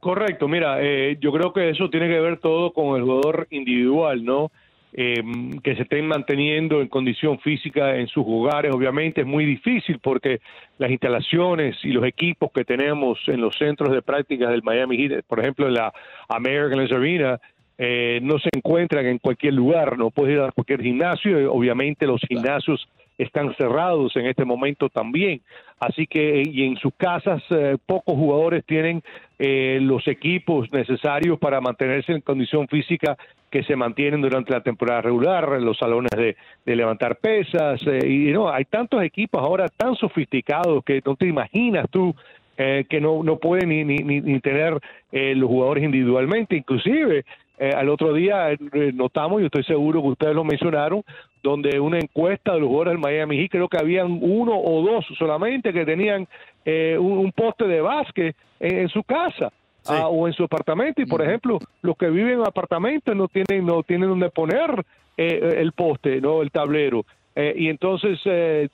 Correcto, 0.00 0.46
mira, 0.46 0.78
eh, 0.80 1.16
yo 1.20 1.32
creo 1.32 1.52
que 1.52 1.70
eso 1.70 1.90
tiene 1.90 2.08
que 2.08 2.20
ver 2.20 2.38
todo 2.38 2.72
con 2.72 2.96
el 2.96 3.02
jugador 3.02 3.48
individual, 3.50 4.24
¿no? 4.24 4.50
Eh, 4.92 5.22
que 5.62 5.76
se 5.76 5.82
estén 5.82 6.06
manteniendo 6.06 6.80
en 6.80 6.88
condición 6.88 7.38
física 7.40 7.96
en 7.96 8.06
sus 8.06 8.24
hogares, 8.26 8.72
obviamente 8.72 9.20
es 9.20 9.26
muy 9.26 9.44
difícil 9.44 9.98
porque 9.98 10.40
las 10.78 10.90
instalaciones 10.90 11.76
y 11.84 11.88
los 11.88 12.06
equipos 12.06 12.50
que 12.52 12.64
tenemos 12.64 13.18
en 13.26 13.40
los 13.40 13.54
centros 13.58 13.92
de 13.92 14.00
prácticas 14.00 14.50
del 14.50 14.62
Miami 14.62 14.96
Heat, 14.96 15.24
por 15.26 15.40
ejemplo 15.40 15.66
en 15.66 15.74
la 15.74 15.92
American 16.28 16.80
Arena, 16.80 17.38
eh, 17.76 18.20
no 18.22 18.38
se 18.38 18.48
encuentran 18.54 19.04
en 19.04 19.18
cualquier 19.18 19.54
lugar, 19.54 19.98
no 19.98 20.10
puedes 20.10 20.36
ir 20.36 20.40
a 20.40 20.52
cualquier 20.52 20.80
gimnasio, 20.80 21.52
obviamente 21.52 22.06
los 22.06 22.20
gimnasios 22.26 22.88
están 23.18 23.54
cerrados 23.56 24.16
en 24.16 24.26
este 24.26 24.44
momento 24.44 24.88
también. 24.88 25.40
Así 25.80 26.06
que 26.06 26.42
y 26.44 26.64
en 26.64 26.76
sus 26.76 26.94
casas 26.96 27.42
eh, 27.50 27.76
pocos 27.84 28.14
jugadores 28.14 28.64
tienen 28.64 29.02
eh, 29.38 29.78
los 29.82 30.06
equipos 30.08 30.72
necesarios 30.72 31.38
para 31.38 31.60
mantenerse 31.60 32.12
en 32.12 32.20
condición 32.20 32.66
física 32.68 33.16
que 33.50 33.62
se 33.62 33.76
mantienen 33.76 34.20
durante 34.20 34.52
la 34.52 34.60
temporada 34.60 35.02
regular, 35.02 35.60
los 35.60 35.78
salones 35.78 36.10
de, 36.16 36.36
levantar 36.76 37.16
pesas 37.16 37.80
eh, 37.86 38.06
y 38.06 38.32
no 38.32 38.50
hay 38.50 38.64
tantos 38.64 39.02
equipos 39.02 39.42
ahora 39.42 39.68
tan 39.68 39.94
sofisticados 39.96 40.84
que 40.84 41.00
no 41.04 41.16
te 41.16 41.26
imaginas 41.26 41.86
tú 41.90 42.14
que 42.58 43.00
no, 43.00 43.22
no 43.22 43.36
pueden 43.36 43.68
ni, 43.68 43.84
ni, 43.84 44.20
ni 44.20 44.40
tener 44.40 44.80
los 45.12 45.48
jugadores 45.48 45.84
individualmente, 45.84 46.56
inclusive 46.56 47.24
eh, 47.60 47.72
al 47.74 47.88
otro 47.88 48.12
día 48.12 48.52
eh, 48.52 48.58
notamos, 48.94 49.42
y 49.42 49.46
estoy 49.46 49.64
seguro 49.64 50.00
que 50.00 50.08
ustedes 50.08 50.34
lo 50.34 50.44
mencionaron, 50.44 51.02
donde 51.42 51.80
una 51.80 51.98
encuesta 51.98 52.52
de 52.52 52.60
los 52.60 52.68
jugadores 52.68 52.94
del 52.94 53.00
Miami 53.00 53.38
Heat, 53.38 53.50
creo 53.50 53.68
que 53.68 53.78
habían 53.78 54.18
uno 54.22 54.58
o 54.58 54.82
dos 54.82 55.06
solamente 55.18 55.72
que 55.72 55.84
tenían 55.84 56.26
eh, 56.64 56.96
un, 56.98 57.32
poste 57.32 57.66
de 57.66 57.80
básquet 57.80 58.36
en, 58.60 58.88
su 58.88 59.02
casa. 59.02 59.52
Ah, 59.86 60.08
o 60.08 60.26
en 60.26 60.34
su 60.34 60.44
apartamento. 60.44 61.00
Y 61.00 61.06
por 61.06 61.22
ejemplo 61.22 61.58
los 61.80 61.96
que 61.96 62.10
viven 62.10 62.40
en 62.40 62.46
apartamentos 62.46 63.16
no 63.16 63.28
tienen 63.28 63.64
no 63.64 63.82
tienen 63.82 64.10
donde 64.10 64.28
poner 64.28 64.84
el 65.16 65.72
poste 65.72 66.20
no 66.20 66.42
el 66.42 66.50
tablero. 66.50 67.06
Y 67.34 67.68
entonces 67.68 68.18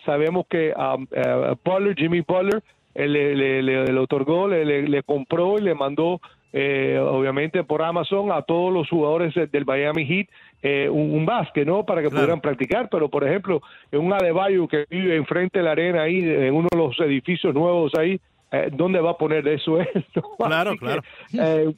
sabemos 0.04 0.46
que 0.48 0.72
a 0.74 0.96
Jimmy 1.96 2.22
Butler 2.22 2.62
le, 2.94 3.62
le, 3.62 3.98
otorgó 3.98 4.48
le, 4.48 4.64
le 4.88 5.02
compró 5.02 5.58
y 5.58 5.62
le 5.62 5.74
mandó 5.74 6.20
eh, 6.56 7.00
obviamente 7.00 7.64
por 7.64 7.82
Amazon 7.82 8.30
a 8.30 8.42
todos 8.42 8.72
los 8.72 8.88
jugadores 8.88 9.34
del 9.50 9.64
Miami 9.64 10.06
Heat 10.06 10.28
eh, 10.62 10.88
un, 10.88 11.10
un, 11.10 11.26
básquet, 11.26 11.66
¿no? 11.66 11.84
Para 11.84 12.00
que 12.00 12.10
pudieran 12.10 12.40
practicar, 12.40 12.88
pero 12.88 13.08
por 13.08 13.26
ejemplo, 13.26 13.60
en 13.90 13.98
un 13.98 14.12
Adebayo 14.12 14.68
que 14.68 14.86
vive 14.88 15.16
enfrente 15.16 15.58
de 15.58 15.64
la 15.64 15.72
arena 15.72 16.02
ahí, 16.02 16.20
en 16.20 16.54
uno 16.54 16.68
de 16.70 16.78
los 16.78 17.00
edificios 17.00 17.52
nuevos 17.52 17.90
ahí, 17.98 18.20
eh, 18.52 18.68
¿dónde 18.72 19.00
va 19.00 19.10
a 19.10 19.18
poner 19.18 19.48
eso 19.48 19.80
él? 19.80 20.06
Claro, 20.38 20.76
claro. 20.76 21.02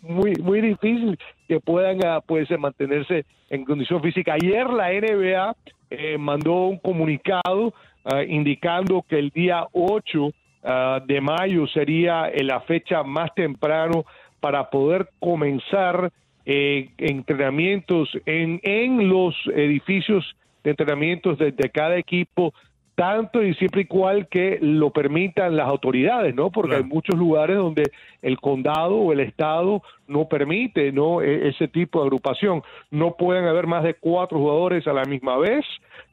muy, 0.03 0.35
muy 0.43 0.61
difícil 0.61 1.19
que 1.49 1.59
puedan 1.59 2.05
ah, 2.05 2.21
pues, 2.21 2.47
mantenerse 2.59 3.25
en 3.49 3.65
condición 3.65 4.03
física. 4.03 4.35
Ayer 4.35 4.69
la 4.69 4.93
NBA 4.93 6.19
mandó 6.19 6.67
un 6.67 6.79
comunicado 6.81 7.73
ah, 8.05 8.23
indicando 8.23 9.03
que 9.09 9.19
el 9.19 9.31
día 9.31 9.67
8 9.73 10.33
ah, 10.65 11.01
de 11.03 11.19
mayo 11.23 11.67
sería 11.67 12.31
la 12.43 12.61
fecha 12.61 13.03
más 13.03 13.35
temprano 13.35 14.05
para 14.41 14.71
poder 14.71 15.09
comenzar 15.21 16.13
eh, 16.45 16.91
entrenamientos 16.99 18.09
en, 18.25 18.61
en 18.63 19.09
los 19.09 19.35
edificios 19.55 20.37
de 20.63 20.71
entrenamientos 20.71 21.39
de, 21.39 21.53
cada 21.73 21.97
equipo 21.97 22.53
tanto 22.97 23.43
y 23.43 23.55
siempre 23.55 23.83
y 23.83 23.85
cual 23.85 24.27
que 24.29 24.59
lo 24.61 24.91
permitan 24.91 25.55
las 25.55 25.67
autoridades, 25.69 26.35
¿no? 26.35 26.51
Porque 26.51 26.77
hay 26.77 26.83
muchos 26.83 27.17
lugares 27.19 27.57
donde 27.57 27.91
el 28.23 28.39
condado 28.41 28.95
o 28.97 29.13
el 29.13 29.21
estado 29.21 29.83
no 30.09 30.29
permite, 30.29 30.93
¿no? 30.93 31.21
E, 31.21 31.49
ese 31.49 31.69
tipo 31.69 32.01
de 32.01 32.07
agrupación. 32.07 32.63
No 32.91 33.17
pueden 33.17 33.45
haber 33.45 33.67
más 33.67 33.85
de 33.85 33.95
cuatro 33.95 34.39
jugadores 34.39 34.87
a 34.87 34.93
la 34.93 35.05
misma 35.05 35.37
vez, 35.37 35.65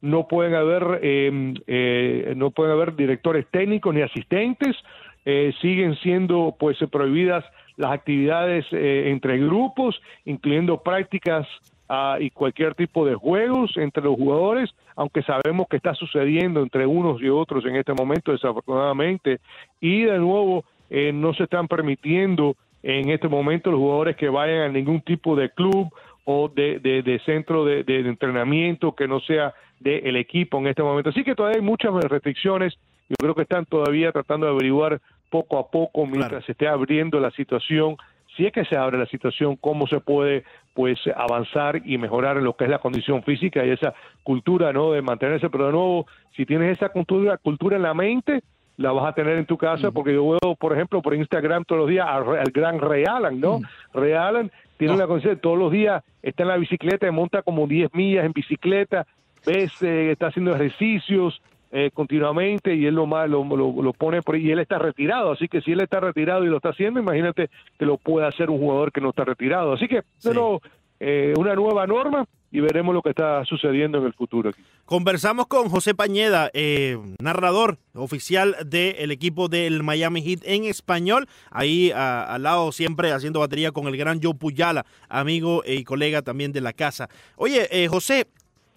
no 0.02 0.28
pueden 0.28 0.54
haber, 0.54 1.00
em, 1.02 1.54
eh, 1.66 2.34
no 2.36 2.50
pueden 2.50 2.72
haber 2.72 2.94
directores 2.94 3.46
técnicos 3.50 3.94
ni 3.94 4.02
asistentes, 4.02 4.76
eh, 5.24 5.54
siguen 5.62 5.96
siendo, 5.96 6.54
pues, 6.58 6.76
prohibidas 6.92 7.44
las 7.76 7.92
actividades 7.92 8.64
eh, 8.72 9.10
entre 9.10 9.38
grupos, 9.38 10.00
incluyendo 10.24 10.82
prácticas 10.82 11.46
ah, 11.88 12.18
y 12.20 12.30
cualquier 12.30 12.74
tipo 12.74 13.04
de 13.04 13.14
juegos 13.14 13.76
entre 13.76 14.02
los 14.02 14.16
jugadores, 14.16 14.70
aunque 14.96 15.22
sabemos 15.22 15.66
que 15.68 15.76
está 15.76 15.94
sucediendo 15.94 16.60
entre 16.60 16.86
unos 16.86 17.20
y 17.20 17.28
otros 17.28 17.64
en 17.66 17.76
este 17.76 17.92
momento, 17.92 18.32
desafortunadamente, 18.32 19.40
y 19.80 20.02
de 20.02 20.18
nuevo 20.18 20.64
eh, 20.90 21.12
no 21.12 21.34
se 21.34 21.44
están 21.44 21.66
permitiendo 21.66 22.56
en 22.82 23.10
este 23.10 23.28
momento 23.28 23.70
los 23.70 23.80
jugadores 23.80 24.16
que 24.16 24.28
vayan 24.28 24.62
a 24.62 24.68
ningún 24.68 25.00
tipo 25.00 25.34
de 25.34 25.50
club 25.50 25.90
o 26.24 26.48
de, 26.48 26.78
de, 26.78 27.20
centro 27.24 27.64
de, 27.64 27.82
de, 27.82 28.00
entrenamiento 28.00 28.94
que 28.94 29.08
no 29.08 29.20
sea 29.20 29.54
del 29.80 30.16
equipo 30.16 30.58
en 30.58 30.68
este 30.68 30.82
momento. 30.82 31.10
Así 31.10 31.24
que 31.24 31.34
todavía 31.34 31.60
hay 31.60 31.64
muchas 31.64 31.92
restricciones. 32.04 32.74
Yo 33.08 33.16
creo 33.18 33.34
que 33.34 33.42
están 33.42 33.66
todavía 33.66 34.12
tratando 34.12 34.46
de 34.46 34.52
averiguar 34.52 35.00
poco 35.34 35.58
a 35.58 35.68
poco 35.68 36.06
mientras 36.06 36.44
se 36.44 36.52
esté 36.52 36.68
abriendo 36.68 37.18
la 37.18 37.32
situación 37.32 37.96
si 38.36 38.46
es 38.46 38.52
que 38.52 38.64
se 38.64 38.76
abre 38.76 38.98
la 38.98 39.06
situación, 39.06 39.56
cómo 39.56 39.88
se 39.88 39.98
puede 39.98 40.44
pues 40.74 40.98
avanzar 41.16 41.82
y 41.84 41.98
mejorar 41.98 42.36
en 42.36 42.44
lo 42.44 42.56
que 42.56 42.64
es 42.64 42.70
la 42.70 42.78
condición 42.78 43.24
física 43.24 43.64
y 43.64 43.70
esa 43.70 43.94
cultura 44.22 44.72
no 44.72 44.92
de 44.92 45.02
mantenerse, 45.02 45.50
pero 45.50 45.66
de 45.66 45.72
nuevo, 45.72 46.06
si 46.36 46.46
tienes 46.46 46.76
esa 46.76 46.90
cultura, 46.90 47.36
cultura 47.36 47.76
en 47.76 47.82
la 47.82 47.94
mente, 47.94 48.42
la 48.76 48.92
vas 48.92 49.06
a 49.06 49.12
tener 49.12 49.38
en 49.38 49.46
tu 49.46 49.56
casa, 49.56 49.90
porque 49.90 50.14
yo 50.14 50.28
veo, 50.30 50.54
por 50.56 50.72
ejemplo, 50.72 51.02
por 51.02 51.14
Instagram 51.14 51.64
todos 51.64 51.82
los 51.82 51.90
días 51.90 52.06
al, 52.08 52.50
gran 52.52 52.80
Realan, 52.80 53.40
¿no? 53.40 53.60
Realan 53.92 54.50
tiene 54.76 54.94
una 54.94 55.06
conciencia, 55.08 55.40
todos 55.40 55.58
los 55.58 55.72
días 55.72 56.02
está 56.22 56.42
en 56.44 56.48
la 56.48 56.56
bicicleta, 56.56 57.10
monta 57.10 57.42
como 57.42 57.66
10 57.66 57.92
millas 57.94 58.24
en 58.24 58.32
bicicleta, 58.32 59.06
ves, 59.46 59.82
eh, 59.82 60.12
está 60.12 60.28
haciendo 60.28 60.54
ejercicios, 60.54 61.40
eh, 61.76 61.90
continuamente 61.92 62.72
y 62.72 62.86
él 62.86 62.94
lo, 62.94 63.04
lo, 63.26 63.82
lo, 63.82 63.92
pone 63.92 64.22
por 64.22 64.36
ahí 64.36 64.46
y 64.46 64.52
él 64.52 64.60
está 64.60 64.78
retirado, 64.78 65.32
así 65.32 65.48
que 65.48 65.60
si 65.60 65.72
él 65.72 65.80
está 65.80 65.98
retirado 65.98 66.44
y 66.44 66.48
lo 66.48 66.58
está 66.58 66.68
haciendo, 66.68 67.00
imagínate 67.00 67.50
que 67.76 67.84
lo 67.84 67.98
puede 67.98 68.28
hacer 68.28 68.48
un 68.48 68.58
jugador 68.58 68.92
que 68.92 69.00
no 69.00 69.10
está 69.10 69.24
retirado. 69.24 69.72
Así 69.72 69.88
que, 69.88 70.02
pero, 70.22 70.60
eh, 71.00 71.34
una 71.36 71.56
nueva 71.56 71.84
norma 71.88 72.26
y 72.52 72.60
veremos 72.60 72.94
lo 72.94 73.02
que 73.02 73.10
está 73.10 73.44
sucediendo 73.44 73.98
en 73.98 74.04
el 74.04 74.12
futuro 74.12 74.50
aquí. 74.50 74.62
Conversamos 74.84 75.48
con 75.48 75.68
José 75.68 75.96
Pañeda, 75.96 76.48
eh, 76.54 76.96
narrador 77.20 77.78
oficial 77.92 78.54
del 78.64 79.10
equipo 79.10 79.48
del 79.48 79.82
Miami 79.82 80.22
Heat 80.22 80.42
en 80.44 80.66
español, 80.66 81.26
ahí 81.50 81.90
al 81.90 82.44
lado 82.44 82.70
siempre 82.70 83.10
haciendo 83.10 83.40
batería 83.40 83.72
con 83.72 83.88
el 83.88 83.96
gran 83.96 84.22
Joe 84.22 84.34
Puyala, 84.34 84.86
amigo 85.08 85.64
y 85.66 85.82
colega 85.82 86.22
también 86.22 86.52
de 86.52 86.60
la 86.60 86.72
casa. 86.72 87.08
Oye, 87.34 87.66
eh, 87.72 87.88
José, 87.88 88.28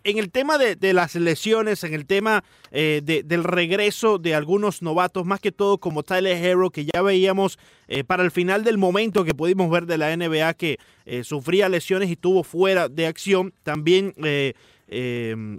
en 0.08 0.18
el 0.18 0.32
tema 0.32 0.58
de, 0.58 0.94
las 0.94 1.16
lesiones, 1.16 1.84
en 1.84 1.94
el 1.94 2.06
tema 2.06 2.44
eh, 2.72 3.02
del 3.04 3.44
regreso 3.44 4.18
de 4.18 4.36
algunos 4.36 4.82
novatos, 4.82 5.26
más 5.26 5.42
que 5.42 5.52
todo 5.52 5.80
como 5.80 6.02
Tyler 6.04 6.38
Hero, 6.38 6.70
que 6.70 6.86
ya 6.86 7.02
veíamos 7.02 7.60
eh, 7.90 8.06
para 8.06 8.24
el 8.24 8.32
final 8.32 8.64
del 8.64 8.78
momento 8.78 9.26
que 9.26 9.34
pudimos 9.34 9.70
ver 9.70 9.86
de 9.86 9.98
la 9.98 10.16
NBA 10.16 10.54
que 10.54 10.78
eh, 11.06 11.26
sufría 11.26 11.68
lesiones 11.68 12.08
y 12.08 12.14
estuvo 12.14 12.44
fuera 12.44 12.88
de 12.88 13.06
acción, 13.06 13.54
también 13.64 14.14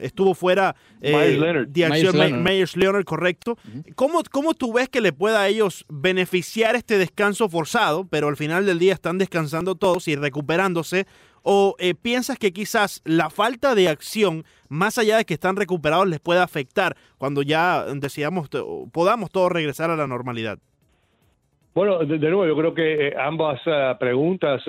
estuvo 0.01 0.35
fuera 0.35 0.75
de 0.99 1.85
acción 1.85 2.43
Myers 2.43 2.75
Leonard, 2.75 3.05
correcto. 3.05 3.59
¿Cómo, 3.97 4.23
¿Cómo 4.31 4.55
tú 4.55 4.73
ves 4.73 4.89
que 4.89 5.03
le 5.03 5.13
pueda 5.13 5.43
a 5.43 5.49
ellos 5.49 5.85
beneficiar 5.91 6.75
este 6.75 6.97
descanso 6.97 7.51
forzado, 7.51 8.07
pero 8.09 8.29
al 8.29 8.39
final 8.39 8.65
del 8.65 8.79
día 8.79 8.95
están 8.95 9.19
descansando 9.19 9.75
todos 9.75 10.09
y 10.09 10.17
recuperándose? 10.17 11.07
¿O 11.43 11.77
eh, 11.79 11.95
piensas 11.95 12.39
que 12.39 12.53
quizás 12.53 13.03
la 13.05 13.31
falta 13.31 13.75
de 13.75 13.89
acción, 13.89 14.45
más 14.69 14.99
allá 14.99 15.17
de 15.17 15.25
que 15.25 15.35
están 15.35 15.57
recuperados, 15.57 16.09
les 16.09 16.21
pueda 16.21 16.43
afectar 16.43 16.97
cuando 17.17 17.43
ya 17.43 17.85
decidamos, 17.95 18.49
podamos 18.93 19.31
todos 19.31 19.53
regresar 19.53 19.91
a 19.91 19.97
la 19.97 20.07
normalidad? 20.07 20.59
Bueno, 21.75 21.99
de, 21.99 22.19
nuevo, 22.19 22.47
yo 22.47 22.57
creo 22.57 22.75
que 22.75 23.09
eh, 23.09 23.15
ambas 23.17 23.61
eh, 23.67 23.95
preguntas 24.01 24.63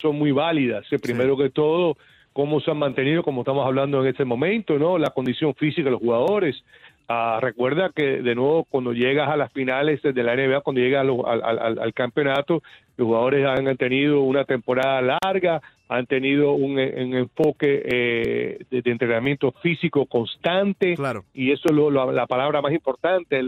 son 0.00 0.16
muy 0.16 0.30
válidas. 0.30 0.86
Primero 1.02 1.36
que 1.36 1.50
todo, 1.50 1.96
cómo 2.32 2.60
se 2.60 2.70
han 2.70 2.78
mantenido, 2.78 3.22
como 3.22 3.42
estamos 3.42 3.66
hablando 3.66 4.00
en 4.00 4.08
este 4.08 4.24
momento, 4.24 4.78
¿no? 4.78 4.98
La 4.98 5.10
condición 5.10 5.54
física 5.54 5.84
de 5.84 5.90
los 5.90 6.00
jugadores. 6.00 6.62
Ah, 7.08 7.38
recuerda 7.42 7.90
que, 7.94 8.22
de 8.22 8.34
nuevo, 8.34 8.64
cuando 8.64 8.92
llegas 8.92 9.28
a 9.28 9.36
las 9.36 9.52
finales 9.52 10.00
de 10.02 10.22
la 10.22 10.34
NBA, 10.34 10.60
cuando 10.60 10.80
llegas 10.80 11.06
al, 11.06 11.94
campeonato, 11.94 12.62
los 12.96 13.06
jugadores 13.06 13.46
han 13.46 13.76
tenido 13.76 14.22
una 14.22 14.44
temporada 14.44 15.18
larga, 15.22 15.60
han 15.88 16.06
tenido 16.06 16.52
un, 16.52 16.78
enfoque 16.78 17.82
eh, 17.84 18.58
de, 18.70 18.90
entrenamiento 18.90 19.52
físico 19.62 20.06
constante 20.06 20.94
claro. 20.94 21.24
y 21.34 21.52
eso 21.52 21.68
es 21.68 22.14
la 22.14 22.26
palabra 22.26 22.62
más 22.62 22.72
importante, 22.72 23.42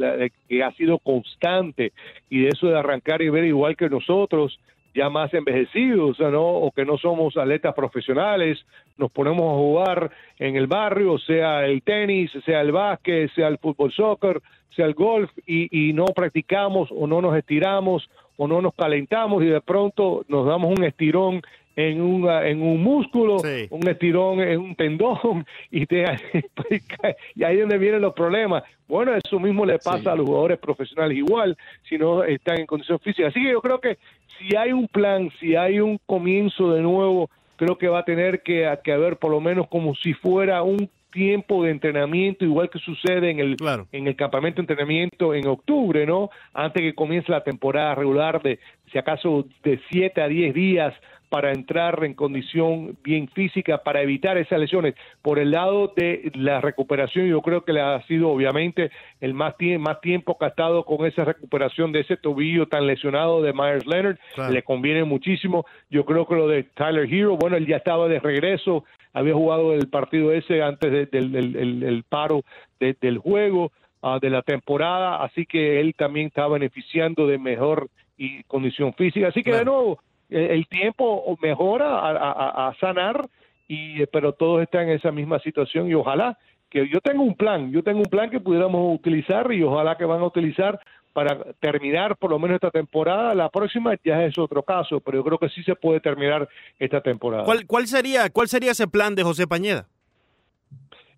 que 0.48 0.62
ha 0.62 0.72
sido 0.72 0.98
constante 0.98 1.92
y 2.28 2.40
de 2.40 2.48
eso 2.48 2.66
de 2.66 2.78
arrancar 2.78 3.22
y 3.22 3.30
ver 3.30 3.44
igual 3.44 3.76
que 3.76 3.88
nosotros 3.88 4.58
ya 4.94 5.10
más 5.10 5.32
envejecidos, 5.34 6.18
¿no? 6.20 6.44
o 6.44 6.70
que 6.70 6.84
no 6.84 6.96
somos 6.98 7.36
atletas 7.36 7.74
profesionales, 7.74 8.64
nos 8.96 9.10
ponemos 9.10 9.42
a 9.42 9.58
jugar 9.58 10.10
en 10.38 10.56
el 10.56 10.66
barrio, 10.66 11.18
sea 11.18 11.66
el 11.66 11.82
tenis, 11.82 12.30
sea 12.44 12.60
el 12.60 12.72
básquet, 12.72 13.30
sea 13.34 13.48
el 13.48 13.58
fútbol 13.58 13.92
soccer, 13.92 14.40
sea 14.74 14.86
el 14.86 14.94
golf, 14.94 15.30
y, 15.46 15.88
y 15.88 15.92
no 15.92 16.06
practicamos 16.06 16.88
o 16.92 17.06
no 17.06 17.20
nos 17.20 17.36
estiramos 17.36 18.08
o 18.36 18.48
no 18.48 18.60
nos 18.60 18.74
calentamos 18.74 19.42
y 19.42 19.46
de 19.46 19.60
pronto 19.60 20.24
nos 20.28 20.46
damos 20.46 20.76
un 20.76 20.84
estirón 20.84 21.42
en 21.76 22.00
un, 22.00 22.28
en 22.28 22.62
un 22.62 22.82
músculo, 22.82 23.36
un 23.70 23.88
estirón 23.88 24.40
en 24.40 24.60
un 24.60 24.74
tendón 24.74 25.46
y, 25.70 25.86
te, 25.86 26.04
y 27.34 27.44
ahí 27.44 27.56
es 27.56 27.60
donde 27.60 27.78
vienen 27.78 28.02
los 28.02 28.14
problemas. 28.14 28.62
Bueno, 28.86 29.14
eso 29.14 29.40
mismo 29.40 29.64
le 29.64 29.78
pasa 29.78 30.12
a 30.12 30.16
los 30.16 30.26
jugadores 30.26 30.58
profesionales 30.58 31.16
igual, 31.16 31.56
si 31.88 31.96
no 31.96 32.22
están 32.22 32.60
en 32.60 32.66
condición 32.66 32.98
física. 33.00 33.28
Así 33.28 33.42
que 33.42 33.50
yo 33.50 33.62
creo 33.62 33.80
que 33.80 33.98
si 34.38 34.54
hay 34.56 34.72
un 34.72 34.88
plan, 34.88 35.30
si 35.40 35.56
hay 35.56 35.80
un 35.80 35.98
comienzo 36.06 36.72
de 36.72 36.82
nuevo, 36.82 37.30
creo 37.56 37.78
que 37.78 37.88
va 37.88 38.00
a 38.00 38.04
tener 38.04 38.42
que, 38.42 38.70
que 38.84 38.92
haber 38.92 39.16
por 39.16 39.30
lo 39.30 39.40
menos 39.40 39.68
como 39.68 39.94
si 39.94 40.12
fuera 40.12 40.62
un 40.62 40.90
tiempo 41.14 41.62
de 41.62 41.70
entrenamiento, 41.70 42.44
igual 42.44 42.68
que 42.68 42.80
sucede 42.80 43.30
en 43.30 43.38
el, 43.38 43.56
en 43.92 44.08
el 44.08 44.16
campamento 44.16 44.56
de 44.56 44.62
entrenamiento 44.64 45.32
en 45.32 45.46
octubre, 45.46 46.04
¿no? 46.04 46.28
Antes 46.52 46.82
que 46.82 46.94
comience 46.94 47.30
la 47.30 47.44
temporada 47.44 47.94
regular 47.94 48.42
de, 48.42 48.58
si 48.90 48.98
acaso, 48.98 49.46
de 49.62 49.80
7 49.90 50.20
a 50.20 50.26
10 50.26 50.52
días 50.52 50.94
para 51.34 51.50
entrar 51.50 52.04
en 52.04 52.14
condición 52.14 52.96
bien 53.02 53.26
física, 53.26 53.78
para 53.78 54.02
evitar 54.02 54.38
esas 54.38 54.60
lesiones. 54.60 54.94
Por 55.20 55.40
el 55.40 55.50
lado 55.50 55.92
de 55.96 56.30
la 56.36 56.60
recuperación, 56.60 57.26
yo 57.26 57.42
creo 57.42 57.64
que 57.64 57.72
le 57.72 57.80
ha 57.80 58.00
sido 58.06 58.28
obviamente 58.28 58.92
el 59.20 59.34
más, 59.34 59.56
más 59.80 60.00
tiempo 60.00 60.38
que 60.38 60.44
ha 60.44 60.50
estado 60.50 60.84
con 60.84 61.04
esa 61.04 61.24
recuperación 61.24 61.90
de 61.90 62.02
ese 62.02 62.16
tobillo 62.16 62.68
tan 62.68 62.86
lesionado 62.86 63.42
de 63.42 63.52
Myers 63.52 63.84
Leonard, 63.84 64.16
le 64.48 64.62
conviene 64.62 65.02
muchísimo. 65.02 65.66
Yo 65.90 66.04
creo 66.04 66.24
que 66.24 66.36
lo 66.36 66.46
de 66.46 66.62
Tyler 66.62 67.12
Hero, 67.12 67.36
bueno, 67.36 67.56
él 67.56 67.66
ya 67.66 67.78
estaba 67.78 68.06
de 68.06 68.20
regreso, 68.20 68.84
había 69.12 69.34
jugado 69.34 69.72
el 69.74 69.88
partido 69.88 70.32
ese 70.32 70.62
antes 70.62 71.10
del 71.10 72.04
paro 72.08 72.42
del 72.78 73.18
juego. 73.18 73.72
Ah, 74.06 74.18
de 74.20 74.28
la 74.28 74.42
temporada, 74.42 75.24
así 75.24 75.46
que 75.46 75.80
él 75.80 75.94
también 75.96 76.26
está 76.26 76.46
beneficiando 76.46 77.26
de 77.26 77.38
mejor 77.38 77.88
y 78.18 78.42
condición 78.42 78.92
física. 78.92 79.28
Así 79.28 79.42
que 79.42 79.50
de 79.50 79.64
nuevo, 79.64 79.98
el 80.34 80.66
tiempo 80.66 81.36
mejora 81.40 82.68
a, 82.68 82.74
sanar, 82.80 83.28
y, 83.68 84.04
pero 84.06 84.32
todos 84.32 84.62
están 84.62 84.88
en 84.88 84.96
esa 84.96 85.10
misma 85.10 85.38
situación 85.38 85.88
y 85.88 85.94
ojalá 85.94 86.38
que 86.68 86.88
yo 86.88 87.00
tengo 87.00 87.22
un 87.22 87.34
plan, 87.34 87.70
yo 87.70 87.82
tengo 87.82 88.00
un 88.00 88.10
plan 88.10 88.30
que 88.30 88.40
pudiéramos 88.40 88.98
utilizar 88.98 89.52
y 89.52 89.62
ojalá 89.62 89.96
que 89.96 90.04
van 90.04 90.20
a 90.20 90.26
utilizar 90.26 90.80
para 91.12 91.52
terminar 91.60 92.16
por 92.16 92.30
lo 92.30 92.38
menos 92.40 92.56
esta 92.56 92.72
temporada. 92.72 93.34
La 93.34 93.48
próxima 93.48 93.94
ya 94.04 94.24
es 94.24 94.36
otro 94.36 94.62
caso, 94.64 95.00
pero 95.00 95.18
yo 95.18 95.24
creo 95.24 95.38
que 95.38 95.48
sí 95.48 95.62
se 95.62 95.76
puede 95.76 96.00
terminar 96.00 96.48
esta 96.78 97.00
temporada. 97.00 97.44
¿Cuál, 97.44 97.66
cuál 97.66 97.86
sería, 97.86 98.28
cuál 98.30 98.48
sería 98.48 98.72
ese 98.72 98.88
plan 98.88 99.14
de 99.14 99.22
José 99.22 99.46
Pañeda? 99.46 99.86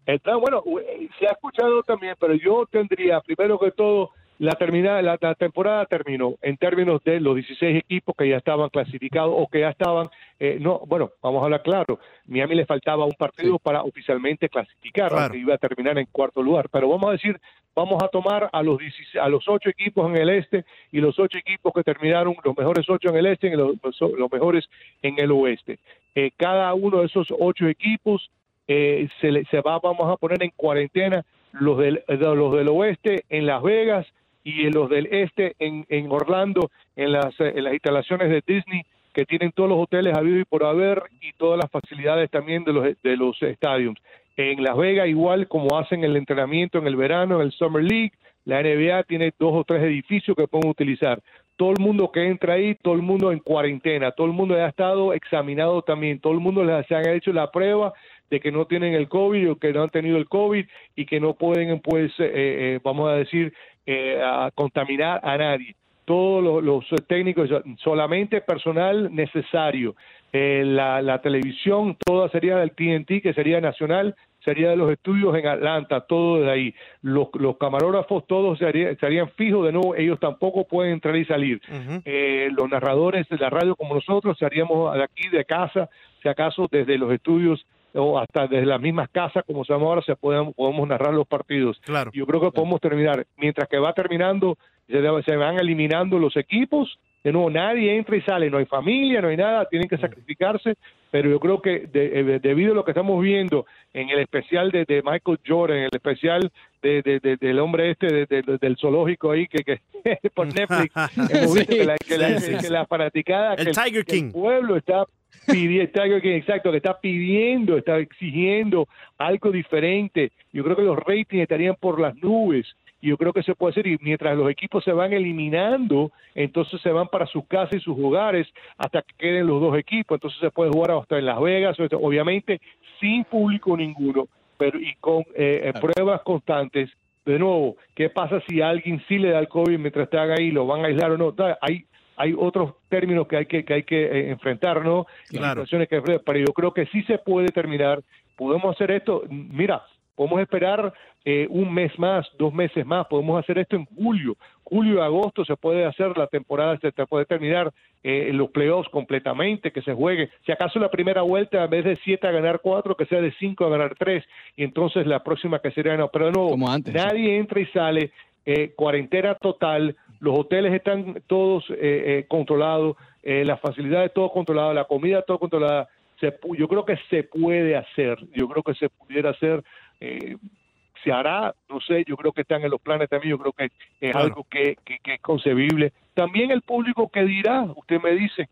El 0.05 0.21
plan, 0.21 0.39
bueno, 0.39 0.63
eh, 0.81 1.09
se 1.19 1.27
ha 1.27 1.33
escuchado 1.33 1.83
también, 1.83 2.15
pero 2.21 2.35
yo 2.35 2.67
tendría, 2.71 3.21
primero 3.23 3.59
que 3.59 3.73
todo, 3.73 4.11
la, 4.39 4.53
termina, 4.53 5.01
la, 5.03 5.17
temporada 5.35 5.87
terminó 5.87 6.35
en 6.43 6.57
términos 6.57 7.03
de 7.05 7.21
los 7.21 7.35
16 7.37 7.79
equipos 7.79 8.15
que 8.17 8.29
ya 8.29 8.37
estaban 8.37 8.69
clasificados 8.69 9.35
o 9.37 9.47
que 9.49 9.61
ya 9.61 9.71
estaban, 9.71 10.09
eh, 10.39 10.59
no, 10.61 10.81
bueno, 10.87 11.11
vamos 11.23 11.43
a 11.43 11.45
hablar 11.45 11.63
claro, 11.63 11.99
Miami 12.27 12.55
le 12.55 12.67
faltaba 12.67 13.05
un 13.05 13.15
partido 13.15 13.59
para 13.59 13.83
oficialmente 13.83 14.49
clasificar, 14.49 15.31
que 15.31 15.39
iba 15.39 15.55
a 15.55 15.59
terminar 15.59 15.99
en 15.99 16.07
cuarto 16.13 16.43
lugar, 16.43 16.69
pero 16.71 16.89
vamos 16.89 17.09
a 17.09 17.13
decir, 17.13 17.41
vamos 17.75 18.03
a 18.03 18.09
tomar 18.09 18.51
a 18.53 18.63
los, 18.63 18.79
a 19.21 19.29
los 19.29 19.49
ocho 19.49 19.71
equipos 19.71 20.09
en 20.11 20.17
el 20.17 20.31
este 20.31 20.65
y 20.93 21.01
los 21.01 21.19
ocho 21.19 21.39
equipos 21.39 21.73
que 21.75 21.83
terminaron, 21.83 22.37
los 22.45 22.57
mejores 22.57 22.89
ocho 22.89 23.11
en 23.11 23.17
el 23.17 23.27
este 23.27 23.49
y 23.49 23.53
los, 23.53 23.77
los 23.83 24.33
mejores 24.33 24.69
en 25.03 25.19
el 25.19 25.31
oeste. 25.33 25.79
Eh, 26.15 26.31
cada 26.37 26.73
uno 26.75 27.01
de 27.01 27.07
esos 27.07 27.29
ocho 27.39 27.69
equipos 27.69 28.31
eh, 28.69 29.09
se, 29.21 29.45
se 29.45 29.61
va, 29.61 29.79
vamos 29.79 30.11
a 30.13 30.17
poner 30.17 30.43
en 30.43 30.51
cuarentena 30.57 31.25
los 31.53 31.79
del, 31.79 32.03
los 32.09 32.53
del 32.55 32.69
oeste 32.69 33.25
en 33.29 33.47
Las 33.47 33.63
Vegas 33.63 34.07
y 34.47 34.71
los 34.71 34.89
del 34.89 35.09
este 35.11 35.57
en, 35.59 35.85
en 35.89 36.09
Orlando, 36.09 36.71
en 36.95 37.11
las, 37.11 37.35
en 37.41 37.65
las 37.65 37.73
instalaciones 37.73 38.31
de 38.31 38.45
Disney, 38.47 38.83
que 39.13 39.25
tienen 39.25 39.51
todos 39.51 39.69
los 39.69 39.81
hoteles 39.81 40.17
habido 40.17 40.39
y 40.39 40.45
por 40.45 40.63
haber 40.63 41.03
y 41.21 41.33
todas 41.33 41.59
las 41.59 41.69
facilidades 41.69 42.31
también 42.31 42.63
de 42.63 42.73
los, 42.73 42.85
de 43.03 43.17
los 43.17 43.43
estadios. 43.43 43.97
En 44.37 44.63
Las 44.63 44.77
Vegas, 44.77 45.09
igual 45.09 45.49
como 45.49 45.77
hacen 45.77 46.05
el 46.05 46.17
entrenamiento 46.17 46.79
en 46.79 46.87
el 46.87 46.95
verano, 46.95 47.37
en 47.37 47.47
el 47.47 47.53
Summer 47.53 47.83
League, 47.83 48.13
la 48.45 48.63
NBA 48.63 49.03
tiene 49.03 49.33
dos 49.37 49.53
o 49.53 49.65
tres 49.65 49.83
edificios 49.83 50.37
que 50.37 50.47
pueden 50.47 50.71
utilizar. 50.71 51.21
Todo 51.57 51.73
el 51.73 51.81
mundo 51.81 52.13
que 52.13 52.25
entra 52.25 52.55
ahí, 52.55 52.77
todo 52.77 52.95
el 52.95 53.03
mundo 53.03 53.33
en 53.33 53.41
cuarentena, 53.41 54.13
todo 54.13 54.29
el 54.29 54.33
mundo 54.33 54.55
ha 54.55 54.69
estado 54.69 55.13
examinado 55.13 55.83
también, 55.83 56.21
todo 56.21 56.35
el 56.35 56.41
mundo 56.41 56.63
les 56.63 56.89
han 56.93 57.09
hecho 57.09 57.33
la 57.33 57.51
prueba 57.51 57.95
de 58.31 58.39
que 58.39 58.53
no 58.53 58.67
tienen 58.67 58.95
el 58.95 59.09
COVID 59.09 59.51
o 59.51 59.57
que 59.57 59.73
no 59.73 59.83
han 59.83 59.91
tenido 59.91 60.19
el 60.19 60.29
COVID 60.29 60.67
y 60.95 61.07
que 61.07 61.19
no 61.19 61.35
pueden, 61.35 61.81
pues, 61.81 62.13
eh, 62.19 62.31
eh, 62.35 62.81
vamos 62.85 63.09
a 63.09 63.15
decir, 63.15 63.53
eh, 63.87 64.21
a 64.23 64.51
contaminar 64.55 65.21
a 65.23 65.37
nadie. 65.37 65.77
Todos 66.05 66.63
los, 66.63 66.85
técnicos, 67.07 67.49
solamente 67.79 68.41
personal 68.41 69.15
necesario. 69.15 69.97
Eh, 70.33 70.63
la, 70.65 71.21
televisión, 71.23 71.97
toda 72.05 72.29
sería 72.29 72.57
del 72.59 72.73
TNT, 72.73 73.23
que 73.23 73.33
sería 73.33 73.61
nacional, 73.61 74.15
sería 74.45 74.71
de 74.71 74.77
los 74.77 74.91
estudios 74.93 75.37
en 75.37 75.47
Atlanta, 75.47 76.03
todo 76.03 76.41
de 76.41 76.51
ahí. 76.51 76.75
Los, 77.03 77.29
camarógrafos 77.59 78.27
todos 78.27 78.61
estarían 78.61 79.31
fijos 79.31 79.67
de 79.67 79.73
nuevo, 79.73 79.95
ellos 79.95 80.21
tampoco 80.21 80.67
pueden 80.67 80.95
entrar 80.95 81.17
y 81.17 81.25
salir. 81.25 81.61
Eh, 82.05 82.49
los 82.57 82.69
narradores 82.69 83.29
de 83.29 83.39
la 83.39 83.51
radio 83.51 83.75
como 83.75 83.95
nosotros 83.95 84.37
seríamos 84.39 84.95
de 84.95 85.03
aquí 85.03 85.29
de 85.29 85.45
casa, 85.45 85.89
si 86.23 86.29
acaso 86.29 86.69
desde 86.71 86.99
los 86.99 87.13
estudios 87.13 87.65
o 87.95 88.19
hasta 88.19 88.47
desde 88.47 88.67
las 88.67 88.81
mismas 88.81 89.09
casas, 89.11 89.45
como 89.47 89.65
se 89.65 89.73
llama 89.73 89.87
ahora, 89.87 90.03
se 90.03 90.17
pueden, 90.17 90.53
podemos 90.53 90.87
narrar 90.89 91.15
los 91.15 91.27
partidos. 91.27 91.81
Claro. 91.85 92.11
Yo 92.13 92.27
creo 92.27 92.41
que 92.41 92.51
podemos 92.51 92.81
terminar. 92.81 93.27
Mientras 93.37 93.69
que 93.69 93.79
va 93.79 93.93
terminando, 93.93 94.57
se, 94.87 95.23
se 95.25 95.37
van 95.37 95.59
eliminando 95.59 96.19
los 96.19 96.37
equipos. 96.37 96.99
De 97.25 97.33
nuevo, 97.33 97.51
nadie 97.51 97.97
entra 97.97 98.17
y 98.17 98.23
sale, 98.23 98.49
no 98.49 98.59
hay 98.59 98.67
familia, 98.67 99.21
no 99.21 99.27
hay 99.27 99.37
nada, 99.37 99.65
tienen 99.65 99.89
que 99.89 99.99
sacrificarse, 99.99 100.77
pero 101.11 101.29
yo 101.29 101.41
creo 101.41 101.61
que 101.61 101.89
eh, 101.93 102.39
debido 102.41 102.71
a 102.71 102.75
lo 102.77 102.85
que 102.85 102.93
estamos 102.93 103.21
viendo 103.21 103.67
en 103.93 104.11
el 104.11 104.21
especial 104.21 104.71
de, 104.71 105.03
Michael 105.05 105.41
Jordan, 105.45 105.79
en 105.79 105.85
el 105.85 105.91
especial 105.93 106.53
de, 106.83 107.37
del 107.41 107.59
hombre 107.59 107.91
este 107.91 108.27
del 108.27 108.77
zoológico 108.77 109.33
ahí 109.33 109.49
que, 109.49 109.65
que 109.65 109.81
por 110.35 110.47
Netflix, 110.47 110.95
hemos 111.31 111.55
visto 111.55 111.75
que 111.75 111.85
la, 111.85 111.97
que, 111.97 112.17
la, 112.17 112.61
que, 112.61 112.71
la, 112.71 112.87
fanaticada, 112.87 113.55
el, 113.55 113.73
Tiger 113.73 114.05
King. 114.05 114.27
el 114.27 114.33
pueblo 114.33 114.77
está 114.77 115.05
está, 115.47 116.07
exacto, 116.07 116.71
que 116.71 116.77
está 116.77 116.99
pidiendo, 116.99 117.77
está 117.77 117.99
exigiendo 117.99 118.89
algo 119.19 119.51
diferente. 119.51 120.33
Yo 120.53 120.65
creo 120.65 120.77
que 120.77 120.83
los 120.83 120.99
ratings 120.99 121.43
estarían 121.43 121.77
por 121.79 122.01
las 122.01 122.15
nubes. 122.17 122.67
Y 123.01 123.09
yo 123.09 123.19
creo 123.19 123.33
que 123.33 123.43
se 123.43 123.55
puede 123.55 123.73
hacer. 123.73 123.87
Y 123.87 123.99
mientras 124.01 124.37
los 124.37 124.51
equipos 124.51 124.83
se 124.83 124.93
van 124.93 125.13
eliminando, 125.13 126.11
entonces 126.35 126.81
se 126.81 126.91
van 126.91 127.09
para 127.09 127.27
sus 127.27 127.47
casas 127.47 127.77
y 127.77 127.81
sus 127.81 127.97
hogares 127.99 128.49
hasta 128.79 129.03
que 129.03 129.15
queden 129.19 129.47
los 129.47 129.61
dos 129.61 129.77
equipos. 129.79 130.17
Entonces 130.17 130.41
se 130.41 130.51
puede 130.51 130.71
jugar 130.71 130.93
hasta 130.93 131.19
en 131.19 131.27
Las 131.27 131.41
Vegas, 131.41 131.77
obviamente 131.93 132.61
sin 133.01 133.25
público 133.25 133.77
ninguno, 133.77 134.29
pero 134.57 134.79
y 134.79 134.95
con 135.01 135.25
eh, 135.35 135.73
pruebas 135.81 136.23
constantes. 136.23 136.91
De 137.25 137.39
nuevo, 137.39 137.77
¿qué 137.95 138.09
pasa 138.09 138.41
si 138.49 138.61
alguien 138.61 139.03
sí 139.09 139.19
le 139.19 139.31
da 139.31 139.41
el 139.41 139.49
COVID 139.49 139.79
mientras 139.79 140.05
están 140.05 140.31
ahí? 140.31 140.53
¿Lo 140.53 140.67
van 140.67 140.85
a 140.85 140.89
aislar 140.89 141.11
o 141.11 141.19
no? 141.19 141.35
Hay 141.61 141.85
hay 142.17 142.35
otros 142.37 142.75
términos 142.89 143.27
que 143.29 143.37
hay 143.37 143.47
que, 143.47 143.65
que 143.65 143.75
hay 143.75 143.83
que 143.83 144.05
eh, 144.05 144.31
enfrentar, 144.31 144.85
¿no? 144.85 145.07
Situaciones 145.25 145.89
que, 145.89 146.01
pero 146.01 146.39
yo 146.39 146.53
creo 146.53 146.73
que 146.73 146.87
sí 146.87 147.03
se 147.03 147.19
puede 147.19 147.49
terminar. 147.49 148.03
Podemos 148.37 148.75
hacer 148.75 148.91
esto. 148.91 149.23
Mira, 149.29 149.83
podemos 150.15 150.41
esperar 150.41 150.93
eh, 151.25 151.47
un 151.51 151.73
mes 151.73 151.97
más, 151.99 152.27
dos 152.39 152.53
meses 152.53 152.85
más. 152.87 153.07
Podemos 153.07 153.39
hacer 153.39 153.59
esto 153.59 153.77
en 153.77 153.85
julio. 153.85 154.37
Julio, 154.65 155.03
agosto 155.03 155.45
se 155.45 155.57
puede 155.57 155.85
hacer 155.85 156.17
la 156.17 156.27
temporada, 156.27 156.79
se 156.79 156.91
puede 157.07 157.25
terminar 157.25 157.73
eh, 158.03 158.31
los 158.33 158.51
playoffs 158.51 158.89
completamente, 158.89 159.71
que 159.71 159.83
se 159.83 159.93
juegue. 159.93 160.31
Si 160.45 160.53
acaso 160.53 160.79
la 160.79 160.91
primera 160.91 161.23
vuelta, 161.23 161.65
en 161.65 161.71
vez 161.71 161.85
de 161.85 161.97
siete 161.97 162.27
a 162.27 162.33
ganar 162.33 162.61
cuatro, 162.61 162.97
que 162.97 163.07
sea 163.07 163.21
de 163.21 163.33
cinco 163.39 163.67
a 163.67 163.71
ganar 163.71 163.95
tres. 163.97 164.25
Y 164.57 164.65
entonces 164.65 165.07
la 165.07 165.23
próxima 165.23 165.61
que 165.61 165.71
sería, 165.71 165.97
no, 165.97 166.09
pero 166.09 166.33
no, 166.33 166.57
nadie 166.57 167.37
entra 167.37 167.61
y 167.61 167.67
sale. 167.67 168.13
Eh, 168.49 168.75
cuarentena 168.77 169.35
total, 169.35 169.97
los 170.27 170.37
hoteles 170.41 170.75
están 170.75 171.23
todos 171.29 171.65
eh, 171.71 171.77
eh, 171.81 172.25
controlados, 172.27 172.97
eh, 173.23 173.45
las 173.45 173.61
facilidades 173.61 174.13
todo 174.13 174.31
controlado, 174.31 174.75
la 174.75 174.85
comida 174.85 175.23
todo 175.23 175.39
controlada. 175.39 175.89
Se, 176.21 176.37
yo 176.59 176.67
creo 176.67 176.85
que 176.85 176.99
se 177.09 177.23
puede 177.23 177.77
hacer, 177.77 178.19
yo 178.35 178.49
creo 178.49 178.63
que 178.65 178.75
se 178.75 178.89
pudiera 178.89 179.31
hacer, 179.31 179.63
se 180.01 181.13
hará, 181.13 181.55
no 181.69 181.81
sé, 181.81 182.05
yo 182.09 182.17
creo 182.17 182.33
que 182.33 182.41
están 182.41 182.63
en 182.63 182.71
los 182.71 182.81
planes 182.81 183.09
también, 183.09 183.31
yo 183.31 183.39
creo 183.39 183.53
que 183.53 183.71
es 184.01 184.17
algo 184.17 184.45
que, 184.51 184.77
es 184.85 185.21
concebible. 185.21 185.93
También 186.15 186.51
el 186.51 186.63
público 186.63 187.09
que 187.09 187.23
dirá, 187.23 187.63
usted 187.77 188.01
me 188.01 188.13
dice, 188.13 188.49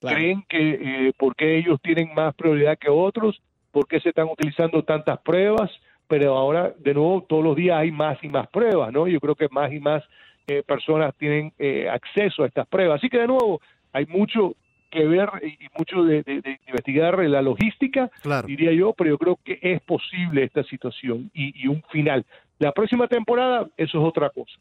creen 0.00 0.44
que 0.48 1.12
porque 1.18 1.56
ellos 1.56 1.80
tienen 1.82 2.14
más 2.14 2.34
prioridad 2.34 2.78
que 2.78 2.90
otros, 2.90 3.40
porque 3.72 3.98
se 3.98 4.10
están 4.10 4.28
utilizando 4.28 4.84
tantas 4.84 5.18
pruebas, 5.20 5.70
pero 6.06 6.36
ahora 6.36 6.72
de 6.78 6.94
nuevo 6.94 7.22
todos 7.22 7.42
los 7.42 7.56
días 7.56 7.78
hay 7.78 7.90
más 7.90 8.22
y 8.22 8.28
más 8.28 8.46
pruebas, 8.48 8.92
¿no? 8.92 9.08
Yo 9.08 9.18
creo 9.18 9.34
que 9.34 9.48
más 9.48 9.72
y 9.72 9.80
más 9.80 10.04
eh, 10.46 10.62
personas 10.62 11.14
tienen 11.16 11.52
eh, 11.58 11.88
acceso 11.88 12.42
a 12.42 12.46
estas 12.46 12.66
pruebas. 12.66 12.98
Así 12.98 13.08
que 13.08 13.18
de 13.18 13.26
nuevo, 13.26 13.60
hay 13.92 14.04
mucho 14.06 14.54
que 14.90 15.06
ver 15.06 15.28
y 15.42 15.66
mucho 15.76 16.04
de, 16.04 16.22
investigar 16.68 17.18
la 17.18 17.42
logística, 17.42 18.10
diría 18.46 18.72
yo, 18.72 18.92
pero 18.92 19.10
yo 19.10 19.18
creo 19.18 19.38
que 19.42 19.58
es 19.60 19.80
posible 19.82 20.44
esta 20.44 20.62
situación 20.64 21.30
y, 21.34 21.66
un 21.66 21.82
final. 21.90 22.24
La 22.60 22.70
próxima 22.70 23.08
temporada, 23.08 23.66
eso 23.76 23.98
es 23.98 24.04
otra 24.04 24.30
cosa. 24.30 24.52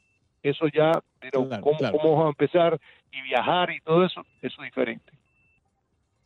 Eso 0.41 0.65
ya, 0.73 0.91
pero 1.19 1.47
cómo, 1.61 1.77
vamos 1.79 2.25
a 2.25 2.29
empezar 2.29 2.79
y 3.11 3.21
viajar 3.21 3.71
y 3.71 3.79
todo 3.81 4.05
eso, 4.05 4.25
eso 4.41 4.63
es 4.63 4.65
diferente. 4.65 5.11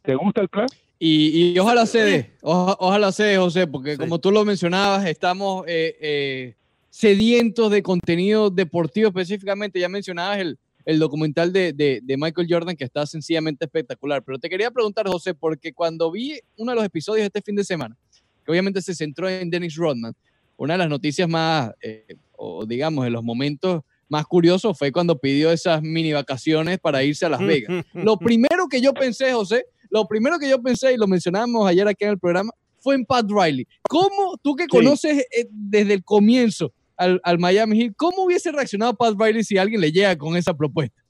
¿Te 0.03 0.15
gusta 0.15 0.41
el 0.41 0.47
plan? 0.47 0.67
Y, 0.99 1.57
ojalá 1.59 1.85
se 1.85 1.99
dé, 1.99 2.31
ojalá 2.41 3.11
se 3.11 3.23
dé, 3.23 3.37
José, 3.37 3.67
porque 3.67 3.97
como 3.97 4.19
tú 4.19 4.31
lo 4.31 4.45
mencionabas, 4.45 5.05
estamos 5.05 5.65
eh, 5.67 6.55
sedientos 6.97 7.69
de 7.69 7.83
contenido 7.83 8.49
deportivo 8.49 9.09
específicamente. 9.09 9.79
Ya 9.79 9.87
mencionabas 9.87 10.39
el, 10.39 10.57
el 10.83 10.97
documental 10.97 11.53
de, 11.53 11.71
de, 11.71 12.17
Michael 12.17 12.47
Jordan 12.49 12.75
que 12.75 12.85
está 12.85 13.05
sencillamente 13.05 13.65
espectacular. 13.65 14.23
Pero 14.23 14.39
te 14.39 14.49
quería 14.49 14.71
preguntar, 14.71 15.07
José, 15.07 15.35
porque 15.35 15.73
cuando 15.73 16.09
vi 16.11 16.39
uno 16.55 16.71
de 16.71 16.75
los 16.75 16.85
episodios 16.85 17.27
este 17.27 17.43
fin 17.43 17.55
de 17.55 17.63
semana, 17.63 17.95
que 18.43 18.51
obviamente 18.51 18.81
se 18.81 18.95
centró 18.95 19.29
en 19.29 19.47
Dennis 19.51 19.75
Rodman, 19.75 20.15
una 20.55 20.73
de 20.73 20.77
las 20.79 20.89
noticias 20.89 21.29
más, 21.29 21.71
eh, 21.83 22.15
o 22.35 22.65
digamos, 22.65 23.05
en 23.05 23.13
los 23.13 23.23
momentos 23.23 23.83
más 24.09 24.25
curiosos 24.25 24.75
fue 24.75 24.91
cuando 24.91 25.19
pidió 25.19 25.51
esas 25.51 25.83
mini 25.83 26.13
vacaciones 26.13 26.79
para 26.79 27.03
irse 27.03 27.27
a 27.27 27.29
Las 27.29 27.41
Vegas. 27.41 27.85
Lo 27.93 28.17
primero 28.17 28.67
que 28.67 28.81
yo 28.81 28.93
pensé, 28.95 29.33
José, 29.33 29.67
lo 29.91 30.07
primero 30.07 30.39
que 30.39 30.49
yo 30.49 30.59
pensé, 30.63 30.93
y 30.93 30.97
lo 30.97 31.05
mencionábamos 31.05 31.67
ayer 31.67 31.87
aquí 31.87 32.05
en 32.05 32.11
el 32.11 32.19
programa, 32.19 32.51
fue 32.79 32.95
en 32.95 33.05
Pat 33.05 33.27
Riley. 33.29 33.67
¿Cómo 33.87 34.37
tú 34.41 34.55
que 34.55 34.65
conoces 34.65 35.19
eh, 35.19 35.47
desde 35.51 35.93
el 35.93 36.03
comienzo 36.03 36.73
al, 36.97 37.21
al, 37.23 37.39
Miami 37.39 37.79
Heat, 37.79 37.93
¿cómo 37.95 38.23
hubiese 38.23 38.51
reaccionado 38.51 38.95
Pat 38.95 39.15
Riley 39.17 39.43
si 39.43 39.57
alguien 39.57 39.81
le 39.81 39.91
llega 39.91 40.17
con 40.17 40.35
esa 40.35 40.55
propuesta? 40.55 41.01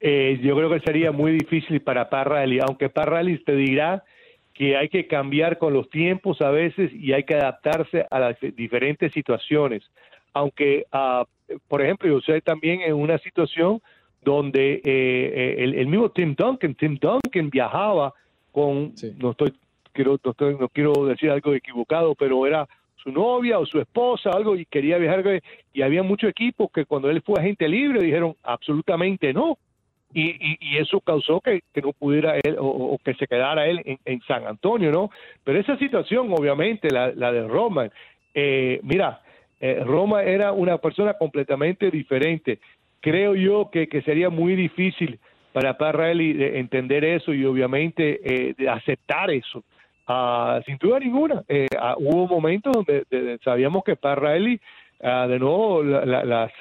Eh, 0.00 0.38
yo 0.42 0.56
creo 0.56 0.70
que 0.70 0.80
sería 0.80 1.12
muy 1.12 1.32
difícil 1.32 1.80
para 1.80 2.08
Pat 2.08 2.28
Riley, 2.28 2.60
aunque 2.60 2.88
Pat 2.88 3.08
Riley 3.08 3.38
te 3.44 3.56
dirá 3.56 4.04
que 4.54 4.76
hay 4.76 4.88
que 4.88 5.06
cambiar 5.06 5.58
con 5.58 5.74
los 5.74 5.90
tiempos 5.90 6.40
a 6.40 6.50
veces 6.50 6.90
y 6.94 7.12
hay 7.12 7.24
que 7.24 7.34
adaptarse 7.34 8.06
a 8.10 8.18
las 8.18 8.36
diferentes 8.56 9.12
situaciones. 9.12 9.82
Aunque, 10.32 10.86
uh, 10.92 11.24
por 11.68 11.82
ejemplo, 11.82 12.08
yo 12.08 12.20
sé 12.20 12.40
también 12.40 12.80
en 12.80 12.94
una 12.94 13.18
situación 13.18 13.82
donde 14.22 14.80
eh, 14.84 15.56
el, 15.58 15.74
el, 15.74 15.86
mismo 15.86 16.10
Tim 16.10 16.34
Duncan, 16.34 16.74
Tim 16.74 16.98
Duncan 16.98 17.50
viajaba 17.50 18.12
con, 18.52 18.94
no 19.18 19.30
estoy 19.32 19.52
quiero, 19.96 20.20
no, 20.22 20.68
quiero 20.68 20.92
decir 21.06 21.30
algo 21.30 21.54
equivocado, 21.54 22.14
pero 22.14 22.46
era 22.46 22.68
su 23.06 23.12
novia 23.12 23.58
o 23.58 23.66
su 23.66 23.78
esposa, 23.78 24.30
algo, 24.30 24.56
y 24.56 24.66
quería 24.66 24.98
viajar, 24.98 25.40
y 25.72 25.82
había 25.82 26.02
muchos 26.02 26.28
equipos 26.28 26.70
que 26.72 26.84
cuando 26.84 27.08
él 27.08 27.22
fue 27.22 27.38
agente 27.38 27.68
libre 27.68 28.02
dijeron 28.02 28.34
absolutamente 28.42 29.32
no. 29.32 29.58
Y, 30.12 30.56
y, 30.60 30.76
eso 30.78 31.00
causó 31.00 31.40
que, 31.40 31.60
que, 31.74 31.82
no 31.82 31.92
pudiera 31.92 32.36
él 32.42 32.56
o, 32.58 32.96
que 33.04 33.14
se 33.14 33.26
quedara 33.26 33.66
él 33.66 33.98
en, 34.04 34.20
San 34.22 34.46
Antonio, 34.46 34.90
¿no? 34.90 35.10
Pero 35.44 35.58
esa 35.58 35.76
situación, 35.78 36.32
obviamente, 36.32 36.88
la, 36.90 37.12
la 37.12 37.32
de 37.32 37.46
Roma, 37.46 37.90
eh, 38.32 38.80
mira, 38.82 39.20
eh, 39.60 39.82
Roma 39.84 40.22
era 40.22 40.52
una 40.52 40.78
persona 40.78 41.14
completamente 41.14 41.90
diferente. 41.90 42.60
Creo 43.00 43.34
yo 43.34 43.68
que, 43.70 43.88
que 43.88 44.00
sería 44.02 44.30
muy 44.30 44.54
difícil 44.54 45.18
para 45.52 45.76
Parrelli 45.76 46.36
entender 46.56 47.04
eso 47.04 47.34
y 47.34 47.44
obviamente 47.44 48.20
eh, 48.24 48.54
de 48.56 48.68
aceptar 48.68 49.30
eso. 49.30 49.64
Ah, 50.06 50.60
sin 50.64 50.78
duda 50.78 51.00
ninguna, 51.00 51.42
eh, 51.48 51.66
ah, 51.80 51.96
hubo 51.98 52.28
momentos 52.28 52.72
donde 52.72 53.38
sabíamos 53.42 53.82
que 53.82 53.96
Parraeli, 53.96 54.60
ah, 55.02 55.26
de 55.26 55.38
nuevo, 55.40 55.82
las, 55.82 56.52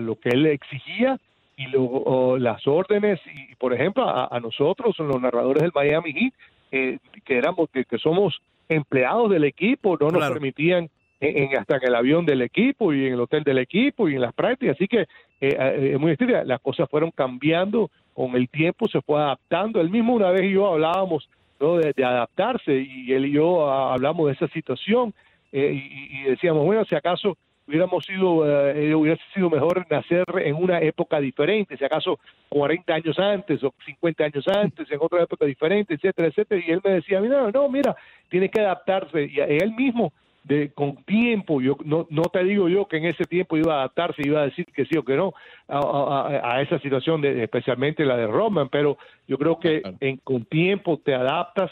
lo 0.00 0.16
que 0.16 0.28
él 0.28 0.46
exigía 0.46 1.18
y 1.56 1.68
luego 1.68 2.36
las 2.38 2.66
órdenes, 2.66 3.18
y 3.26 3.54
por 3.54 3.72
ejemplo, 3.72 4.04
a, 4.06 4.38
nosotros, 4.40 4.98
los 4.98 5.20
narradores 5.20 5.62
del 5.62 5.72
Miami 5.74 6.12
Heat, 6.12 6.32
eh, 6.72 6.98
que 7.24 7.38
éramos, 7.38 7.70
que, 7.70 7.98
somos 7.98 8.40
empleados 8.68 9.30
del 9.30 9.44
equipo, 9.44 9.96
no 9.98 10.10
nos 10.10 10.28
permitían 10.30 10.90
en, 11.20 11.56
hasta 11.56 11.76
en 11.76 11.84
el 11.84 11.94
avión 11.94 12.26
del 12.26 12.42
equipo 12.42 12.92
y 12.92 13.06
en 13.06 13.14
el 13.14 13.20
hotel 13.20 13.44
del 13.44 13.58
equipo 13.58 14.08
y 14.08 14.16
en 14.16 14.22
las 14.22 14.34
prácticas. 14.34 14.76
Así 14.76 14.88
que 14.88 15.06
eh, 15.40 15.90
es 15.94 16.00
muy 16.00 16.10
distinta. 16.10 16.44
Las 16.44 16.60
cosas 16.60 16.88
fueron 16.90 17.10
cambiando 17.10 17.90
con 18.14 18.34
el 18.34 18.48
tiempo, 18.48 18.88
se 18.88 19.00
fue 19.02 19.20
adaptando. 19.20 19.80
Él 19.80 19.90
mismo 19.90 20.14
una 20.14 20.30
vez 20.30 20.44
y 20.44 20.52
yo 20.52 20.66
hablábamos 20.66 21.28
de, 21.62 22.04
adaptarse 22.04 22.74
y 22.74 23.12
él 23.12 23.26
y 23.26 23.32
yo 23.32 23.70
hablamos 23.70 24.26
de 24.26 24.32
esa 24.32 24.48
situación 24.48 25.14
eh, 25.52 25.72
y, 25.72 26.22
decíamos, 26.22 26.64
bueno, 26.64 26.84
si 26.84 26.94
acaso 26.94 27.36
hubiéramos 27.66 28.04
sido, 28.04 28.44
eh, 28.70 28.94
hubiera 28.94 29.18
sido 29.32 29.48
mejor 29.48 29.86
nacer 29.88 30.24
en 30.44 30.56
una 30.56 30.80
época 30.80 31.20
diferente, 31.20 31.76
si 31.76 31.84
acaso 31.84 32.18
40 32.48 32.92
años 32.92 33.18
antes 33.18 33.62
o 33.62 33.72
50 33.84 34.24
años 34.24 34.48
antes, 34.48 34.90
en 34.90 34.98
otra 35.00 35.22
época 35.22 35.46
diferente, 35.46 35.94
etcétera, 35.94 36.28
etcétera. 36.28 36.62
Y 36.66 36.70
él 36.70 36.80
me 36.82 36.94
decía, 36.94 37.20
mira, 37.20 37.50
no, 37.52 37.68
mira, 37.68 37.94
tiene 38.28 38.48
que 38.48 38.60
adaptarse. 38.60 39.24
Y 39.24 39.38
él 39.38 39.72
mismo 39.74 40.12
de 40.44 40.72
con 40.72 40.96
tiempo, 41.04 41.60
yo 41.60 41.76
no, 41.84 42.06
no 42.10 42.22
te 42.24 42.42
digo 42.44 42.68
yo 42.68 42.86
que 42.86 42.96
en 42.96 43.06
ese 43.06 43.24
tiempo 43.24 43.56
iba 43.56 43.74
a 43.74 43.78
adaptarse, 43.78 44.22
iba 44.24 44.40
a 44.40 44.44
decir 44.46 44.66
que 44.66 44.84
sí 44.86 44.98
o 44.98 45.04
que 45.04 45.16
no 45.16 45.34
a, 45.68 46.60
esa 46.62 46.78
situación, 46.80 47.20
de, 47.20 47.44
especialmente 47.44 48.04
la 48.04 48.16
de 48.16 48.26
Roman, 48.26 48.68
pero 48.68 48.98
yo 49.28 49.38
creo 49.38 49.58
que 49.58 49.82
en, 50.00 50.16
con 50.18 50.44
tiempo 50.44 50.98
te 50.98 51.14
adaptas 51.14 51.70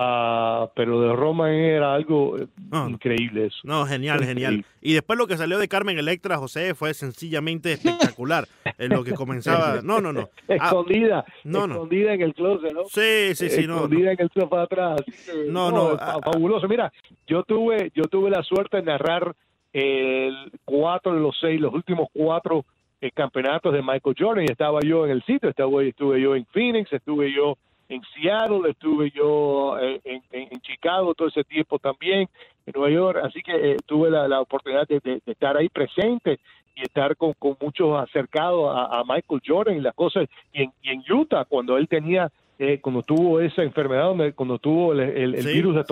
Ah, 0.00 0.70
pero 0.76 1.00
de 1.00 1.12
Roma 1.12 1.50
era 1.50 1.92
algo 1.92 2.38
eh, 2.38 2.46
increíble 2.88 3.46
eso. 3.46 3.58
No, 3.64 3.84
genial, 3.84 4.24
genial. 4.24 4.64
Y 4.80 4.92
después 4.92 5.18
lo 5.18 5.26
que 5.26 5.36
salió 5.36 5.58
de 5.58 5.66
Carmen 5.66 5.98
Electra, 5.98 6.38
José, 6.38 6.76
fue 6.76 6.94
sencillamente 6.94 7.72
espectacular. 7.72 8.46
en 8.78 8.90
lo 8.90 9.02
que 9.02 9.14
comenzaba. 9.14 9.80
No, 9.82 10.00
no, 10.00 10.12
no. 10.12 10.28
Ah, 10.48 10.66
escondida. 10.66 11.24
no, 11.42 11.64
escondida 11.64 12.14
en 12.14 12.22
el 12.22 12.32
closet, 12.32 12.72
¿no? 12.72 12.84
Sí, 12.84 13.34
sí, 13.34 13.50
sí. 13.50 13.62
Escondida 13.62 14.12
en 14.12 14.20
el 14.20 14.30
sofá 14.32 14.62
atrás. 14.62 15.00
no, 15.48 15.72
no. 15.72 15.96
Ah, 15.98 16.20
fabuloso. 16.24 16.68
Mira, 16.68 16.92
yo 17.26 17.42
tuve, 17.42 17.90
yo 17.92 18.04
tuve 18.04 18.30
la 18.30 18.44
suerte 18.44 18.76
de 18.76 18.84
narrar 18.84 19.34
el 19.72 20.52
cuatro 20.64 21.12
de 21.12 21.20
los 21.20 21.36
seis, 21.40 21.60
los 21.60 21.74
últimos 21.74 22.08
cuatro 22.12 22.64
eh, 23.00 23.10
campeonatos 23.10 23.72
de 23.72 23.82
Michael 23.82 24.16
Jordan 24.16 24.44
y 24.44 24.52
estaba 24.52 24.78
yo 24.80 25.04
en 25.04 25.10
el 25.10 25.24
sitio. 25.24 25.48
Estaba, 25.48 25.82
estuve 25.82 26.20
yo 26.20 26.36
en 26.36 26.46
Phoenix, 26.46 26.92
estuve 26.92 27.32
yo 27.34 27.58
en 27.88 28.02
Seattle, 28.14 28.68
estuve 28.70 29.10
yo 29.10 29.78
eh, 29.78 30.00
en, 30.04 30.22
en, 30.32 30.60
Chicago 30.60 31.14
todo 31.14 31.28
ese 31.28 31.44
tiempo 31.44 31.78
también, 31.78 32.28
en 32.66 32.72
Nueva 32.74 32.90
York, 32.90 33.20
así 33.24 33.42
que 33.42 33.72
eh, 33.72 33.76
tuve 33.86 34.10
la, 34.10 34.40
oportunidad 34.40 34.86
de, 34.86 35.20
estar 35.26 35.56
ahí 35.56 35.68
presente 35.68 36.38
y 36.76 36.82
estar 36.82 37.16
con, 37.16 37.32
con 37.34 37.56
muchos 37.60 37.98
acercados 37.98 38.70
a, 38.74 39.02
Michael 39.04 39.40
Jordan 39.46 39.76
y 39.76 39.80
las 39.80 39.94
cosas, 39.94 40.28
y 40.52 40.62
en, 40.64 40.72
y 40.82 40.90
en 40.90 41.02
Utah, 41.10 41.44
cuando 41.44 41.76
él 41.76 41.88
tenía 41.88 42.30
eh, 42.58 42.80
cuando 42.80 43.02
tuvo 43.02 43.40
esa 43.40 43.62
enfermedad, 43.62 44.04
donde, 44.04 44.32
cuando 44.32 44.58
tuvo 44.58 44.92
el, 44.92 45.00
el- 45.00 45.34
el 45.36 45.42
Sí, 45.42 45.52
virus 45.54 45.76
de 45.76 45.82
sí. 45.82 45.86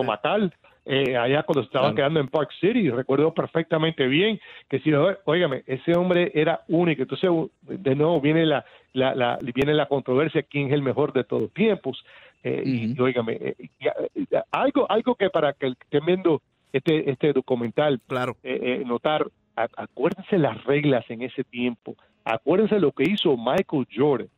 Eh, 0.89 1.17
allá 1.17 1.43
cuando 1.43 1.63
estaban 1.63 1.95
Claro. 1.95 1.97
quedando 1.97 2.21
en 2.21 2.29
Park 2.29 2.51
City, 2.61 2.91
recuerdo 2.91 3.35
perfectamente 3.35 4.07
bien 4.07 4.39
que 4.71 4.79
si, 4.79 4.93
óigame, 5.25 5.65
ese 5.67 5.97
hombre 5.99 6.31
era 6.33 6.61
único. 6.69 7.03
Entonces, 7.03 7.29
de 7.63 7.95
nuevo 7.97 8.21
viene 8.21 8.47
la, 8.47 8.65
la, 8.93 9.15
la- 9.17 9.39
viene 9.53 9.75
la 9.75 9.87
controversia, 9.87 10.45
quién 10.45 10.69
es 10.69 10.75
el 10.75 10.83
mejor 10.83 11.13
de 11.13 11.25
todos 11.25 11.53
tiempos. 11.53 12.05
Eh, 12.45 12.63
y, 12.65 13.01
óigame, 13.01 13.33
eh, 13.33 13.55
eh, 13.81 14.41
algo, 14.53 14.87
algo 14.89 15.17
que 15.17 15.29
para 15.29 15.53
que 15.55 15.67
el 15.67 15.77
que 15.77 15.85
esté 15.85 16.01
viendo 16.07 16.41
este, 16.73 17.11
este 17.11 17.33
documental 17.33 18.01
Claro. 18.07 18.37
eh, 18.45 18.85
notar, 18.87 19.27
acuérdense 19.57 20.39
las 20.39 20.63
reglas 20.65 21.05
en 21.11 21.23
ese 21.23 21.43
tiempo, 21.43 21.97
acuérdense 22.25 22.79
lo 22.79 22.93
que 22.93 23.05
hizo 23.11 23.37
Michael 23.37 23.89
Jordan, 23.93 24.29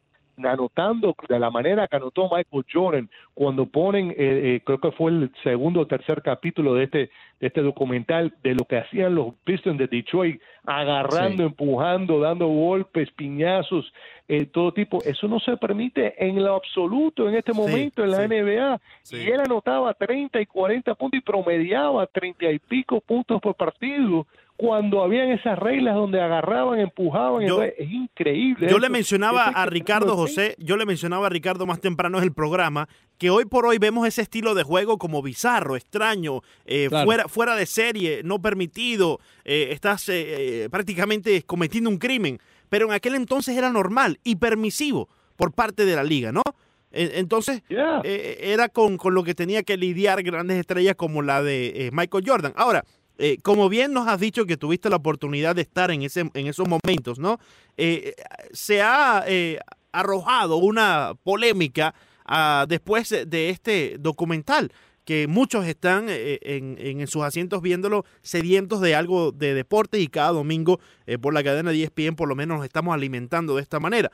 anotando 0.46 1.14
de 1.28 1.38
la 1.38 1.50
manera 1.50 1.88
que 1.88 1.96
anotó 1.96 2.24
Michael 2.24 2.64
Jordan 2.72 3.10
cuando 3.34 3.66
ponen, 3.66 4.10
eh, 4.10 4.14
eh, 4.18 4.60
creo 4.64 4.78
que 4.78 4.92
fue 4.92 5.10
el 5.10 5.30
segundo 5.42 5.80
o 5.80 5.86
tercer 5.86 6.22
capítulo 6.22 6.74
de 6.74 6.84
este, 6.84 6.98
de 7.40 7.46
este 7.46 7.62
documental, 7.62 8.34
de 8.42 8.54
lo 8.54 8.64
que 8.64 8.78
hacían 8.78 9.14
los 9.14 9.34
Pistons 9.44 9.78
de 9.78 9.86
Detroit, 9.86 10.40
agarrando, 10.64 11.42
Sí. 11.44 11.48
empujando, 11.48 12.20
dando 12.20 12.46
golpes, 12.48 13.10
piñazos, 13.12 13.92
eh, 14.28 14.44
todo 14.46 14.72
tipo. 14.72 15.02
Eso 15.04 15.28
no 15.28 15.40
se 15.40 15.56
permite 15.56 16.14
en 16.24 16.42
lo 16.42 16.54
absoluto 16.54 17.28
en 17.28 17.36
este 17.36 17.52
Sí, 17.52 17.58
momento 17.58 18.04
en 18.04 18.10
la 18.10 18.18
sí. 18.18 18.22
NBA. 18.24 18.80
Y 19.12 19.30
él 19.30 19.40
anotaba 19.40 19.94
30 19.94 20.40
y 20.40 20.46
40 20.46 20.94
puntos 20.94 21.18
y 21.18 21.22
promediaba 21.22 22.06
30 22.06 22.50
y 22.50 22.58
pico 22.58 23.00
puntos 23.00 23.40
por 23.40 23.54
partido 23.54 24.26
cuando 24.58 25.04
habían 25.04 25.30
esas 25.30 25.56
reglas 25.56 25.94
donde 25.94 26.20
agarraban, 26.20 26.80
empujaban. 26.80 27.42
Yo- 27.46 27.62
entonces, 27.62 27.74
es 27.78 27.90
increíble. 27.92 28.66
Yo 28.68 28.80
le 28.80 28.88
mencionaba 28.88 29.44
a 29.44 29.66
Ricardo 29.66 30.16
José, 30.16 30.56
yo 30.58 30.76
le 30.76 30.84
mencionaba 30.84 31.28
a 31.28 31.30
Ricardo 31.30 31.64
más 31.64 31.80
temprano 31.80 32.18
en 32.18 32.24
el 32.24 32.32
programa 32.32 32.88
que 33.18 33.30
hoy 33.30 33.44
por 33.44 33.66
hoy 33.66 33.78
vemos 33.78 34.06
ese 34.08 34.20
estilo 34.22 34.56
de 34.56 34.64
juego 34.64 34.98
como 34.98 35.22
bizarro, 35.22 35.76
extraño, 35.76 36.40
eh, 36.66 36.86
Claro. 36.88 37.06
fuera, 37.06 37.28
fuera 37.28 37.54
de 37.54 37.66
serie, 37.66 38.22
no 38.24 38.42
permitido, 38.42 39.20
eh, 39.44 39.68
estás 39.70 40.08
eh, 40.08 40.64
eh, 40.64 40.68
prácticamente 40.70 41.40
cometiendo 41.44 41.88
un 41.88 41.98
crimen, 41.98 42.40
pero 42.68 42.86
en 42.86 42.92
aquel 42.92 43.14
entonces 43.14 43.56
era 43.56 43.70
normal 43.70 44.18
y 44.24 44.36
permisivo 44.36 45.08
por 45.36 45.52
parte 45.52 45.84
de 45.84 45.94
la 45.94 46.02
liga, 46.02 46.32
¿no? 46.32 46.42
En- 46.90 47.10
Entonces, 47.14 47.62
Yeah. 47.68 48.00
eh, 48.02 48.38
era 48.40 48.68
con, 48.70 48.96
con 48.96 49.14
lo 49.14 49.22
que 49.22 49.34
tenía 49.34 49.62
que 49.62 49.76
lidiar 49.76 50.22
grandes 50.24 50.56
estrellas 50.58 50.96
como 50.96 51.22
la 51.22 51.42
de 51.44 51.86
eh, 51.86 51.90
Michael 51.92 52.24
Jordan. 52.26 52.52
Ahora, 52.56 52.82
eh, 53.18 53.38
como 53.42 53.68
bien 53.68 53.92
nos 53.92 54.06
has 54.06 54.20
dicho 54.20 54.46
que 54.46 54.56
tuviste 54.56 54.88
la 54.88 54.96
oportunidad 54.96 55.56
de 55.56 55.62
estar 55.62 55.90
en, 55.90 56.02
ese, 56.02 56.30
en 56.32 56.46
esos 56.46 56.68
momentos, 56.68 57.18
¿no? 57.18 57.40
Eh, 57.76 58.14
se 58.52 58.80
ha 58.80 59.24
eh, 59.26 59.58
arrojado 59.90 60.56
una 60.58 61.14
polémica 61.24 61.94
ah, 62.24 62.64
después 62.68 63.10
de 63.26 63.50
este 63.50 63.96
documental 63.98 64.72
que 65.04 65.26
muchos 65.26 65.66
están 65.66 66.06
en, 66.10 66.76
en 66.78 67.06
sus 67.06 67.22
asientos 67.22 67.62
viéndolo 67.62 68.04
sedientos 68.20 68.82
de 68.82 68.94
algo 68.94 69.32
de 69.32 69.54
deporte 69.54 69.98
y 69.98 70.08
cada 70.08 70.32
domingo 70.32 70.80
por 71.22 71.32
la 71.32 71.42
cadena 71.42 71.70
de 71.70 71.82
ESPN 71.82 72.14
por 72.14 72.28
lo 72.28 72.34
menos 72.34 72.58
nos 72.58 72.66
estamos 72.66 72.92
alimentando 72.92 73.56
de 73.56 73.62
esta 73.62 73.80
manera. 73.80 74.10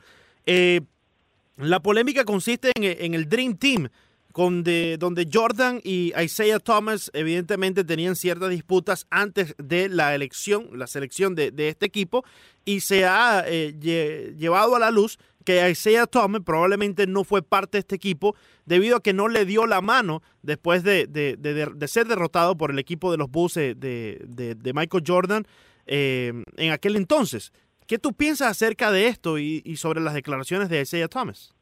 La 1.57 1.81
polémica 1.81 2.23
consiste 2.23 2.71
en 2.77 3.13
el 3.13 3.27
Dream 3.27 3.57
Team, 3.57 3.89
con 4.35 4.63
de- 4.65 4.97
donde 4.99 5.29
Jordan 5.31 5.79
y 5.81 6.11
Isaiah 6.21 6.59
Thomas 6.59 7.09
evidentemente 7.13 7.85
tenían 7.85 8.17
ciertas 8.17 8.49
disputas 8.49 9.07
antes 9.09 9.55
de 9.57 9.87
la 9.87 10.13
elección, 10.13 10.67
la 10.73 10.87
selección 10.87 11.35
de, 11.35 11.51
de 11.51 11.69
este 11.69 11.85
equipo, 11.85 12.25
y 12.65 12.81
se 12.81 13.05
ha 13.05 13.45
eh, 13.47 13.73
lle- 13.79 14.35
llevado 14.35 14.75
a 14.75 14.79
la 14.79 14.91
luz 14.91 15.19
que 15.45 15.69
Isaiah 15.69 16.05
Thomas 16.05 16.41
probablemente 16.45 17.07
no 17.07 17.23
fue 17.23 17.43
parte 17.43 17.77
de 17.77 17.79
este 17.79 17.95
equipo 17.95 18.35
debido 18.65 18.97
a 18.97 19.01
que 19.01 19.13
no 19.13 19.29
le 19.29 19.45
dio 19.45 19.67
la 19.67 19.79
mano 19.79 20.21
después 20.41 20.83
de, 20.83 21.07
de- 21.07 21.37
de- 21.37 21.87
ser 21.87 22.05
derrotado 22.05 22.57
por 22.57 22.71
el 22.71 22.79
equipo 22.79 23.11
de 23.11 23.17
los 23.17 23.31
Bulls 23.31 23.53
de 23.53 24.71
Michael 24.75 25.03
Jordan 25.07 25.47
eh, 25.87 26.33
en 26.57 26.71
aquel 26.73 26.97
entonces. 26.97 27.53
¿Qué 27.87 27.99
tú 27.99 28.11
piensas 28.11 28.49
acerca 28.51 28.91
de 28.91 29.07
esto 29.07 29.39
y, 29.39 29.61
y 29.63 29.77
sobre 29.77 30.01
las 30.01 30.13
declaraciones 30.13 30.67
de 30.67 30.81
Isaiah 30.81 31.07
Thomas? 31.07 31.53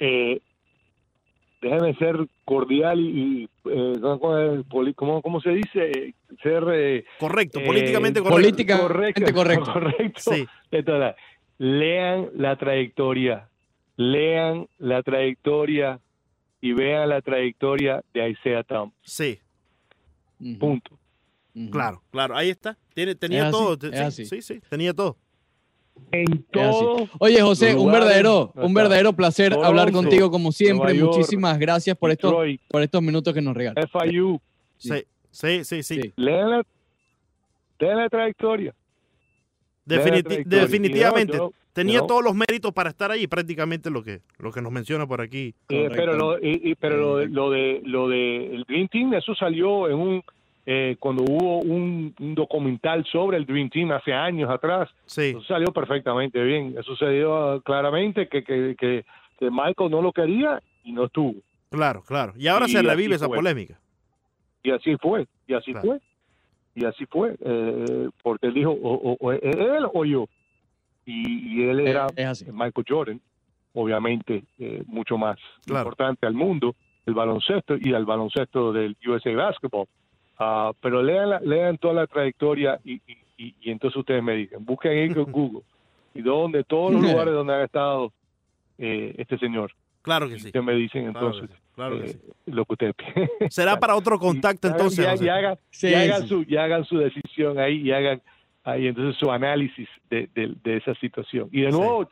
eh, 0.00 0.40
déjame 1.60 1.94
ser 1.96 2.16
cordial 2.44 3.00
y, 3.00 3.42
y, 3.42 3.44
eh, 3.70 3.92
¿cómo, 4.00 4.94
cómo- 4.94 5.22
cómo 5.22 5.40
se 5.40 5.50
dice? 5.50 6.14
Ser 6.42 6.64
eh, 6.72 7.04
Correcto, 7.18 7.60
eh, 7.60 7.66
políticamente 7.66 8.20
correcto. 8.20 8.40
política- 8.42 8.78
Políticamente 8.88 9.32
correcto. 9.32 9.72
correcto. 9.72 10.20
Sí. 10.34 10.46
Entonces, 10.70 11.14
lean 11.58 12.28
la 12.34 12.56
trayectoria, 12.56 13.48
lean 13.96 14.68
la 14.78 15.02
trayectoria 15.02 16.00
y 16.60 16.72
vean 16.72 17.08
la 17.08 17.20
trayectoria 17.22 18.02
de 18.14 18.30
Isaiah 18.30 18.62
Thomas. 18.64 18.94
Sí, 19.02 19.38
Punto. 20.60 20.98
ujú. 21.54 21.70
claro, 21.70 22.02
claro, 22.10 22.36
ahí 22.36 22.50
está. 22.50 22.76
Tiene, 22.94 23.14
tenía 23.16 23.38
Es 23.40 23.44
así, 23.46 23.52
todo. 23.52 23.88
es 23.90 23.96
sí, 23.98 24.04
así. 24.04 24.24
sí, 24.26 24.42
sí, 24.42 24.60
tenía 24.68 24.92
todo. 24.94 25.16
En 26.12 26.42
todo 26.50 27.06
Oye, 27.18 27.40
José, 27.42 27.74
un 27.74 27.92
verdadero, 27.92 28.52
un 28.54 28.72
verdadero 28.74 29.12
placer 29.12 29.50
Toronto, 29.50 29.66
hablar 29.68 29.92
contigo 29.92 30.30
como 30.30 30.52
siempre. 30.52 30.96
York, 30.96 31.12
Muchísimas 31.14 31.58
gracias 31.58 31.96
por 31.96 32.10
estos, 32.10 32.30
Detroit, 32.32 32.60
por 32.68 32.82
estos 32.82 33.02
minutos 33.02 33.34
que 33.34 33.40
nos 33.42 33.54
regalas. 33.56 33.84
FIU, 33.90 34.40
Sí. 34.78 34.90
Sí, 35.30 35.64
sí, 35.64 35.64
sí, 35.64 35.82
sí. 35.82 36.12
Lean 36.16 36.50
la, 36.50 38.08
trayectoria. 38.08 38.74
definitivamente. 39.84 41.36
Yo- 41.36 41.52
tenía 41.72 41.98
no. 42.00 42.06
todos 42.06 42.24
los 42.24 42.34
méritos 42.34 42.72
para 42.72 42.90
estar 42.90 43.10
ahí, 43.10 43.26
prácticamente 43.26 43.90
lo 43.90 44.02
que, 44.02 44.20
lo 44.38 44.50
que 44.50 44.60
nos 44.60 44.72
menciona 44.72 45.06
por 45.06 45.20
aquí. 45.20 45.54
Eh, 45.68 45.88
pero 45.94 46.14
lo, 46.16 46.38
y- 46.38 46.70
y- 46.70 46.74
pero 46.74 46.96
lo, 46.96 47.16
de- 47.18 47.28
lo 47.28 47.50
de 47.50 47.80
lo 47.84 48.08
de 48.08 48.54
el 48.56 48.64
Dream 48.64 48.88
Team 48.88 49.14
eso 49.14 49.34
salió 49.34 49.88
en 49.88 49.94
un 49.96 50.22
eh, 50.70 50.96
cuando 51.00 51.22
hubo 51.22 51.60
un, 51.60 52.14
un 52.20 52.34
documental 52.34 53.02
sobre 53.06 53.38
el 53.38 53.46
Dream 53.46 53.70
Team 53.70 53.90
hace 53.92 54.12
años 54.12 54.50
atrás 54.50 54.90
Sí, 55.06 55.30
eso 55.30 55.42
salió 55.44 55.72
perfectamente 55.72 56.42
bien 56.42 56.74
eso 56.78 56.94
se 56.96 57.08
dio 57.08 57.34
ah, 57.34 57.62
claramente 57.64 58.28
que, 58.28 58.44
que, 58.44 58.76
que, 58.78 59.06
que 59.38 59.50
Michael 59.50 59.90
no 59.90 60.02
lo 60.02 60.12
quería 60.12 60.60
y 60.84 60.92
no 60.92 61.06
estuvo 61.06 61.36
claro, 61.70 62.02
claro. 62.02 62.34
Y 62.36 62.48
ahora 62.48 62.66
Y 62.66 62.70
se 62.72 62.82
revive 62.82 63.14
esa 63.14 63.28
fue. 63.28 63.36
polémica. 63.38 63.78
y 64.62 64.70
así 64.70 64.94
fue 65.00 65.26
y 65.46 65.54
así 65.54 65.72
Claro. 65.72 65.86
fue 65.86 66.00
y 66.74 66.84
así 66.84 67.06
fue 67.06 67.34
eh, 67.40 68.08
porque 68.22 68.48
él 68.48 68.54
dijo 68.54 68.70
o, 68.72 69.12
o- 69.12 69.16
o 69.20 69.32
él 69.32 69.86
o 69.94 70.04
yo 70.04 70.26
y, 71.06 71.60
y 71.62 71.68
él 71.68 71.80
era 71.80 72.08
Es. 72.14 72.46
Michael 72.52 72.84
Jordan, 72.86 73.20
obviamente 73.72 74.44
eh, 74.58 74.82
mucho 74.86 75.16
más 75.16 75.38
Claro. 75.64 75.80
importante 75.84 76.26
al 76.26 76.34
mundo, 76.34 76.74
el 77.06 77.14
baloncesto 77.14 77.76
y 77.80 77.94
al 77.94 78.04
baloncesto 78.04 78.70
del 78.72 78.96
USA 79.06 79.32
Basketball. 79.34 79.86
Ah, 80.38 80.72
pero 80.80 81.02
lean, 81.02 81.30
la- 81.30 81.40
lean 81.40 81.78
toda 81.78 81.94
la 81.94 82.06
trayectoria 82.06 82.78
y, 82.84 82.94
y- 83.06 83.18
y- 83.36 83.54
y 83.60 83.70
entonces 83.70 83.96
ustedes 83.96 84.22
me 84.22 84.34
dicen, 84.36 84.64
busquen 84.64 85.12
con 85.14 85.24
Google 85.32 85.62
y 86.14 86.22
donde 86.22 86.64
todos 86.64 86.92
los 86.92 87.02
lugares 87.02 87.34
donde 87.34 87.54
ha 87.54 87.64
estado 87.64 88.12
eh, 88.78 89.14
este 89.18 89.38
señor. 89.38 89.72
Claro 90.02 90.28
que 90.28 90.36
Y 90.36 90.40
sí. 90.40 90.46
ustedes 90.46 90.64
me 90.64 90.74
dicen 90.74 91.12
Claro 91.12 91.32
que 91.32 91.38
entonces 91.38 91.56
sí, 91.56 91.62
claro 91.74 91.98
que 92.00 92.04
eh, 92.10 92.12
sí. 92.44 92.50
lo 92.52 92.64
que 92.64 92.72
ustedes 92.72 92.94
piensan. 92.94 93.28
Será 93.50 93.78
para 93.78 93.96
otro 93.96 94.18
contacto 94.20 94.68
Y 94.68 94.70
hagan- 94.70 94.80
entonces. 94.80 95.20
y, 95.20 95.24
y 95.24 95.28
hagan, 95.28 95.58
Sí, 95.70 95.88
y 95.88 95.94
hagan 95.94 96.22
sí. 96.22 96.28
su, 96.28 96.44
y 96.48 96.56
hagan 96.56 96.84
su 96.84 96.98
decisión 96.98 97.58
ahí 97.58 97.80
y 97.82 97.92
hagan 97.92 98.22
ahí 98.64 98.86
entonces 98.86 99.16
su 99.18 99.30
análisis 99.30 99.88
de, 100.10 100.28
de- 100.34 100.54
de 100.62 100.76
esa 100.76 100.94
situación. 100.94 101.48
Y 101.52 101.62
de 101.62 101.72
Sí. 101.72 101.78
nuevo, 101.78 102.08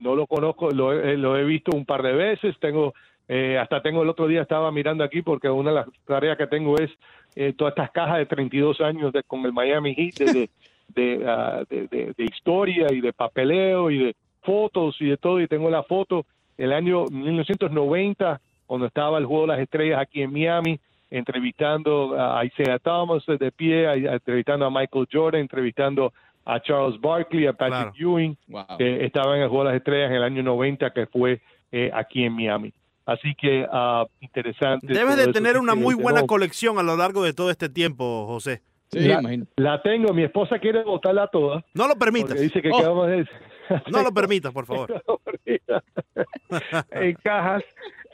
no 0.00 0.14
lo 0.14 0.26
conozco, 0.26 0.70
lo, 0.70 0.92
he- 0.92 1.16
lo 1.16 1.36
he 1.36 1.44
visto 1.44 1.76
un 1.76 1.84
par 1.84 2.02
de 2.02 2.12
veces, 2.12 2.54
tengo 2.58 2.94
eh, 3.28 3.58
hasta 3.58 3.82
tengo 3.82 4.02
el 4.02 4.08
otro 4.08 4.26
día 4.28 4.42
estaba 4.42 4.70
mirando 4.70 5.02
aquí 5.04 5.22
porque 5.22 5.48
una 5.50 5.70
de 5.70 5.76
las 5.76 5.86
tareas 6.06 6.36
que 6.38 6.46
tengo 6.46 6.76
es 6.78 6.90
eh, 7.34 7.52
todas 7.56 7.72
estas 7.72 7.90
cajas 7.90 8.18
de 8.18 8.26
32 8.26 8.80
años 8.80 9.12
de, 9.12 9.22
con 9.24 9.44
el 9.44 9.52
Miami 9.52 9.94
Heat 9.94 10.14
de, 10.18 10.32
de, 10.32 10.48
de, 11.18 11.24
ah, 11.28 11.62
de- 11.68 11.88
de- 11.88 12.12
de 12.16 12.24
historia 12.24 12.86
y 12.92 13.00
de 13.00 13.12
papeleo 13.12 13.90
y 13.90 13.98
de 13.98 14.16
fotos 14.42 14.96
y 15.00 15.06
de 15.06 15.16
todo 15.16 15.40
y 15.40 15.48
tengo 15.48 15.68
la 15.70 15.82
foto 15.82 16.24
del 16.56 16.72
año 16.72 17.04
1990 17.06 18.40
cuando 18.66 18.86
estaba 18.86 19.18
el 19.18 19.26
juego 19.26 19.42
de 19.42 19.48
las 19.48 19.58
estrellas 19.60 20.00
aquí 20.00 20.22
en 20.22 20.32
Miami 20.32 20.78
entrevistando 21.10 22.14
a 22.18 22.44
Isaiah 22.44 22.78
Thomas 22.78 23.24
de 23.26 23.50
pie, 23.52 23.86
a- 23.86 23.94
entrevistando 23.94 24.66
a 24.66 24.70
Michael 24.70 25.06
Jordan, 25.12 25.40
entrevistando 25.40 26.12
a 26.44 26.60
Charles 26.60 27.00
Barkley, 27.00 27.46
a 27.46 27.52
Patrick. 27.52 27.92
Claro. 27.94 28.12
Ewing, 28.12 28.36
Wow. 28.48 28.64
que 28.78 29.04
estaba 29.04 29.36
en 29.36 29.42
el 29.42 29.48
Juego 29.48 29.64
de 29.64 29.70
las 29.70 29.76
Estrellas 29.78 30.10
en 30.10 30.16
el 30.16 30.22
año 30.22 30.42
90, 30.44 30.90
que 30.90 31.06
fue 31.06 31.40
eh, 31.72 31.90
aquí 31.92 32.24
en 32.24 32.32
Miami. 32.34 32.72
Así 33.06 33.34
que 33.36 33.64
ah, 33.72 34.04
interesante. 34.20 34.86
Debes 34.88 35.16
de 35.16 35.32
tener 35.32 35.56
una 35.58 35.74
muy 35.74 35.94
buena 35.94 36.26
colección 36.26 36.78
a 36.78 36.82
lo 36.82 36.96
largo 36.96 37.22
de 37.22 37.32
todo 37.32 37.50
este 37.50 37.68
tiempo, 37.68 38.26
José. 38.26 38.62
Sí, 38.90 39.00
la- 39.00 39.20
imagino. 39.20 39.46
La 39.56 39.80
tengo, 39.82 40.12
mi 40.12 40.24
esposa 40.24 40.58
quiere 40.58 40.82
botarla 40.84 41.28
toda, 41.28 41.64
No 41.74 41.88
lo 41.88 41.96
permitas. 41.96 42.40
dice 42.40 42.60
que 42.60 42.70
Oh. 42.72 42.78
quedamos 42.78 43.08
en- 43.10 43.28
No 43.92 44.02
lo 44.02 44.12
permitas, 44.12 44.52
por 44.52 44.66
favor. 44.66 45.02
en 46.92 47.14
cajas 47.22 47.62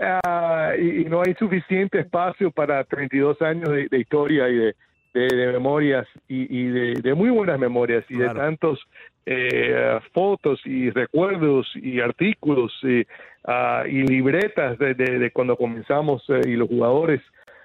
ah, 0.00 0.72
y, 0.78 1.02
y 1.02 1.04
no 1.04 1.20
hay 1.22 1.34
suficiente 1.34 2.00
espacio 2.00 2.50
para 2.50 2.84
32 2.84 3.40
años 3.42 3.68
de, 3.70 3.88
de 3.88 3.98
historia 3.98 4.48
y 4.48 4.56
de, 4.56 4.74
de, 5.14 5.52
memorias 5.52 6.06
y, 6.28 6.68
de, 6.68 7.14
muy 7.14 7.30
buenas 7.30 7.58
memorias 7.58 8.04
y 8.08 8.16
de 8.16 8.28
tantos 8.30 8.80
eh, 9.26 10.00
fotos 10.12 10.60
y 10.64 10.90
recuerdos 10.90 11.70
y 11.76 12.00
artículos 12.00 12.72
y, 12.82 13.06
ah, 13.44 13.84
y 13.86 14.02
libretas 14.02 14.78
de, 14.78 15.30
cuando 15.32 15.56
comenzamos 15.56 16.24
eh, 16.28 16.40
y 16.46 16.52
los 16.52 16.68
jugadores. 16.68 17.20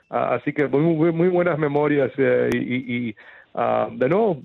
Ah, 0.10 0.36
así 0.36 0.54
que 0.54 0.68
muy, 0.68 1.12
muy 1.12 1.28
buenas 1.30 1.58
memorias 1.58 2.12
eh, 2.18 2.50
y, 2.54 3.16
ah, 3.56 3.90
de 3.92 4.10
nuevo, 4.10 4.42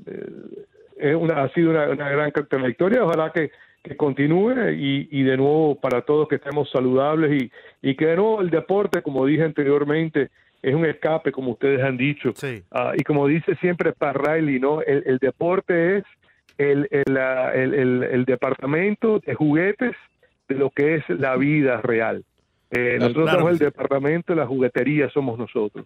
una, 1.19 1.43
ha 1.43 1.49
sido 1.51 1.71
una, 1.71 1.87
gran 1.87 2.33
trayectoria. 2.33 3.05
Ojalá 3.05 3.33
que, 3.33 3.51
que 3.83 3.97
continúe 3.97 4.71
y, 4.71 5.09
y, 5.11 5.23
de 5.25 5.37
nuevo 5.37 5.75
para 5.75 6.03
todos 6.03 6.29
que 6.29 6.37
estemos 6.37 6.71
saludables 6.71 7.43
y, 7.43 7.89
y 7.91 7.97
que 7.97 8.07
de 8.07 8.17
nuevo 8.17 8.41
el 8.41 8.51
deporte, 8.51 9.03
como 9.03 9.27
dije 9.27 9.43
anteriormente, 9.43 10.31
es 10.63 10.75
un 10.75 10.87
escape, 10.87 11.33
como 11.33 11.53
ustedes 11.53 11.83
han 11.83 11.97
dicho. 11.97 12.33
Ah, 12.71 12.93
y 12.97 13.03
como 13.03 13.27
dice 13.27 13.57
siempre 13.57 13.93
para 13.93 14.13
Riley, 14.13 14.61
¿no? 14.61 14.81
El, 14.81 15.19
deporte 15.19 15.99
es 15.99 16.05
el, 16.57 16.89
el, 16.91 18.05
el, 18.05 18.25
departamento 18.25 19.19
de 19.19 19.35
juguetes 19.35 19.97
de 20.49 20.55
lo 20.55 20.71
que 20.71 20.97
es 20.97 21.09
la 21.09 21.37
vida 21.37 21.81
real. 21.81 22.25
Eh, 22.71 22.97
nosotros 22.99 23.31
somos 23.31 23.53
el 23.53 23.59
departamento 23.59 24.33
de 24.33 24.41
la 24.41 24.47
juguetería, 24.47 25.11
somos 25.11 25.39
nosotros. 25.39 25.85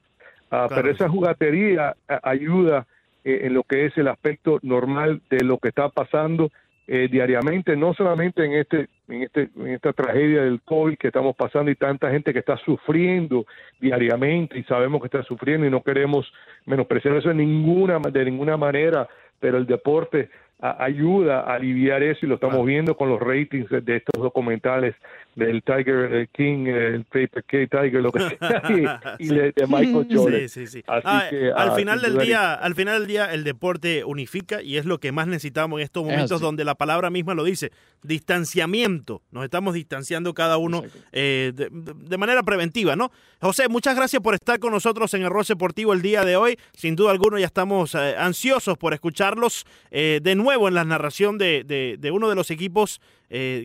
Ah, 0.51 0.69
pero 0.69 0.91
esa 0.91 1.09
juguetería 1.09 1.97
ayuda 2.23 2.87
eh, 3.25 3.41
en 3.45 3.55
lo 3.55 3.65
que 3.65 3.87
es 3.87 3.99
el 3.99 4.09
aspecto 4.09 4.61
normal 4.63 5.21
de 5.31 5.43
lo 5.43 5.59
que 5.59 5.69
está 5.69 5.89
pasando 5.89 6.53
eh, 6.87 7.09
diariamente, 7.11 7.77
no 7.77 7.95
solamente 7.95 8.45
en 8.45 8.53
este, 8.53 8.89
en 9.09 9.23
este, 9.23 9.49
en 9.57 9.69
esta 9.69 9.93
tragedia 9.93 10.43
del 10.43 10.61
COVID 10.63 10.97
que 10.97 11.09
estamos 11.09 11.37
pasando 11.37 11.71
y 11.71 11.77
tanta 11.77 12.11
gente 12.11 12.33
que 12.33 12.41
está 12.41 12.57
sufriendo 12.59 13.47
diariamente 13.81 14.59
y 14.59 14.65
sabemos 14.65 15.01
que 15.01 15.07
está 15.07 15.23
sufriendo 15.23 15.67
y 15.67 15.71
no 15.71 15.83
queremos 15.83 16.33
menospreciar 16.65 17.17
eso 17.17 17.29
de 17.29 17.35
ninguna, 17.35 17.99
de 17.99 18.25
ninguna 18.25 18.57
manera, 18.57 19.09
pero 19.41 19.59
el 19.59 19.67
deporte 19.67 20.29
ayuda 20.61 21.41
a 21.41 21.55
aliviar 21.55 22.03
eso 22.03 22.25
y 22.25 22.29
lo 22.29 22.37
estamos 22.37 22.65
viendo 22.65 22.97
con 22.97 23.11
los 23.11 23.21
ratings 23.21 23.69
de 23.69 23.97
estos 23.97 24.23
documentales 24.23 24.95
del 25.37 25.63
Tiger 25.63 26.29
King, 26.33 26.67
el 26.67 27.05
Paper 27.05 27.45
K 27.45 27.59
Tiger, 27.71 28.03
lo 28.03 28.11
que 28.11 28.21
sea, 28.21 29.17
y, 29.19 29.29
de, 29.29 29.53
Michael 29.69 30.09
Jordan. 30.11 30.49
Sí, 30.49 30.49
sí, 30.49 30.67
sí. 30.67 30.85
Ah, 30.89 31.29
al 31.55 31.71
ah, 31.71 31.75
final 31.77 32.01
del 32.01 32.19
día, 32.19 32.55
al 32.55 32.75
final 32.75 33.01
del 33.01 33.07
día, 33.07 33.33
el 33.33 33.45
deporte 33.45 34.03
unifica 34.05 34.63
y 34.63 34.79
es 34.79 34.87
lo 34.87 34.99
que 34.99 35.13
más 35.13 35.27
necesitamos 35.27 35.79
en 35.79 35.85
estos 35.85 36.05
momentos 36.05 36.41
donde 36.41 36.65
la 36.65 36.75
palabra 36.75 37.11
misma 37.11 37.35
lo 37.35 37.45
dice, 37.45 37.71
distanciamiento. 38.03 39.23
Nos 39.31 39.45
estamos 39.45 39.75
distanciando 39.75 40.33
cada 40.33 40.57
uno 40.57 40.83
eh, 41.13 41.53
de, 41.55 42.17
manera 42.17 42.43
preventiva, 42.43 42.97
¿no? 42.97 43.13
José, 43.41 43.69
muchas 43.69 43.95
gracias 43.95 44.23
por 44.23 44.33
estar 44.33 44.59
con 44.59 44.73
nosotros 44.73 45.13
en 45.13 45.23
el 45.23 45.31
Rol 45.31 45.45
Deportivo 45.47 45.93
el 45.93 46.01
día 46.01 46.25
de 46.25 46.37
hoy. 46.37 46.59
Sin 46.73 46.97
duda 46.97 47.11
alguna 47.11 47.39
ya 47.39 47.47
estamos 47.47 47.95
eh, 47.95 48.17
ansiosos 48.17 48.79
por 48.79 48.95
escucharlos 48.95 49.67
eh, 49.91 50.21
de 50.23 50.35
nuevo 50.35 50.67
en 50.67 50.75
la 50.75 50.85
narración 50.85 51.37
de, 51.37 51.63
de 51.99 52.11
uno 52.11 52.31
de 52.31 52.35
los 52.35 52.51
equipos 52.51 53.01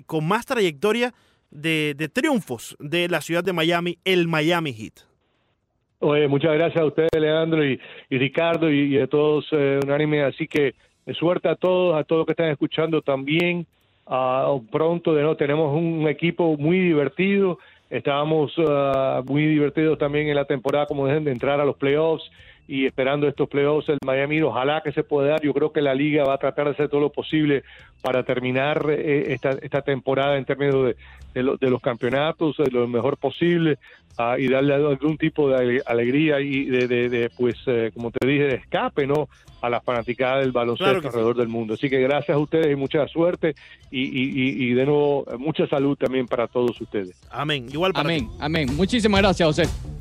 con 0.07 0.27
más 0.27 0.47
trayectoria 0.47 1.13
de, 1.51 2.09
triunfos 2.11 2.75
de 2.79 3.07
la 3.07 3.21
ciudad 3.21 3.43
de 3.43 3.53
Miami, 3.53 3.97
el 4.05 4.27
Miami 4.27 4.73
Heat. 4.73 5.05
Oye, 5.99 6.27
muchas 6.27 6.53
gracias 6.53 6.81
a 6.81 6.85
ustedes, 6.85 7.11
Leandro 7.15 7.63
y, 7.63 7.79
Ricardo, 8.09 8.71
y, 8.71 8.97
a 8.97 9.07
todos 9.07 9.45
eh, 9.51 9.79
unánime. 9.83 10.23
Así 10.23 10.47
que 10.47 10.73
eh, 11.05 11.13
suerte 11.13 11.47
a 11.49 11.55
todos, 11.55 11.99
a 11.99 12.03
todos 12.03 12.25
que 12.25 12.31
están 12.31 12.49
escuchando 12.49 13.01
también. 13.01 13.67
Uh, 14.07 14.65
pronto 14.71 15.13
de 15.13 15.21
nuevo 15.21 15.37
tenemos 15.37 15.77
un 15.77 16.07
equipo 16.07 16.57
muy 16.57 16.79
divertido. 16.79 17.59
Estábamos 17.89 18.53
ah, 18.57 19.21
muy 19.25 19.45
divertidos 19.45 19.99
también 19.99 20.27
en 20.27 20.35
la 20.35 20.45
temporada, 20.45 20.85
como 20.85 21.05
dejen 21.05 21.25
de 21.25 21.31
entrar 21.31 21.59
a 21.59 21.65
los 21.65 21.75
playoffs 21.75 22.23
y 22.67 22.85
esperando 22.85 23.27
estos 23.27 23.49
playoffs 23.49 23.89
el 23.89 23.97
Miami, 24.05 24.41
ojalá 24.41 24.81
que 24.81 24.91
se 24.91 25.03
pueda 25.03 25.29
dar. 25.29 25.41
Yo 25.41 25.53
creo 25.53 25.71
que 25.71 25.81
la 25.81 25.93
liga 25.93 26.23
va 26.23 26.35
a 26.35 26.37
tratar 26.37 26.65
de 26.65 26.71
hacer 26.71 26.89
todo 26.89 27.01
lo 27.01 27.09
posible 27.11 27.63
para 28.01 28.23
terminar 28.23 28.85
eh, 28.89 29.33
esta, 29.33 29.51
esta 29.61 29.81
temporada 29.81 30.37
en 30.37 30.45
términos 30.45 30.85
de, 30.85 30.95
de, 31.33 31.69
los 31.69 31.81
campeonatos 31.81 32.57
de 32.57 32.71
lo 32.71 32.87
mejor 32.87 33.17
posible 33.17 33.77
ah, 34.17 34.37
y 34.39 34.47
darle 34.47 34.73
algún 34.73 35.17
tipo 35.17 35.49
de 35.49 35.81
alegría 35.85 36.39
y 36.39 36.65
de, 36.65 36.87
de, 36.87 37.29
pues, 37.37 37.55
eh, 37.67 37.91
como 37.93 38.11
te 38.11 38.25
dije, 38.25 38.43
de 38.43 38.55
escape, 38.55 39.05
¿no? 39.05 39.29
A 39.61 39.69
las 39.69 39.83
fanaticadas 39.83 40.41
del 40.41 40.51
baloncesto 40.51 41.07
alrededor 41.07 41.37
del 41.37 41.47
mundo. 41.47 41.75
Así 41.75 41.89
que 41.89 41.99
gracias 41.99 42.35
a 42.35 42.39
ustedes 42.39 42.71
y 42.71 42.75
mucha 42.75 43.07
suerte 43.07 43.53
y, 43.91 44.01
y, 44.01 44.69
y, 44.69 44.73
de 44.73 44.85
nuevo 44.85 45.25
mucha 45.37 45.67
salud 45.67 45.95
también 45.97 46.25
para 46.25 46.47
todos 46.47 46.79
ustedes. 46.81 47.15
Amén. 47.29 47.67
Igual 47.71 47.91
Amén. 47.95 48.27
Amén. 48.39 48.69
Muchísimas 48.75 49.21
gracias, 49.21 49.47
José. 49.47 50.00